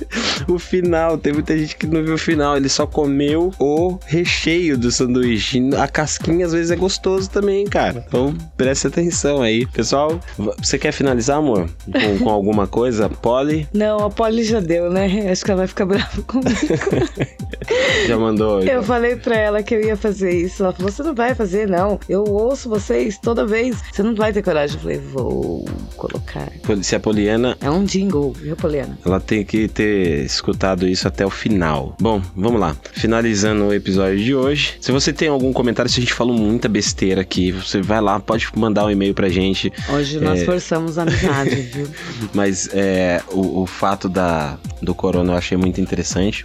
O 0.47 0.57
final. 0.59 1.18
Tem 1.18 1.34
muita 1.34 1.57
gente 1.57 1.76
que 1.76 1.88
não 1.88 2.03
viu 2.03 2.16
o 2.16 2.18
final. 2.18 2.57
Ele 2.57 2.70
só 2.70 2.86
comeu 2.86 3.51
o 3.59 3.97
recheio 4.05 4.78
do 4.78 4.91
sanduíche. 4.91 5.59
A 5.78 5.88
casquinha 5.88 6.45
às 6.45 6.53
vezes 6.53 6.72
é 6.72 6.76
gostoso 6.76 7.30
também, 7.30 7.66
cara. 7.66 8.03
Então 8.07 8.36
preste 8.57 8.88
atenção 8.88 9.41
aí. 9.41 9.66
Pessoal, 9.66 10.20
você 10.57 10.78
quer 10.78 10.91
finalizar, 10.91 11.38
amor? 11.38 11.70
Com, 11.91 12.20
com 12.24 12.30
alguma 12.30 12.68
coisa? 12.68 13.09
Polly? 13.09 13.68
Não, 13.74 14.05
a 14.05 14.09
Polly 14.09 14.43
já 14.43 14.59
deu, 14.59 14.89
né? 14.91 15.30
Acho 15.32 15.43
que 15.45 15.51
ela 15.51 15.59
vai 15.59 15.68
ficar 15.68 15.86
brava 15.86 16.00
comigo. 16.27 16.49
Já 18.07 18.17
mandou. 18.17 18.61
eu 18.61 18.83
falei 18.83 19.15
pra 19.15 19.35
ela 19.37 19.63
que 19.63 19.73
eu 19.75 19.81
ia 19.81 19.95
fazer 19.95 20.31
isso. 20.31 20.63
Ela 20.63 20.73
falou: 20.73 20.91
você 20.91 21.03
não 21.03 21.13
vai 21.15 21.33
fazer, 21.35 21.67
não. 21.67 21.99
Eu 22.09 22.23
ouço 22.23 22.69
vocês 22.69 23.17
toda 23.17 23.45
vez. 23.45 23.77
Você 23.91 24.03
não 24.03 24.15
vai 24.15 24.33
ter 24.33 24.41
coragem. 24.41 24.75
Eu 24.77 24.81
falei, 24.81 24.97
vou 24.99 25.65
colocar. 25.95 26.51
Se 26.81 26.95
a 26.95 26.99
Poliana, 26.99 27.57
É 27.61 27.69
um 27.69 27.83
jingle, 27.83 28.33
viu, 28.33 28.55
Poliana? 28.55 28.97
ela 29.05 29.19
tem 29.19 29.43
que 29.43 29.67
ter 29.67 30.25
escutado 30.25 30.87
isso 30.87 31.07
até 31.07 31.25
o 31.25 31.29
final. 31.29 31.95
Bom, 32.01 32.21
vamos 32.35 32.59
lá. 32.59 32.75
Finalizando 32.93 33.65
o 33.65 33.73
episódio 33.73 34.17
de 34.19 34.33
hoje. 34.35 34.75
Se 34.81 34.91
você 34.91 35.13
tem 35.13 35.27
algum 35.27 35.53
comentário, 35.53 35.89
se 35.91 35.99
a 35.99 36.01
gente 36.01 36.13
falou 36.13 36.35
muita 36.35 36.67
besteira 36.67 37.21
aqui, 37.21 37.51
você 37.51 37.81
vai 37.81 38.01
lá, 38.01 38.19
pode 38.19 38.47
mandar 38.55 38.85
um 38.85 38.91
e-mail 38.91 39.13
pra 39.13 39.29
gente. 39.29 39.71
Hoje 39.89 40.19
nós 40.19 40.41
É. 40.41 40.45
forçamos 40.45 40.97
a 40.97 41.03
amizade, 41.03 41.55
viu? 41.73 41.87
Mas 42.33 42.69
é, 42.73 43.21
o, 43.31 43.61
o 43.61 43.65
fato 43.67 44.09
da, 44.09 44.57
do 44.81 44.93
corona 44.95 45.33
eu 45.33 45.37
achei 45.37 45.57
muito 45.57 45.79
interessante. 45.79 45.90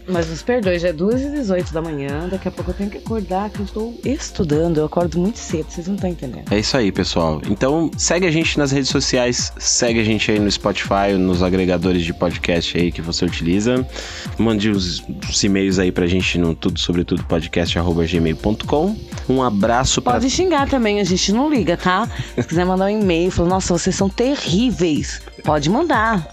Mas 0.09 0.29
nos 0.29 0.43
perdoe, 0.43 0.79
já 0.79 0.89
é 0.89 0.93
2h18 0.93 1.73
da 1.73 1.83
manhã. 1.83 2.29
Daqui 2.31 2.49
a 2.49 2.51
pouco 2.51 2.71
eu 2.71 2.75
tenho 2.75 2.91
que 2.91 2.99
acordar, 2.99 3.51
que 3.51 3.61
eu 3.61 3.65
estou 3.65 4.01
estudando. 4.05 4.79
Eu 4.79 4.87
acordo 4.87 5.19
muito 5.19 5.39
cedo, 5.39 5.67
vocês 5.71 5.87
não 5.87 5.95
estão 5.95 6.11
entendendo. 6.11 6.45
É 6.51 6.59
isso 6.59 6.77
aí, 6.77 6.91
pessoal. 6.93 7.41
Então, 7.49 7.91
segue 7.97 8.27
a 8.27 8.31
gente 8.31 8.59
nas 8.59 8.71
redes 8.71 8.91
sociais, 8.91 9.53
segue 9.59 10.01
a 10.01 10.05
gente 10.05 10.31
aí 10.31 10.39
no 10.39 10.51
Spotify, 10.51 11.13
nos 11.19 11.43
agregadores 11.43 12.03
de 12.03 12.13
podcast 12.13 12.77
aí 12.79 12.91
que 12.93 13.01
você 13.03 13.25
utiliza. 13.25 13.87
Mande 14.39 14.71
os, 14.71 15.03
os 15.29 15.43
e-mails 15.45 15.79
aí 15.79 15.91
pra 15.93 16.07
gente 16.07 16.39
no 16.39 16.55
tudo 16.55 16.79
sobre 16.79 17.05
tudo 17.05 17.23
podcast@gmail.com. 17.25 18.97
Um 19.29 19.43
abraço 19.43 20.01
pra 20.01 20.13
Pode 20.15 20.31
xingar 20.31 20.69
também, 20.69 21.01
a 21.01 21.05
gente 21.05 21.33
não 21.33 21.51
liga, 21.51 21.77
tá? 21.77 22.09
Se 22.37 22.43
quiser 22.47 22.65
mandar 22.65 22.87
um 22.87 23.01
e-mail, 23.01 23.31
falar, 23.31 23.49
nossa, 23.49 23.73
vocês 23.77 23.95
são 23.97 24.09
terríveis. 24.09 25.21
Pode 25.45 25.69
mandar. 25.71 26.27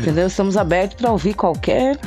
Entendeu? 0.00 0.26
Estamos 0.26 0.56
abertos 0.56 0.96
pra 0.96 1.10
ouvir 1.10 1.34
Qualquer- 1.34 1.98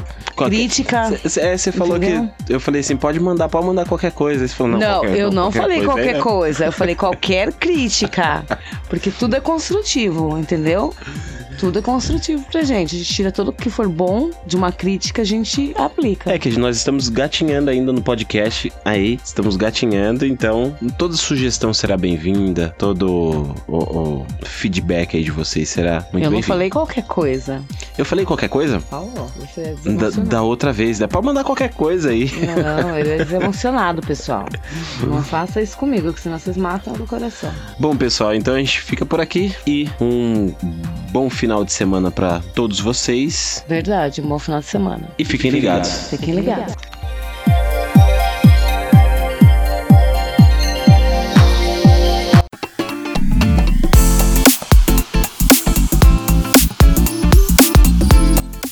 crítica. 0.46 1.12
Você 1.24 1.72
falou 1.72 1.98
Entendeu? 1.98 2.30
que. 2.46 2.54
Eu 2.54 2.60
falei 2.60 2.82
assim, 2.82 2.96
pode 2.96 3.20
mandar, 3.20 3.50
pode 3.50 3.66
mandar 3.66 3.86
qualquer 3.88 4.12
coisa. 4.12 4.48
Você 4.48 4.54
falou, 4.54 4.74
não, 4.74 4.80
Não, 4.80 5.00
qualquer- 5.02 5.18
eu 5.20 5.32
não 5.32 5.52
falei 5.52 5.78
coisa 5.78 5.92
qualquer 5.94 6.14
não. 6.16 6.22
coisa. 6.22 6.66
Eu 6.66 6.72
falei 6.72 6.96
qualquer 6.96 7.54
crítica. 7.54 8.46
Porque 8.90 9.12
tudo 9.12 9.36
é 9.36 9.40
construtivo, 9.40 10.38
entendeu? 10.38 10.94
Tudo 11.60 11.80
é 11.80 11.82
construtivo 11.82 12.44
pra 12.52 12.62
gente. 12.62 12.96
A 12.96 13.00
gente 13.00 13.14
tira 13.14 13.32
tudo 13.32 13.52
que 13.52 13.70
for 13.70 13.88
bom 13.90 14.30
de 14.46 14.56
uma 14.56 14.72
crítica, 14.72 15.22
a 15.22 15.26
gente 15.26 15.74
aplica. 15.76 16.32
É 16.32 16.38
que 16.38 16.50
nós 16.58 16.78
estamos 16.78 17.10
gatinhando 17.10 17.70
ainda 17.70 17.92
no 17.92 18.02
podcast 18.02 18.72
aí, 18.86 19.20
estamos 19.24 19.56
gatinhando, 19.58 20.26
então 20.26 20.76
toda 20.98 21.16
sugestão 21.16 21.74
será 21.74 21.98
bem-vinda, 21.98 22.74
todo 22.78 23.56
o, 23.68 23.76
o 23.78 24.26
feedback 24.46 25.18
aí 25.18 25.24
de 25.24 25.32
vocês 25.32 25.70
será 25.70 26.02
muito 26.14 26.18
eu 26.18 26.22
não 26.26 26.30
bem-vindo. 26.32 26.48
falei 26.48 26.70
qualquer 26.70 27.04
coisa. 27.04 27.64
Eu 27.98 28.06
falei 28.06 28.26
qualquer 28.26 28.50
coisa? 28.50 28.80
Falou, 28.80 29.32
é 29.58 29.74
Da, 29.96 30.10
da 30.10 30.42
outra 30.44 30.72
vez, 30.72 31.00
dá 31.00 31.08
pra 31.08 31.22
mandar 31.22 31.44
qualquer 31.44 31.74
coisa 31.74 32.12
aí. 32.12 32.30
Não, 32.82 32.98
ele 32.98 33.10
é 33.10 33.18
desemocionado, 33.26 34.02
pessoal. 34.02 34.46
Não 35.02 35.24
faça 35.24 35.62
isso 35.62 35.76
comigo, 35.78 36.14
que 36.14 36.22
senão 36.22 36.38
vocês 36.38 36.56
matam 36.58 36.94
do 36.94 37.06
coração. 37.08 37.52
Bom, 37.80 37.96
pessoal, 37.96 38.36
então 38.36 38.54
a 38.54 38.60
gente 38.60 38.80
fica 38.82 39.06
por 39.06 39.20
aqui 39.20 39.56
e 39.66 39.90
um 40.00 40.54
bom 41.12 41.30
final 41.30 41.47
de 41.64 41.72
semana 41.74 42.12
pra 42.12 42.42
todos 42.54 42.80
vocês 42.80 43.64
Verdade, 43.68 44.22
um 44.22 44.28
bom 44.28 44.40
final 44.40 44.60
de 44.60 44.66
semana. 44.66 45.08
e 45.18 45.26
fiquem 45.26 45.52
ligados. 45.52 46.10
Fiquem 46.10 46.36
ligados. 46.36 46.74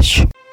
Tudo 0.00 0.08
sobre 0.08 0.16
tudo 0.16 0.30
podcast. 0.30 0.49